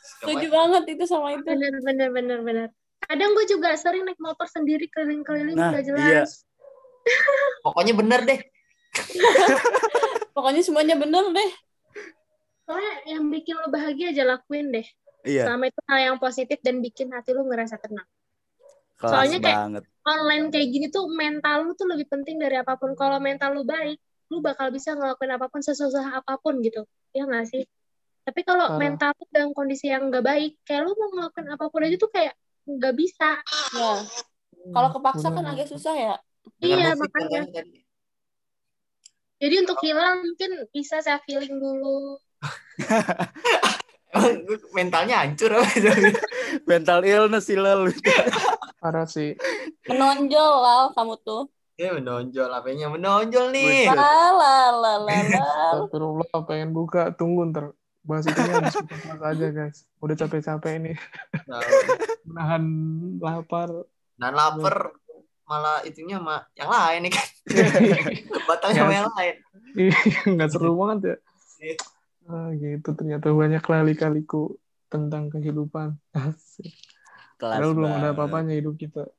setuju 0.00 0.46
banget 0.48 0.82
itu 0.96 1.04
sama 1.04 1.36
itu. 1.36 1.44
Bener 1.44 1.72
bener 1.84 2.08
bener 2.08 2.38
bener 2.40 2.66
kadang 3.00 3.34
gue 3.34 3.44
juga 3.44 3.74
sering 3.74 4.06
naik 4.06 4.20
motor 4.20 4.46
sendiri 4.46 4.86
keliling-keliling 4.88 5.56
Nah, 5.56 5.72
nggak 5.74 5.84
jelas. 5.84 6.04
iya. 6.04 6.22
Pokoknya 7.60 7.92
bener 7.92 8.20
deh. 8.24 8.40
pokoknya 10.34 10.62
semuanya 10.64 10.96
bener 10.98 11.24
deh 11.30 11.50
soalnya 12.66 12.94
yang 13.06 13.26
bikin 13.28 13.58
lo 13.58 13.66
bahagia 13.68 14.14
aja 14.14 14.24
lakuin 14.24 14.70
deh 14.70 14.86
iya 15.26 15.46
selama 15.46 15.68
itu 15.68 15.80
hal 15.90 15.98
yang 16.14 16.16
positif 16.22 16.58
dan 16.62 16.78
bikin 16.78 17.10
hati 17.10 17.34
lo 17.34 17.42
ngerasa 17.44 17.76
tenang 17.82 18.06
kelas 18.98 19.10
soalnya 19.10 19.38
kayak- 19.42 19.58
banget 19.60 19.84
online 20.00 20.44
kayak 20.48 20.68
gini 20.72 20.86
tuh 20.88 21.12
mental 21.12 21.68
lu 21.68 21.72
tuh 21.76 21.84
lebih 21.84 22.08
penting 22.08 22.40
dari 22.40 22.56
apa 22.56 22.72
pun. 22.80 22.96
Kalau 22.96 23.20
mental 23.20 23.52
lu 23.52 23.68
baik, 23.68 24.00
lu 24.32 24.40
bakal 24.40 24.72
bisa 24.72 24.96
ngelakuin 24.96 25.36
apa 25.36 25.52
pun 25.52 25.60
sesusah 25.60 26.24
apa 26.24 26.40
pun 26.40 26.56
gitu. 26.64 26.88
Ya 27.12 27.28
nggak 27.28 27.44
sih? 27.52 27.68
Tapi 28.24 28.40
kalau 28.48 28.74
Parah. 28.74 28.80
mental 28.80 29.12
lu 29.12 29.24
dalam 29.28 29.50
kondisi 29.52 29.92
yang 29.92 30.08
nggak 30.08 30.24
baik, 30.24 30.56
kayak 30.64 30.88
lu 30.88 30.96
mau 30.96 31.08
ngelakuin 31.12 31.52
apa 31.52 31.64
pun 31.68 31.80
aja 31.84 31.96
tuh 32.00 32.08
kayak 32.08 32.32
nggak 32.64 32.94
bisa. 32.96 33.44
ya 33.76 33.92
kalau 34.72 34.88
kepaksa 34.88 35.28
kan 35.28 35.44
agak 35.52 35.68
susah 35.68 35.94
ya 35.94 36.14
Dengar 36.58 36.78
Iya, 36.78 36.90
makanya. 36.94 37.38
kan 37.40 37.44
tadi. 37.52 37.80
Jadi 39.40 39.54
untuk 39.56 39.78
hilang 39.80 40.20
mungkin 40.20 40.68
bisa 40.68 41.00
saya 41.00 41.16
feeling 41.24 41.56
dulu. 41.56 42.20
Mentalnya 44.76 45.22
hancur 45.22 45.54
apa 45.54 45.70
mental 46.70 47.06
illness 47.06 47.46
sih 47.46 47.54
lalu 47.54 47.94
Parah 48.82 49.06
sih. 49.06 49.38
menonjol 49.86 50.50
lah 50.58 50.90
kamu 50.92 51.14
tuh 51.22 51.46
Ya 51.78 51.94
menonjol, 51.96 52.50
apanya 52.52 52.92
menonjol 52.92 53.56
nih. 53.56 53.88
Astagfirullah, 53.88 56.28
pengen 56.44 56.76
buka. 56.76 57.08
Tunggu 57.16 57.48
ntar. 57.48 57.72
Bahas 58.04 58.28
itu 58.28 58.36
habis 58.36 58.76
aja, 59.16 59.46
guys. 59.48 59.88
Udah 59.96 60.12
capek-capek 60.12 60.76
ini. 60.76 60.92
Nah, 61.48 61.64
Menahan 62.28 62.64
lapar. 63.16 63.72
Dan 64.12 64.36
lapar 64.36 64.92
malah 65.50 65.82
itunya 65.82 66.22
sama 66.22 66.46
yang 66.54 66.70
lain 66.70 67.00
nih 67.02 67.12
kan. 67.12 67.26
Batalnya 68.48 68.86
sama 68.86 68.92
Ya. 68.94 68.98
yang 69.02 69.10
lain. 69.10 69.34
Nggak 70.38 70.50
seru 70.54 70.78
banget 70.78 70.98
ya. 71.02 71.16
Iya. 71.58 71.74
Ah, 72.30 72.48
gitu. 72.54 72.88
Ternyata 72.94 73.26
banyak 73.34 73.58
kali-kaliku 73.58 74.54
tentang 74.86 75.26
kehidupan. 75.26 75.98
Asik. 76.14 76.70
kelas 77.34 77.58
Padahal 77.58 77.74
belum 77.74 77.90
ada 77.90 78.08
apa-apanya 78.14 78.54
hidup 78.54 78.78
kita. 78.78 79.10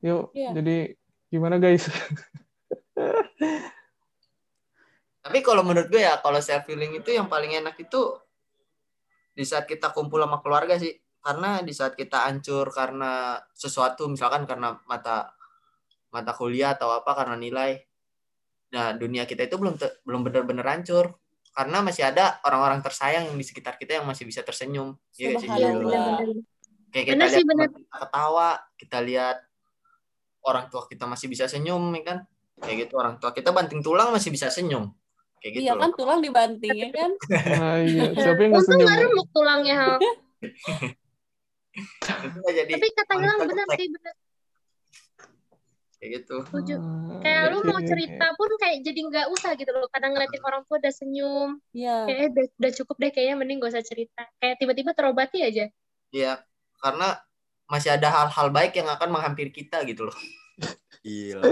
Yuk, 0.00 0.30
Iya. 0.32 0.54
jadi 0.54 0.76
gimana 1.26 1.58
guys? 1.58 1.90
Tapi 5.20 5.38
kalau 5.44 5.60
menurut 5.60 5.90
gue 5.90 6.00
ya, 6.00 6.16
kalau 6.22 6.40
self 6.40 6.64
healing 6.64 6.96
itu 6.96 7.12
yang 7.12 7.28
paling 7.28 7.52
enak 7.52 7.76
itu 7.76 8.16
di 9.34 9.44
saat 9.44 9.68
kita 9.68 9.92
kumpul 9.92 10.20
sama 10.22 10.40
keluarga 10.40 10.78
sih. 10.78 10.94
Karena 11.20 11.60
di 11.60 11.76
saat 11.76 11.92
kita 11.92 12.24
hancur 12.24 12.72
karena 12.72 13.36
sesuatu, 13.52 14.08
misalkan 14.08 14.48
karena 14.48 14.80
mata 14.88 15.28
mata 16.10 16.34
kuliah 16.34 16.74
atau 16.74 16.90
apa 16.90 17.14
karena 17.14 17.34
nilai. 17.34 17.78
Nah, 18.70 18.94
dunia 18.94 19.26
kita 19.26 19.46
itu 19.46 19.58
belum 19.58 19.74
te- 19.74 19.98
belum 20.06 20.22
benar-benar 20.22 20.66
hancur 20.78 21.14
karena 21.50 21.82
masih 21.82 22.06
ada 22.06 22.38
orang-orang 22.46 22.78
tersayang 22.78 23.26
yang 23.26 23.34
di 23.34 23.42
sekitar 23.42 23.74
kita 23.74 23.98
yang 23.98 24.06
masih 24.06 24.22
bisa 24.22 24.46
tersenyum. 24.46 24.94
Iya 25.18 25.34
sih? 25.42 25.48
Iya. 25.50 25.74
Kayak 26.90 27.04
kita 27.06 27.14
Bener 27.18 27.28
sih, 27.30 27.42
lihat 27.42 27.46
bener. 27.50 27.68
teman 27.70 27.82
kita 27.82 27.96
ketawa, 28.02 28.50
kita 28.78 28.98
lihat 29.02 29.36
orang 30.40 30.64
tua 30.70 30.82
kita 30.86 31.04
masih 31.06 31.26
bisa 31.26 31.44
senyum, 31.50 31.82
ya 31.94 32.02
kan? 32.06 32.18
Kayak 32.60 32.76
gitu 32.86 32.94
orang 32.98 33.14
tua 33.18 33.30
kita 33.34 33.50
banting 33.50 33.82
tulang 33.82 34.10
masih 34.14 34.30
bisa 34.30 34.46
senyum. 34.50 34.90
Kayak 35.40 35.52
gitu. 35.56 35.62
iya 35.64 35.72
loh. 35.72 35.82
kan 35.88 35.90
tulang 35.96 36.20
dibanting 36.20 36.76
ya 36.76 36.90
kan 36.92 37.10
Nah, 37.56 37.80
iya. 37.80 38.12
Siapa 38.22 38.40
yang 38.44 38.52
Untung 38.54 38.68
senyum? 38.68 38.86
nggak 38.86 38.98
remuk 39.08 39.28
tulangnya, 39.32 39.74
Hal. 39.80 39.96
Jadi 42.60 42.72
Tapi 42.76 42.88
kata 42.92 43.12
Gilang 43.16 43.38
getek. 43.48 43.78
sih, 43.78 43.86
bener. 43.88 44.14
Kayak 46.00 46.24
gitu. 46.24 46.36
Setuju. 46.48 46.74
Ah, 46.80 47.20
Kayak 47.20 47.44
lu 47.52 47.58
mau 47.68 47.80
cerita 47.84 48.26
pun 48.34 48.48
kayak 48.56 48.76
jadi 48.80 49.00
nggak 49.04 49.26
usah 49.36 49.52
gitu 49.60 49.68
loh. 49.76 49.84
Kadang 49.92 50.16
ngeliatin 50.16 50.42
orang 50.42 50.62
tua 50.64 50.80
udah 50.80 50.92
senyum, 50.96 51.50
iya 51.76 52.08
kayak 52.08 52.18
eh, 52.18 52.28
udah, 52.32 52.44
udah 52.56 52.72
cukup 52.80 52.96
deh 52.96 53.10
kayaknya 53.12 53.36
mending 53.36 53.60
gak 53.60 53.72
usah 53.76 53.84
cerita. 53.84 54.22
Kayak 54.40 54.56
tiba-tiba 54.56 54.90
terobati 54.96 55.38
aja. 55.44 55.68
Iya, 56.10 56.40
karena 56.80 57.20
masih 57.68 57.94
ada 57.94 58.08
hal-hal 58.08 58.48
baik 58.50 58.72
yang 58.74 58.88
akan 58.88 59.08
menghampiri 59.12 59.52
kita 59.52 59.84
gitu 59.84 60.08
loh. 60.08 60.16
Gila. 61.04 61.44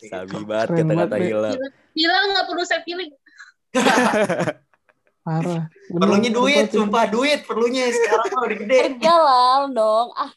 Sabi 0.00 0.32
gitu. 0.32 0.48
banget 0.48 0.68
kata-kata 0.80 1.04
banget, 1.12 1.28
Hilal. 1.28 1.54
Bilang 1.92 2.24
nggak 2.32 2.46
perlu 2.48 2.62
saya 2.64 2.80
feeling. 2.88 3.12
Parah. 5.20 5.68
Bener, 5.68 6.00
Perlunya 6.00 6.30
duit, 6.32 6.72
sumpah 6.72 7.04
duit 7.12 7.44
perlunya 7.44 7.92
sekarang 7.92 8.32
udah 8.32 8.58
gede. 8.64 8.78
lah 9.04 9.68
dong 9.68 10.08
ah 10.16 10.32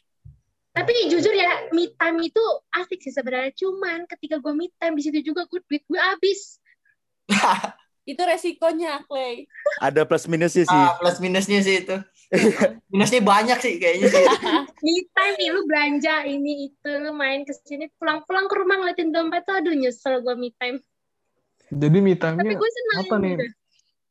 Tapi 0.74 0.90
jujur 1.06 1.30
ya, 1.30 1.70
me 1.70 1.86
time 1.94 2.18
itu 2.26 2.42
asik 2.74 2.98
sih 2.98 3.14
sebenarnya. 3.14 3.54
Cuman 3.54 4.10
ketika 4.10 4.42
gue 4.42 4.52
me 4.52 4.66
time 4.82 4.98
di 4.98 5.02
situ 5.06 5.18
juga 5.22 5.46
gue 5.46 5.62
duit 5.70 5.86
gue 5.86 6.00
habis. 6.02 6.58
itu 8.04 8.20
resikonya 8.20 9.00
Clay 9.08 9.48
Ada 9.80 10.04
plus 10.04 10.28
minusnya 10.28 10.68
sih. 10.68 10.76
Ah, 10.76 10.98
plus 11.00 11.16
minusnya 11.22 11.64
sih 11.64 11.80
itu. 11.80 11.96
Minusnya 12.92 13.20
banyak 13.22 13.58
sih 13.62 13.78
kayaknya 13.78 14.10
sih. 14.10 14.24
Me 14.84 14.94
time 15.14 15.34
nih 15.38 15.48
lu 15.54 15.60
belanja 15.70 16.14
ini 16.26 16.68
itu 16.72 16.90
lu 16.98 17.14
main 17.14 17.46
ke 17.46 17.54
sini 17.54 17.86
pulang-pulang 17.94 18.50
ke 18.50 18.54
rumah 18.58 18.76
ngeliatin 18.80 19.14
dompet 19.14 19.46
tuh 19.46 19.54
aduh 19.62 19.70
nyesel 19.70 20.18
gue 20.18 20.34
me 20.34 20.50
time. 20.58 20.82
Jadi 21.70 21.98
me 22.02 22.18
Tapi 22.18 22.42
time-nya 22.42 22.54
gue 22.58 22.70
senang 22.74 22.98
apa 23.06 23.16
nih? 23.22 23.34
gitu. 23.38 23.46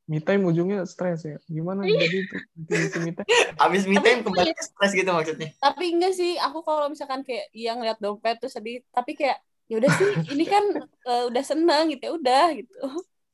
Me 0.04 0.20
time 0.20 0.44
ujungnya 0.44 0.84
stres 0.84 1.24
ya. 1.24 1.40
Gimana 1.48 1.84
Iya. 1.84 1.96
jadi 2.04 2.18
itu? 2.22 2.36
Itu 2.68 2.98
me 3.00 3.12
time. 3.16 3.28
Habis 3.64 3.84
me 3.86 3.98
time 3.98 4.20
kembali 4.22 4.52
ke 4.52 4.64
stres 4.64 4.92
gitu 4.92 5.10
maksudnya. 5.10 5.50
tapi 5.58 5.86
enggak 5.92 6.14
sih 6.14 6.36
aku 6.36 6.60
kalau 6.62 6.92
misalkan 6.92 7.24
kayak 7.24 7.48
yang 7.52 7.80
lihat 7.80 7.98
dompet 7.98 8.38
tuh 8.38 8.52
sedih 8.52 8.84
tapi 8.90 9.16
kayak 9.16 9.40
ya 9.66 9.80
udah 9.80 9.92
sih 9.92 10.10
ini 10.36 10.44
kan 10.44 10.64
eh, 10.84 11.24
udah 11.32 11.44
senang 11.44 11.88
gitu 11.88 12.04
ya 12.04 12.14
udah 12.14 12.46
gitu 12.54 12.76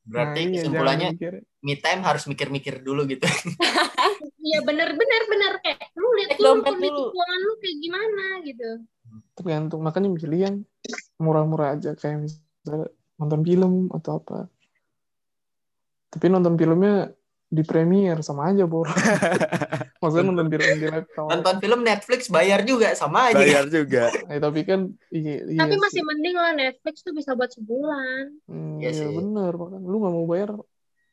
Berarti 0.00 0.40
Nah, 0.40 0.48
iya, 0.48 0.54
kesimpulannya 0.58 1.08
me 1.60 1.74
time 1.76 2.00
harus 2.02 2.24
mikir-mikir 2.24 2.80
dulu 2.80 3.04
gitu. 3.06 3.26
Iya 4.40 4.58
bener-bener 4.64 5.22
bener 5.28 5.52
kayak 5.60 5.92
lu 5.94 6.08
lihat 6.16 6.30
dulu 6.34 6.44
dompet 6.48 6.72
kondisi 6.72 6.90
dulu. 6.90 7.10
keuangan 7.12 7.40
lu 7.40 7.52
kayak 7.60 7.76
gimana 7.78 8.24
gitu. 8.42 8.68
tergantung 9.34 9.80
makanya 9.82 10.08
pilih 10.14 10.40
yang 10.40 10.56
murah-murah 11.16 11.74
aja 11.74 11.92
kayak 11.94 12.24
misalnya 12.24 12.88
nonton 13.16 13.40
film 13.42 13.72
atau 13.90 14.12
apa 14.18 14.38
tapi 16.10 16.26
nonton 16.26 16.54
filmnya 16.54 17.14
di 17.46 17.62
Premiere 17.62 18.22
sama 18.22 18.46
aja 18.46 18.62
bor. 18.62 18.86
Maksudnya 20.00 20.22
nonton 20.24 20.46
di, 20.46 20.56
di 20.56 20.86
laptop. 20.86 21.26
Nonton 21.26 21.54
film 21.58 21.80
Netflix 21.82 22.26
bayar 22.26 22.62
juga 22.62 22.94
sama 22.94 23.30
aja. 23.30 23.38
Bayar 23.38 23.66
juga. 23.66 24.06
Eh, 24.30 24.38
tapi 24.38 24.62
kan 24.62 24.86
iya, 25.10 25.42
iya 25.44 25.58
Tapi 25.58 25.74
sih. 25.74 25.82
masih 25.82 26.02
mending 26.04 26.36
lah 26.36 26.52
Netflix 26.52 27.02
tuh 27.02 27.10
bisa 27.10 27.34
buat 27.34 27.50
sebulan. 27.50 28.22
Hmm, 28.46 28.78
Iya 28.78 28.90
iya 28.90 29.02
sih. 29.02 29.10
bener 29.10 29.50
lu 29.58 29.96
nggak 29.98 30.14
mau 30.14 30.26
bayar 30.26 30.50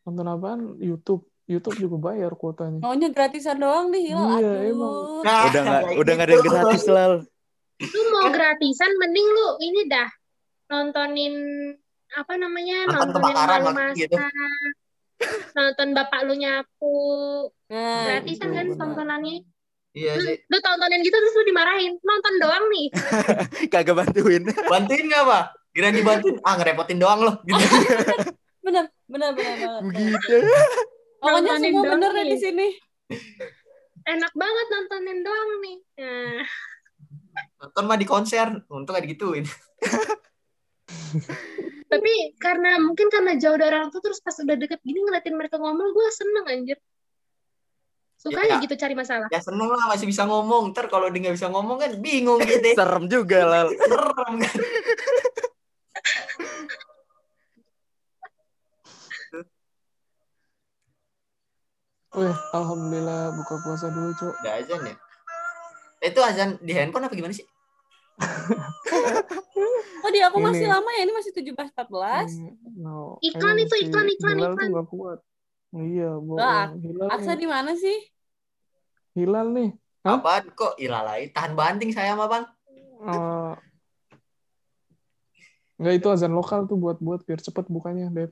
nonton 0.04 0.26
apaan 0.26 0.62
YouTube 0.78 1.26
YouTube 1.44 1.80
juga 1.80 2.12
bayar 2.12 2.32
kuotanya 2.34 2.80
Maunya 2.80 3.10
gratisan 3.10 3.58
doang 3.58 3.90
nih, 3.90 4.12
Hilal. 4.12 4.28
Iya, 4.38 4.38
Aduh. 4.38 4.70
emang. 4.70 4.96
Nah, 5.24 5.40
Udah 5.48 5.62
nggak 5.64 5.82
udah 5.98 6.12
nggak 6.14 6.28
ada 6.28 6.34
gitu. 6.34 6.44
yang 6.44 6.54
gratis 6.54 6.84
lal. 6.86 7.14
Lu 7.78 8.02
mau 8.12 8.28
gratisan 8.30 8.92
mending 8.96 9.28
lu 9.28 9.48
ini 9.64 9.82
dah 9.88 10.10
nontonin 10.68 11.34
apa 12.14 12.34
namanya? 12.36 12.78
Nonton 12.86 13.10
nontonin 13.16 13.36
malu 13.36 13.68
maksud 13.74 13.98
gitu. 13.98 14.16
Nonton 15.52 15.88
bapak 15.92 16.20
lu 16.24 16.34
nyapu. 16.34 16.96
Nah, 17.68 18.06
gratisan 18.08 18.50
kan 18.52 18.66
benar. 18.66 18.78
tontonannya. 18.78 19.42
Iya 19.92 20.14
Lu, 20.14 20.22
sih. 20.24 20.38
lu 20.46 20.58
tontonin 20.60 21.02
gitu 21.02 21.16
terus 21.16 21.34
lu 21.34 21.46
dimarahin. 21.46 21.94
Nonton 21.98 22.34
doang 22.38 22.66
nih. 22.70 22.88
Kagak 23.74 23.96
bantuin. 23.96 24.44
Bantuin 24.46 25.06
nggak, 25.06 25.24
Pak? 25.24 25.44
Kira 25.72 25.90
dibantuin. 25.90 26.38
Ah, 26.42 26.54
ngerepotin 26.56 26.98
doang 26.98 27.20
loh. 27.22 27.36
Gitu. 27.42 27.58
bener, 28.62 28.86
bener, 29.08 29.30
bener 29.34 29.56
banget. 29.58 29.82
Begitu. 29.84 30.36
Pokoknya 31.18 31.42
Nontonin 31.52 31.72
semua 31.74 31.84
bener 31.90 32.12
nih. 32.14 32.26
di 32.28 32.38
sini. 32.38 32.68
Enak 34.06 34.34
banget 34.34 34.68
nontonin 34.70 35.20
doang 35.20 35.50
nih. 35.60 35.78
Nah, 35.98 36.40
Nonton 37.58 37.84
mah 37.84 37.98
di 37.98 38.06
konser. 38.06 38.48
Untung 38.70 38.94
gak 38.94 39.02
digituin. 39.02 39.46
tapi 41.92 42.14
karena 42.40 42.80
mungkin 42.84 43.08
karena 43.12 43.36
jauh 43.40 43.56
dari 43.60 43.76
orang 43.76 43.92
tua 43.92 44.04
terus 44.04 44.20
pas 44.20 44.36
udah 44.40 44.56
deket 44.56 44.80
gini 44.84 45.00
ngeliatin 45.04 45.36
mereka 45.36 45.60
ngomong 45.60 45.92
gue 45.92 46.08
seneng 46.12 46.46
anjir. 46.48 46.78
Suka 48.18 48.42
Ya. 48.44 48.58
ya 48.58 48.66
gitu 48.66 48.74
cari 48.74 48.98
masalah. 48.98 49.30
Ya 49.30 49.40
seneng 49.40 49.70
lah 49.70 49.86
masih 49.94 50.10
bisa 50.10 50.26
ngomong. 50.26 50.74
Ntar 50.74 50.90
kalau 50.90 51.08
dia 51.14 51.22
nggak 51.22 51.38
bisa 51.38 51.54
ngomong 51.54 51.78
kan 51.78 51.92
bingung 52.02 52.42
gitu. 52.42 52.74
Serem 52.80 53.06
juga 53.06 53.46
lal. 53.46 53.68
Serem 53.78 54.34
kan. 54.42 54.56
Wih, 62.18 62.34
alhamdulillah 62.56 63.36
buka 63.38 63.62
puasa 63.62 63.94
dulu 63.94 64.10
cok 64.18 64.34
Udah 64.42 64.54
azan 64.58 64.82
ya. 64.90 64.96
Itu 66.02 66.20
azan 66.26 66.50
di 66.64 66.74
handphone 66.74 67.06
apa 67.06 67.14
gimana 67.14 67.36
sih? 67.36 67.46
Oh, 70.06 70.10
di 70.14 70.22
aku 70.22 70.38
masih 70.42 70.66
Ini. 70.66 70.74
lama 70.74 70.90
ya. 70.94 71.02
Ini 71.06 71.14
masih 71.14 71.32
17 71.34 71.70
14. 71.74 72.32
Hmm, 72.34 72.54
no. 72.78 73.18
Iklan 73.22 73.58
itu, 73.62 73.76
iklan, 73.86 74.08
iklan, 74.10 74.36
Hilal 74.38 74.54
iklan. 74.54 74.70
nggak 74.74 74.90
kuat 74.90 75.20
iya 75.76 76.16
bohong 76.16 76.80
Hilal 76.80 77.08
Aksa 77.12 77.34
di 77.36 77.48
mana 77.50 77.76
sih? 77.76 77.98
Hilal 79.18 79.52
nih 79.52 79.70
Hah? 80.08 80.24
Apaan 80.24 80.48
kok 80.56 80.80
ilalai? 80.80 81.28
Tahan 81.36 81.54
banting 81.58 81.92
saya 81.92 82.16
sama 82.16 82.32
bang. 82.32 82.46
Eh, 83.04 83.54
nggak 85.78 85.94
itu 86.00 86.08
azan 86.08 86.32
lokal 86.32 86.64
tuh 86.66 86.80
buat 86.80 86.98
buat 87.04 87.22
biar 87.28 87.44
cepet 87.44 87.68
bukanya 87.68 88.08
Dep 88.10 88.32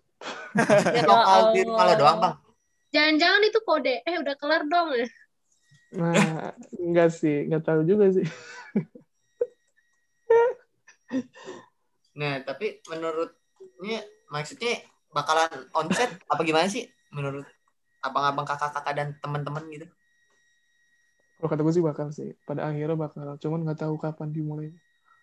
Ya, 0.96 1.04
lokal 1.04 1.52
di 1.52 1.62
lo 1.68 1.76
doang 2.00 2.18
bang. 2.24 2.36
Jangan-jangan 2.96 3.42
itu 3.44 3.60
kode. 3.68 3.96
Eh 4.08 4.16
udah 4.24 4.36
kelar 4.40 4.64
dong. 4.66 4.90
nah 5.96 6.52
enggak 6.76 7.14
sih 7.14 7.48
nggak 7.48 7.64
tahu 7.64 7.88
juga 7.88 8.12
sih 8.12 8.26
Nah 12.16 12.40
tapi 12.48 12.80
menurutnya 12.88 14.00
maksudnya 14.32 14.80
bakalan 15.12 15.52
onset 15.76 16.10
apa 16.32 16.42
gimana 16.44 16.68
sih? 16.72 16.88
Menurut 17.12 17.48
abang-abang 18.04 18.46
kakak-kakak 18.46 18.94
dan 18.96 19.08
teman-teman 19.20 19.66
gitu. 19.74 19.88
kalau 21.36 21.52
kata 21.52 21.62
gue 21.68 21.74
sih 21.76 21.84
bakal 21.84 22.08
sih 22.16 22.32
pada 22.48 22.64
akhirnya 22.72 22.96
bakal 22.96 23.36
cuman 23.36 23.68
nggak 23.68 23.80
tahu 23.84 24.00
kapan 24.00 24.32
dimulai 24.32 24.72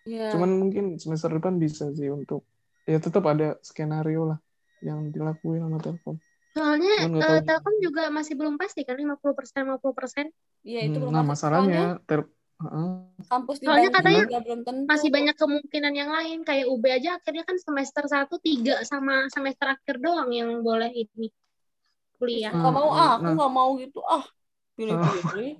Iya. 0.05 0.35
cuman 0.35 0.61
mungkin 0.61 1.01
semester 1.01 1.31
depan 1.31 1.57
bisa 1.57 1.89
sih 1.95 2.11
untuk 2.11 2.45
ya 2.85 3.01
tetap 3.01 3.25
ada 3.25 3.57
skenario 3.65 4.29
lah 4.29 4.39
yang 4.85 5.09
dilakuin 5.09 5.63
sama 5.65 5.79
Telkom 5.81 6.21
Soalnya 6.53 7.09
tahu. 7.17 7.37
Telkom 7.49 7.75
juga 7.81 8.13
masih 8.13 8.37
belum 8.37 8.61
pasti 8.61 8.85
kan 8.85 8.93
50% 8.93 9.65
50%. 9.73 10.29
Iya, 10.61 10.85
itu 10.85 11.01
Hmm, 11.01 11.09
belum 11.09 11.13
nah 11.17 11.25
masalahnya. 11.25 11.65
Soalnya 11.65 11.89
kampus 13.27 13.57
di 13.59 13.65
Soalnya 13.67 13.89
Bandung 13.91 14.23
katanya 14.23 14.41
belum 14.41 14.61
tentu. 14.63 14.87
Masih 14.87 15.09
banyak 15.11 15.35
kemungkinan 15.35 15.93
yang 15.93 16.09
lain 16.11 16.37
kayak 16.47 16.65
UB 16.69 16.83
aja 16.87 17.09
akhirnya 17.19 17.43
kan 17.43 17.57
semester 17.59 18.03
1 18.07 18.29
3 18.39 18.87
sama 18.87 19.27
semester 19.27 19.67
akhir 19.73 19.99
doang 19.99 20.29
yang 20.31 20.49
boleh 20.63 20.91
ini 20.93 21.27
kuliah. 22.15 22.53
Nggak 22.55 22.73
mau 22.73 22.89
ah, 22.93 23.19
aku 23.19 23.27
Nah. 23.27 23.35
nggak 23.35 23.51
mau 23.51 23.69
gitu 23.77 23.99
ah. 24.05 24.23
Pilih-pilih. 24.73 25.53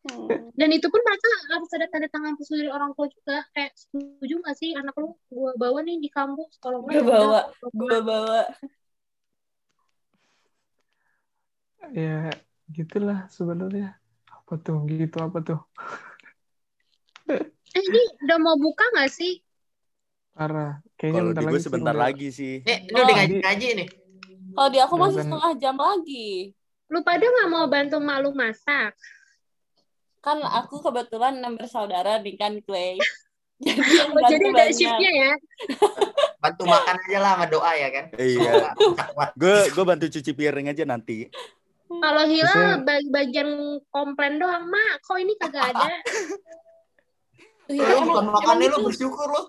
Hmm. 0.00 0.28
Dan 0.58 0.68
itu 0.72 0.88
pun 0.88 1.00
mereka 1.04 1.28
harus 1.52 1.70
ada 1.76 1.86
tanda 1.92 2.08
tangan 2.08 2.32
pesu 2.34 2.56
dari 2.56 2.72
orang 2.72 2.96
tua 2.96 3.06
juga. 3.06 3.44
Kayak 3.52 3.72
setuju 3.76 4.34
gak 4.40 4.56
sih 4.56 4.72
anak 4.72 4.96
lu 4.96 5.12
gua 5.28 5.52
bawa 5.60 5.84
nih 5.84 6.00
di 6.00 6.08
kampus 6.08 6.56
kalau 6.56 6.82
ya 6.88 7.04
bawa, 7.04 7.52
Gua 7.70 7.98
bawa. 8.00 8.40
ya 11.90 12.30
gitulah 12.70 13.26
sebenarnya 13.32 13.98
apa 14.30 14.52
tuh 14.62 14.86
gitu 14.86 15.16
apa 15.18 15.38
tuh 15.42 15.58
Eh 17.70 17.82
ini 17.82 18.00
udah 18.20 18.38
mau 18.38 18.56
buka 18.56 18.84
gak 18.92 19.08
sih? 19.08 19.38
parah 20.30 20.80
kayaknya 20.94 21.20
Kalau 21.20 21.28
bentar 21.28 21.42
di 21.42 21.44
lagi 21.44 21.50
gue 21.50 21.58
sih 21.58 21.66
sebentar 21.66 21.92
udah- 21.92 22.02
lagi 22.02 22.28
sih. 22.30 22.54
Eh, 22.62 22.78
ini 22.82 22.96
Oh, 22.96 23.02
udah 23.02 23.14
ngaji-ngaji 23.14 23.66
nih. 23.74 23.88
Kalau 24.50 24.68
di 24.68 24.78
aku 24.78 24.94
masih 24.96 25.14
Dan- 25.14 25.24
setengah 25.26 25.52
jam 25.54 25.76
lagi. 25.76 26.30
Lu 26.86 26.98
pada 27.00 27.22
gak 27.22 27.48
mau 27.48 27.66
bantu 27.66 27.96
malu 27.98 28.30
masak? 28.32 28.92
Kan 30.18 30.38
aku 30.40 30.80
kebetulan 30.80 31.36
enam 31.36 31.54
bersaudara 31.54 32.18
nih 32.18 32.34
kan 32.34 32.56
Clay. 32.60 32.96
Jadi 33.60 33.76
yang 33.92 34.10
Oh, 34.10 34.24
jadi 34.24 34.44
ada 34.48 34.64
shiftnya 34.70 35.10
ya? 35.12 35.32
Bantu 36.38 36.62
makan 36.64 36.96
aja 36.98 37.18
lah 37.20 37.32
sama 37.34 37.46
doa 37.46 37.72
ya 37.74 37.88
kan. 37.90 38.04
Iya. 38.16 38.52
Gue 39.34 39.56
gue 39.68 39.84
bantu 39.84 40.06
cuci 40.08 40.32
piring 40.32 40.66
aja 40.66 40.84
nanti. 40.84 41.28
Kalau 41.86 42.24
Hilal 42.24 42.80
bag- 42.80 43.10
bagian 43.10 43.50
komplain 43.86 44.38
doang, 44.38 44.64
Mak, 44.64 45.02
kok 45.02 45.18
ini 45.18 45.36
kagak 45.36 45.68
ada? 45.70 45.84
Iya, 47.70 47.86
Lu 48.02 48.10
bukan 48.10 48.26
emang 48.26 48.34
makannya 48.34 48.66
lu 48.74 48.78
bersyukur 48.82 49.30
lo. 49.30 49.42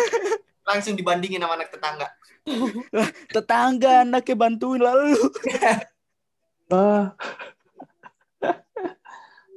Langsung 0.68 0.94
dibandingin 0.94 1.42
sama 1.42 1.58
anak 1.58 1.74
tetangga. 1.74 2.06
Tetangga 3.34 4.06
anaknya 4.06 4.34
bantuin 4.38 4.78
lalu. 4.78 5.18
ah 6.72 7.16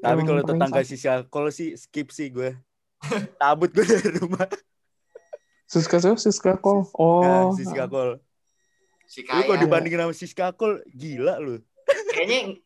Tapi 0.02 0.22
kalau 0.26 0.42
tetangga 0.42 0.82
sisi 0.82 1.06
kalau 1.30 1.54
sih 1.54 1.78
skip 1.78 2.10
sih 2.10 2.34
gue. 2.34 2.58
Tabut 3.42 3.70
gue 3.70 3.86
dari 3.86 4.18
rumah. 4.18 4.50
Siska 5.70 6.04
siapa 6.04 6.20
Siska 6.20 6.60
kol 6.60 6.84
oh 7.00 7.24
Nah, 7.24 7.56
Siska 7.56 7.86
Kol. 7.88 8.20
Si 9.08 9.24
Lu 9.24 9.44
kalau 9.44 9.60
kaya. 9.60 9.64
dibandingin 9.68 10.00
sama 10.04 10.16
Siska 10.16 10.48
Kol, 10.56 10.80
gila 10.88 11.36
lu. 11.40 11.60
Kayaknya 12.16 12.60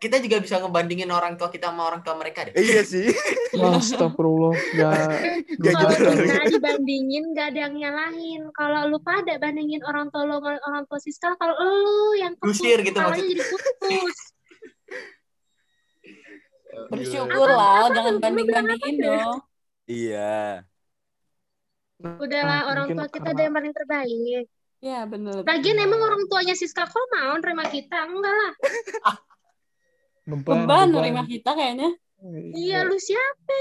kita 0.00 0.16
juga 0.16 0.40
bisa 0.40 0.56
ngebandingin 0.56 1.12
orang 1.12 1.36
tua 1.36 1.52
kita 1.52 1.68
sama 1.68 1.84
orang 1.84 2.00
tua 2.00 2.16
mereka 2.16 2.48
deh. 2.48 2.56
Eh, 2.56 2.64
iya 2.64 2.80
sih. 2.80 3.12
Astagfirullah 3.60 4.56
gak 4.74 4.96
Gak 5.60 5.72
Kalau 5.76 5.92
gitu 5.92 6.56
dibandingin 6.56 7.36
gak 7.36 7.52
ada 7.52 7.68
yang 7.68 7.74
nyalahin. 7.76 8.48
Kalau 8.50 8.88
lu 8.88 8.96
pada 8.98 9.36
bandingin 9.36 9.84
orang 9.84 10.08
tua 10.08 10.24
lu 10.24 10.40
sama 10.40 10.56
orang 10.56 10.84
tua 10.88 10.96
Siska, 10.98 11.36
kalau 11.36 11.52
lu 11.52 12.16
yang 12.16 12.32
Gusir 12.40 12.80
gitu 12.80 12.96
kepalanya 12.96 13.20
maksudnya. 13.20 13.36
jadi 13.36 13.44
putus. 13.44 14.18
Bersyukur 16.90 17.46
Iya. 17.46 17.56
lah, 17.56 17.84
jangan 17.92 18.14
banding-bandingin 18.18 18.94
dong. 18.98 19.36
Iya. 19.84 20.64
Udahlah 22.00 22.58
Ah, 22.58 22.68
orang 22.72 22.86
tua 22.90 23.06
kita 23.06 23.20
karena- 23.20 23.36
ada 23.36 23.42
yang 23.44 23.54
paling 23.54 23.74
terbaik. 23.76 24.44
Ya 24.80 25.04
bener. 25.04 25.44
Lagian 25.44 25.76
emang 25.76 26.00
orang 26.00 26.24
tuanya 26.24 26.56
Siska 26.56 26.88
kok 26.88 27.04
mau 27.12 27.36
nerima 27.36 27.68
kita? 27.68 28.08
Enggak 28.08 28.32
lah. 28.32 28.52
beban 30.28 30.66
beban 30.66 30.88
nerima 30.92 31.22
kita 31.24 31.54
kayaknya. 31.54 31.90
Iya 32.52 32.84
lu 32.84 32.96
siapa? 33.00 33.60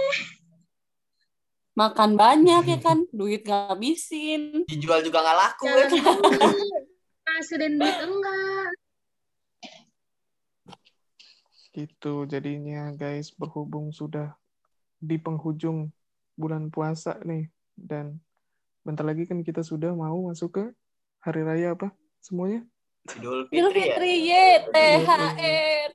Makan 1.80 2.20
banyak 2.20 2.64
ya 2.68 2.80
kan, 2.84 3.08
duit 3.16 3.48
gak 3.48 3.72
habisin. 3.72 4.68
Dijual 4.68 5.00
juga 5.00 5.24
nggak 5.24 5.38
laku 5.40 5.64
dulu. 5.64 6.12
Ngasilin 7.24 7.74
duit 7.80 7.98
enggak. 8.04 8.70
gitu 11.80 12.26
jadinya 12.26 12.92
guys 12.92 13.32
berhubung 13.32 13.94
sudah 13.94 14.36
di 15.00 15.16
penghujung 15.16 15.94
bulan 16.36 16.68
puasa 16.74 17.16
nih 17.24 17.48
dan 17.78 18.20
bentar 18.84 19.08
lagi 19.08 19.24
kan 19.30 19.46
kita 19.46 19.64
sudah 19.64 19.96
mau 19.96 20.28
masuk 20.28 20.60
ke 20.60 20.66
hari 21.24 21.46
raya 21.46 21.78
apa 21.78 21.94
semuanya 22.20 22.66
Idul 23.16 23.48
Idul 23.48 23.72
Fitri 23.72 23.80
ya. 23.80 23.96
Fitri, 23.96 24.14
ye, 24.28 24.48
THR, 24.76 25.89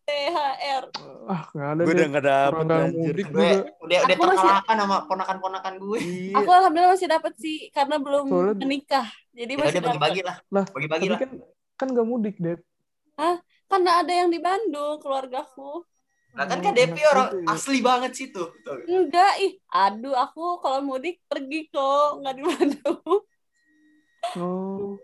THR. 0.74 0.84
ah 1.24 1.42
nggak 1.48 1.68
ada 1.70 1.80
Gue 1.80 1.94
udah 1.94 2.06
gak 2.10 2.24
dapet 2.24 2.64
mudik 2.92 3.26
Gue 3.26 3.50
udah 3.80 3.98
udah 4.00 4.14
Aku 4.14 4.22
masih- 4.22 4.34
terkalahkan 4.34 4.76
sama 4.76 4.96
ponakan-ponakan 5.06 5.74
gue. 5.78 5.98
Iya. 5.98 6.34
Aku 6.36 6.50
alhamdulillah 6.50 6.92
masih 6.92 7.08
dapat 7.08 7.32
sih 7.36 7.58
karena 7.70 7.96
belum 7.96 8.26
Soalnya- 8.26 8.58
menikah. 8.58 9.06
Jadi 9.30 9.52
Ya 9.52 9.58
masih 9.58 9.74
dapat. 9.74 9.86
bagi-bagi 9.88 10.20
lah. 10.22 10.36
lah 10.48 10.64
Bagi-bagi 10.68 11.06
lah. 11.08 11.18
kan 11.18 11.30
kan 11.74 11.86
nggak 11.88 12.06
mudik 12.06 12.36
deh 12.36 12.58
Kan 13.14 13.38
karena 13.64 13.90
ada 13.98 14.12
yang 14.12 14.28
di 14.28 14.38
Bandung 14.38 14.98
keluargaku. 14.98 15.82
Nah 16.34 16.44
kan 16.44 16.58
Kak 16.58 16.74
Depi 16.74 16.98
orang 17.04 17.30
ya. 17.40 17.54
asli 17.54 17.78
banget 17.78 18.10
situ. 18.12 18.42
Tuh. 18.60 18.78
Enggak, 18.84 19.38
ih, 19.38 19.54
aduh 19.68 20.12
aku 20.12 20.58
kalau 20.58 20.82
mudik 20.82 21.22
pergi 21.24 21.66
kok, 21.68 22.18
nggak 22.18 22.34
di 22.34 22.42
Bandung. 22.42 22.98
Oh, 24.34 24.98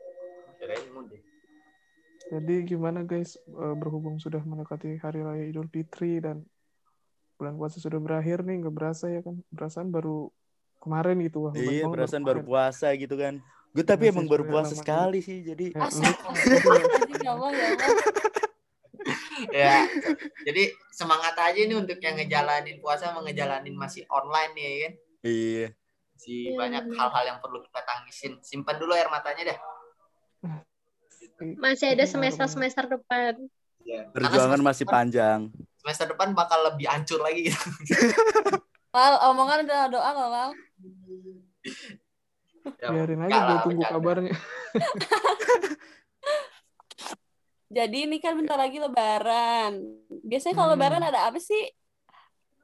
Kirain 0.58 0.90
mudik. 0.90 1.22
Jadi 2.30 2.54
gimana 2.64 3.02
guys 3.02 3.34
Eh, 3.44 3.74
berhubung 3.76 4.16
sudah 4.22 4.40
mendekati 4.40 4.96
hari 5.02 5.20
raya 5.20 5.44
Idul 5.44 5.66
Fitri 5.68 6.22
dan 6.22 6.46
bulan 7.36 7.56
puasa 7.56 7.80
sudah 7.80 7.98
berakhir 7.98 8.44
nih 8.44 8.62
nggak 8.64 8.74
berasa 8.74 9.08
ya 9.08 9.20
kan 9.24 9.40
perasaan 9.50 9.88
baru 9.90 10.28
kemarin 10.80 11.16
gitu 11.24 11.48
wah 11.48 11.52
Iya, 11.56 11.88
perasaan 11.88 12.24
baru 12.24 12.40
puasa 12.44 12.92
gitu 12.96 13.16
kan. 13.16 13.40
Gue 13.70 13.84
tapi 13.86 14.08
Iya 14.08 14.12
emang 14.16 14.26
baru 14.26 14.44
puasa 14.48 14.74
sekali 14.74 15.20
sih, 15.22 15.44
jadi 15.44 15.72
Ya, 15.76 15.82
Anjing, 15.86 17.22
ya 17.22 17.32
ya 17.32 17.68
ya. 19.64 19.76
Jadi 20.44 20.62
semangat 20.92 21.32
aja 21.38 21.56
nih 21.56 21.76
untuk 21.76 21.96
yang 22.00 22.16
ngejalanin 22.20 22.76
puasa 22.84 23.08
sama 23.12 23.24
ngejalanin 23.24 23.72
masih 23.72 24.04
online 24.12 24.52
nih 24.52 24.64
ya 24.64 24.76
kan. 24.84 24.92
iya. 25.24 25.68
Si 26.20 26.52
Iya, 26.52 26.60
banyak 26.60 26.84
hal-hal 27.00 27.24
yang 27.24 27.38
perlu 27.40 27.64
kita 27.64 27.80
tangisin. 27.80 28.32
Simpan 28.44 28.76
dulu 28.76 28.92
air 28.92 29.08
matanya 29.08 29.56
dah. 29.56 29.58
Masih 31.56 31.92
ada 31.92 32.04
semester-semester 32.04 32.84
depan. 32.88 33.34
Karena 33.80 34.12
Perjuangan 34.12 34.60
masih 34.60 34.84
panjang. 34.84 35.48
Semester 35.76 36.12
depan 36.12 36.30
bakal 36.30 36.60
lebih 36.62 36.84
hancur 36.84 37.18
lagi 37.18 37.48
gitu. 37.48 37.56
Lal, 38.96 39.14
omongan 39.28 39.64
udah 39.64 39.80
doa 39.88 40.10
loh, 40.12 40.28
Lal. 40.28 40.50
Ya, 42.76 42.88
biarin 42.88 43.22
aja 43.22 43.38
gue 43.40 43.56
tunggu 43.64 43.80
bercanda. 43.80 43.94
kabarnya 43.94 44.34
Jadi 47.70 47.98
ini 48.02 48.18
kan 48.18 48.34
bentar 48.34 48.58
lagi 48.58 48.76
lebaran. 48.76 49.78
Biasanya 50.26 50.54
kalau 50.54 50.68
Hmm. 50.68 50.76
lebaran 50.76 51.02
ada 51.06 51.30
apa 51.30 51.38
sih? 51.38 51.70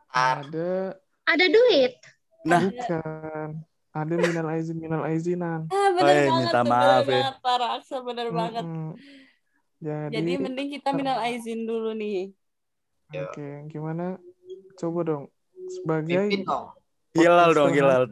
Ada 0.08 0.98
Ada 1.24 1.46
duit. 1.46 1.94
Nah, 2.42 2.60
bukan 2.62 3.48
ada 3.97 4.14
minal 4.14 4.47
aizin 4.53 4.76
minal 4.76 5.03
aizinan 5.03 5.64
Ah, 5.66 5.88
bener 5.90 6.05
Oh, 6.05 6.12
iya, 6.12 6.28
banget 6.28 6.44
minta 6.44 6.61
tuh, 6.61 6.68
maaf 6.68 6.84
bener 6.84 7.01
ya. 7.01 7.16
banget, 7.16 7.36
Pak 7.40 7.57
Raksa, 7.57 7.97
bener 8.05 8.28
banget. 8.30 8.64
Mm-mm. 8.64 8.90
jadi, 9.78 10.12
Jadi 10.12 10.32
mending 10.36 10.68
kita 10.70 10.88
minal 10.92 11.16
aizin 11.24 11.61
dulu 11.64 11.90
nih. 11.92 12.30
oke 13.09 13.49
gimana 13.66 14.18
coba 14.74 14.99
dong 15.03 15.24
sebagai 15.66 16.20
pimpin 16.26 16.42
dong. 16.44 16.74
hilal 17.11 17.51
dong, 17.51 17.72
hilal. 17.72 18.05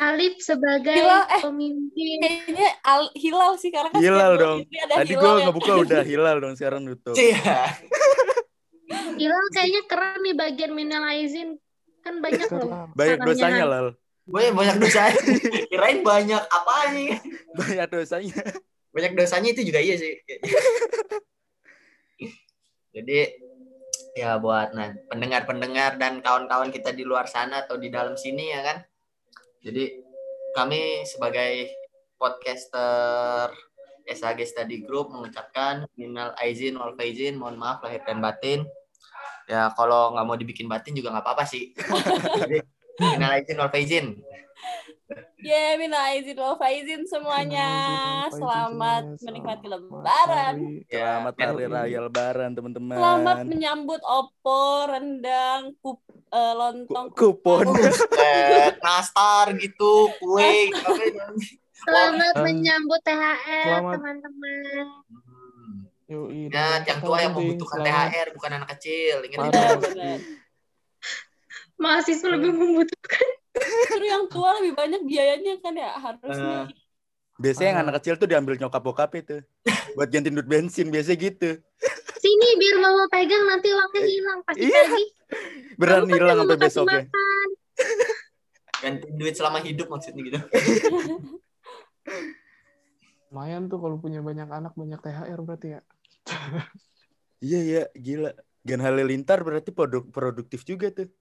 Alif 0.00 0.40
sebagai 0.40 0.96
Hilal, 0.96 1.28
eh. 1.28 1.42
pemimpin. 1.44 2.16
Kayaknya 2.16 2.68
al- 2.80 3.12
hilal 3.12 3.60
sih 3.60 3.68
karena 3.68 3.92
kan 3.92 4.00
Hilal 4.00 4.32
dong. 4.40 4.58
Ada 4.64 4.94
Tadi 5.04 5.12
gue 5.12 5.20
ya. 5.28 5.44
ngebuka 5.44 5.72
udah 5.76 6.00
hilal 6.00 6.36
dong, 6.40 6.54
sekarang 6.56 6.88
tutup. 6.88 7.12
Iya. 7.12 7.76
Hilal 9.20 9.44
kayaknya 9.52 9.82
keren 9.84 10.20
nih 10.24 10.32
bagian 10.32 10.72
minal 10.72 11.04
aizin. 11.12 11.60
Kan 12.00 12.24
banyak 12.24 12.48
loh. 12.56 12.88
Banyak 12.96 13.18
dosanya, 13.20 13.64
Lal. 13.68 13.86
Gue 14.26 14.50
banyak 14.50 14.76
dosanya. 14.82 15.22
Kirain 15.70 16.02
banyak 16.02 16.42
apa 16.42 16.74
nih? 16.90 17.14
Banyak 17.54 17.88
dosanya. 17.94 18.42
Banyak 18.90 19.12
dosanya 19.14 19.54
itu 19.54 19.62
juga 19.62 19.78
iya 19.78 19.94
sih. 19.94 20.18
Jadi 22.90 23.18
ya 24.18 24.40
buat 24.42 24.74
nah, 24.74 24.90
pendengar-pendengar 25.12 26.00
dan 26.00 26.18
kawan-kawan 26.24 26.74
kita 26.74 26.90
di 26.90 27.06
luar 27.06 27.30
sana 27.30 27.62
atau 27.68 27.78
di 27.78 27.86
dalam 27.86 28.18
sini 28.18 28.50
ya 28.50 28.66
kan. 28.66 28.78
Jadi 29.62 30.02
kami 30.58 31.06
sebagai 31.06 31.70
podcaster 32.18 33.52
SAG 34.08 34.42
Study 34.42 34.82
Group 34.82 35.14
mengucapkan 35.14 35.86
minal 35.94 36.34
aizin 36.42 36.74
wal 36.80 36.98
faizin, 36.98 37.38
mohon 37.38 37.60
maaf 37.60 37.84
lahir 37.86 38.02
dan 38.02 38.18
batin. 38.18 38.66
Ya 39.46 39.70
kalau 39.78 40.16
nggak 40.16 40.26
mau 40.26 40.34
dibikin 40.34 40.66
batin 40.66 40.98
juga 40.98 41.14
nggak 41.14 41.22
apa-apa 41.22 41.44
sih. 41.46 41.70
Jadi 42.42 42.58
minal 42.98 43.30
aizin 43.32 43.56
wal 43.56 43.70
faizin. 43.70 44.06
Ya, 45.38 45.78
minal 45.78 46.02
aizin 46.10 46.34
wal 46.34 46.58
faizin 46.58 47.06
semuanya. 47.06 47.68
Selamat 48.26 49.14
semuanya. 49.14 49.22
menikmati 49.22 49.62
Selamat 49.62 49.78
lebaran. 49.94 50.34
hari. 50.58 50.74
Ya, 50.90 50.98
Selamat 50.98 51.34
hari 51.38 51.64
raya 51.70 51.98
lebaran, 52.02 52.50
teman-teman. 52.50 52.96
Selamat 52.98 53.36
menyambut 53.46 54.00
opor, 54.02 54.90
rendang, 54.90 55.62
kup, 55.78 56.02
eh, 56.10 56.54
lontong, 56.58 57.06
Ku- 57.14 57.38
kupon. 57.38 57.70
Eh, 58.26 58.74
nastar 58.82 59.54
gitu, 59.54 60.10
kue. 60.18 60.74
gitu. 60.74 60.92
Selamat 61.86 62.34
menyambut 62.42 62.98
THR 63.06 63.78
teman-teman. 63.86 64.86
Hmm. 65.06 65.86
Yoi, 66.10 66.50
dan 66.50 66.82
yang 66.82 66.98
tua 66.98 67.22
yang 67.22 67.30
membutuhkan 67.30 67.78
selamat- 67.78 68.10
THR 68.10 68.28
bukan 68.34 68.50
anak 68.58 68.68
kecil. 68.74 69.16
Ingat 69.22 69.38
itu. 69.46 70.02
Mahasiswa 71.76 72.28
lebih 72.32 72.52
membutuhkan. 72.52 73.26
Justru 73.56 74.04
yang 74.04 74.24
tua 74.28 74.56
lebih 74.60 74.72
banyak 74.76 75.00
biayanya 75.04 75.60
kan 75.60 75.72
ya 75.72 75.90
harusnya. 75.96 76.68
Biasanya 77.36 77.68
yang 77.68 77.76
Parah. 77.76 77.88
anak 77.92 77.94
kecil 78.00 78.14
tuh 78.16 78.28
diambil 78.28 78.54
nyokap 78.56 78.80
bokap 78.80 79.12
itu. 79.16 79.44
Buat 79.92 80.08
ganti 80.08 80.32
duit 80.32 80.48
bensin, 80.48 80.88
biasanya 80.88 81.18
gitu. 81.20 81.50
Sini 82.16 82.48
biar 82.56 82.76
mama 82.80 83.04
pegang 83.12 83.44
nanti 83.44 83.68
uangnya 83.72 84.00
hilang 84.02 84.38
pasti 84.44 84.64
Iya. 84.64 84.82
lagi. 84.88 85.04
Beran 85.76 86.00
Kamu 86.00 86.08
kan 86.08 86.16
hilang 86.16 86.36
sampai 86.40 86.58
besoknya. 86.58 87.02
Ganti 88.76 89.06
duit 89.12 89.34
selama 89.36 89.58
hidup 89.60 89.86
maksudnya 89.88 90.22
gitu. 90.24 90.38
lumayan 93.26 93.66
tuh 93.68 93.76
kalau 93.82 93.98
punya 94.00 94.22
banyak 94.24 94.48
anak 94.48 94.72
banyak 94.72 94.96
THR 94.96 95.40
berarti 95.42 95.68
ya 95.76 95.80
Iya, 97.36 97.58
iya, 97.60 97.82
gila. 97.92 98.32
Gen 98.64 98.80
Halilintar 98.80 99.44
berarti 99.44 99.68
produk 99.70 100.08
produktif 100.08 100.64
juga 100.64 100.88
tuh. 100.88 101.12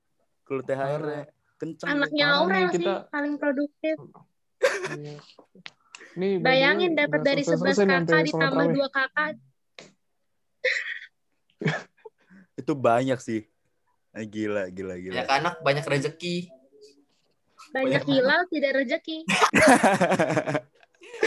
Kalau 0.46 0.62
THR 0.62 1.02
tuh. 1.02 1.88
Anaknya 1.88 2.26
Aurel 2.38 2.68
sih 2.70 2.84
kita- 2.84 3.10
paling 3.10 3.36
produktif. 3.42 3.96
Iya. 4.94 5.18
Nih, 6.16 6.40
Bayangin 6.40 6.96
dapat 6.96 7.28
dari 7.28 7.44
11 7.44 7.76
selesai-selesai 7.76 7.84
nih 7.84 8.00
kakak 8.08 8.24
ditambah 8.32 8.66
dua 8.72 8.88
kakak. 8.88 9.32
Itu 12.62 12.72
banyak 12.72 13.20
sih. 13.20 13.44
Ah, 14.16 14.24
gila, 14.24 14.72
gila, 14.72 14.96
gila. 14.96 15.12
Banyak 15.12 15.32
anak, 15.32 15.56
banyak 15.60 15.84
rezeki. 15.84 16.48
Banyak 17.76 18.00
Banyak 18.00 18.04
hilal 18.08 18.42
tidak 18.48 18.72
rezeki. 18.80 19.18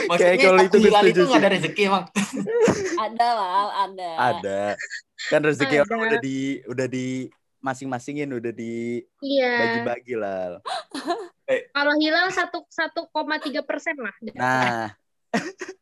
Maksudnya 0.08 0.36
kalau 0.40 0.60
itu 0.64 0.78
hilal 0.84 1.04
itu 1.08 1.20
nggak 1.24 1.40
ada 1.40 1.50
rezeki 1.52 1.82
emang. 1.88 2.04
Ada 2.96 3.28
lah, 3.32 3.48
ada. 3.88 4.10
Ada. 4.20 4.60
Kan 5.28 5.40
rezeki 5.44 5.76
Ada. 5.80 5.84
orang 5.84 6.00
udah 6.08 6.18
di 6.20 6.38
udah 6.64 6.86
di 6.88 7.06
masing-masingin 7.58 8.30
udah 8.30 8.50
dibagi-bagi 8.50 10.14
Iya. 10.14 10.20
lah. 10.20 10.62
Kalau 11.74 11.94
hilal 11.96 12.28
satu 12.28 12.62
satu 12.68 13.08
koma 13.08 13.38
tiga 13.38 13.60
persen 13.60 13.96
lah. 13.96 14.12
Nah, 14.34 14.92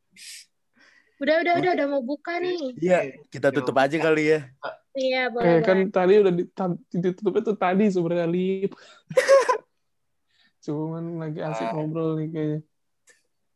Udah 1.17 1.41
udah 1.41 1.55
udah 1.57 1.71
udah 1.73 1.87
mau 1.89 2.05
buka 2.05 2.37
nih. 2.37 2.77
iya 2.77 2.99
kita 3.33 3.49
tutup 3.49 3.73
aja 3.75 3.97
kali 3.97 4.37
ya. 4.37 4.41
Iya 4.93 5.23
Eh 5.23 5.33
boleh. 5.33 5.57
kan 5.65 5.77
boleh. 5.79 5.89
tadi 5.89 6.13
udah 6.21 6.33
di- 6.35 6.51
ditutupnya 6.93 7.41
tuh 7.43 7.57
tadi 7.57 7.85
sebenarnya 7.89 8.29
lip. 8.29 8.77
Cuman 10.65 11.17
lagi 11.17 11.41
asik 11.41 11.67
Ah. 11.67 11.73
ngobrol 11.73 12.21
nih 12.21 12.29
kayaknya. 12.29 12.59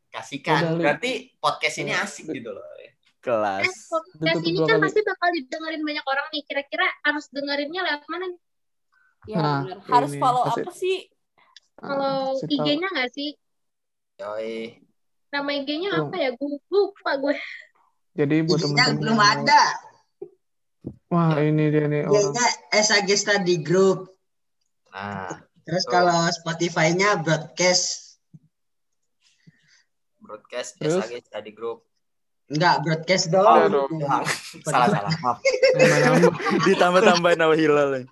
Kasihkan. 0.08 0.60
Berarti 0.74 1.12
podcast 1.36 1.76
ini 1.78 1.92
asik 1.92 2.32
gitu 2.32 2.48
loh. 2.48 2.64
Eh, 3.20 3.22
Kelas. 3.22 3.68
podcast 3.86 4.16
Ditutup 4.16 4.48
ini 4.48 4.56
dua 4.56 4.66
kan 4.66 4.78
pasti 4.80 5.00
bakal 5.04 5.28
didengerin 5.30 5.82
banyak 5.84 6.06
orang 6.08 6.26
nih. 6.32 6.42
Kira-kira 6.48 6.86
harus 7.04 7.26
dengerinnya 7.28 7.80
lewat 7.84 8.02
mana 8.08 8.24
nih? 8.26 8.40
Ya, 9.28 9.38
Nah. 9.38 9.60
Harus 9.84 10.10
ini, 10.10 10.20
follow 10.24 10.42
kasih- 10.48 10.64
apa 10.64 10.72
sih? 10.72 10.98
Kalau 11.76 12.16
tahu. 12.34 12.48
IG-nya 12.48 12.88
nggak 12.88 13.10
sih? 13.12 13.30
Yoi. 14.16 14.56
Nama 15.30 15.50
IG-nya 15.52 15.90
apa 15.94 16.16
ya? 16.16 16.28
Gue 16.32 16.56
lupa 16.66 17.12
gue. 17.18 17.36
Jadi 18.16 18.36
buat 18.42 18.58
teman-teman 18.58 18.96
belum 18.96 19.18
ada. 19.20 19.62
Wah, 21.12 21.36
ini 21.38 21.64
dia 21.68 21.84
nih 21.86 22.08
orang. 22.08 22.16
IG-nya 22.16 22.46
SAG 22.74 23.08
Study 23.12 23.60
Group. 23.60 24.08
Nah, 24.90 25.44
Terus 25.60 25.84
Betul. 25.86 25.92
kalau 25.92 26.20
Spotify-nya 26.32 27.20
broadcast. 27.20 28.16
broadcast 30.18 30.80
Terus? 30.80 31.04
SAG 31.04 31.20
Study 31.22 31.52
Group. 31.52 31.84
Enggak, 32.50 32.82
broadcast 32.82 33.30
dong. 33.30 33.70
Salah 34.66 34.88
salah 34.90 35.12
maaf. 35.22 35.38
Ditambah-tambahin 36.66 37.38
nama 37.38 37.54
hilal. 37.54 37.90
ya. 37.94 38.02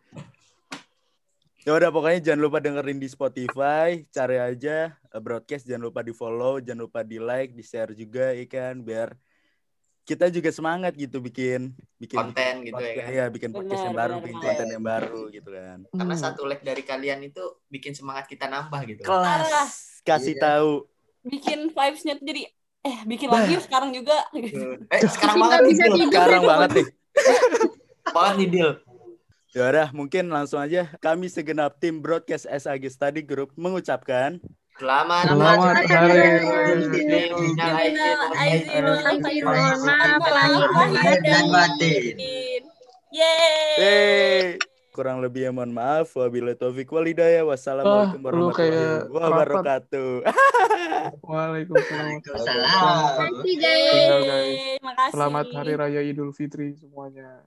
Ya 1.66 1.74
udah 1.74 1.90
pokoknya 1.90 2.20
jangan 2.24 2.40
lupa 2.40 2.58
dengerin 2.58 2.96
di 2.96 3.10
Spotify, 3.10 4.06
cari 4.08 4.38
aja 4.38 4.88
eh, 4.94 5.20
broadcast, 5.20 5.66
jangan 5.66 5.84
lupa 5.84 6.00
di 6.00 6.16
follow, 6.16 6.62
jangan 6.62 6.86
lupa 6.86 7.02
di 7.02 7.18
like, 7.18 7.52
di 7.52 7.60
share 7.60 7.92
juga 7.92 8.32
ya 8.32 8.46
kan 8.46 8.80
biar 8.80 9.12
kita 10.02 10.32
juga 10.32 10.48
semangat 10.48 10.96
gitu 10.96 11.20
bikin 11.20 11.76
bikin 11.98 12.16
Konten 12.16 12.64
gitu 12.64 12.80
ya 12.80 12.94
kan. 12.96 13.08
ya 13.12 13.24
bikin 13.28 13.50
podcast 13.52 13.84
yang 13.84 13.92
Benar, 13.92 14.00
baru, 14.00 14.14
benar 14.14 14.24
bikin 14.24 14.38
konten 14.40 14.66
yang 14.70 14.84
baru 14.86 15.22
gitu 15.28 15.48
kan. 15.52 15.78
Karena 15.92 16.14
Hmm. 16.16 16.22
satu 16.24 16.40
like 16.48 16.64
dari 16.64 16.80
kalian 16.80 17.20
itu 17.22 17.44
bikin 17.68 17.92
semangat 17.92 18.24
kita 18.24 18.48
nambah 18.48 18.80
gitu. 18.88 19.04
Kelas 19.04 20.00
kasih 20.00 20.32
Iya. 20.32 20.42
tahu. 20.48 20.72
Bikin 21.20 21.68
vibes-nya 21.68 22.16
tuh 22.16 22.24
jadi 22.24 22.48
eh 22.88 22.98
bikin 23.04 23.28
lagi 23.28 23.52
yuk 23.52 23.62
sekarang 23.68 23.92
juga. 23.92 24.16
Eh, 24.32 25.04
sekarang 25.04 25.36
banget 25.44 25.58
nih, 25.60 25.68
bisa 25.68 25.84
tidur. 25.92 26.08
Sekarang 26.08 26.42
banget 26.48 26.70
nih. 26.72 26.86
Banget 28.08 28.34
nih, 28.40 28.48
Dil. 28.48 28.70
Ya 29.56 29.64
udah, 29.68 29.88
mungkin 29.96 30.28
langsung 30.28 30.60
aja 30.60 30.88
kami 31.00 31.28
segenap 31.28 31.76
tim 31.80 32.00
broadcast 32.00 32.48
SAG 32.48 32.84
Study 32.88 33.24
Group 33.24 33.52
mengucapkan 33.56 34.40
Selamat 34.78 35.34
Selamat 35.34 35.82
Hari 35.90 36.46
Hari 36.46 36.84
Minal 39.74 40.62
Lahir 40.70 41.18
dan 41.26 41.44
batin. 41.50 42.14
Yeay. 43.08 43.74
Hey, 43.80 44.60
kurang 44.98 45.22
lebih 45.22 45.46
ya 45.46 45.54
mohon 45.54 45.70
maaf. 45.70 46.10
Wabillahi 46.18 46.58
taufik 46.58 46.90
walhidayah. 46.90 47.46
Wassalamualaikum 47.46 48.50
kayak 48.50 49.06
warahmatullahi 49.14 49.30
wabarakatuh. 49.54 50.10
Waalaikumsalam. 51.22 52.18
Makasih 53.22 53.54
guys. 53.62 54.82
Selamat 55.14 55.46
Hari 55.54 55.78
Raya 55.78 56.02
Idul 56.02 56.34
Fitri 56.34 56.74
semuanya. 56.74 57.46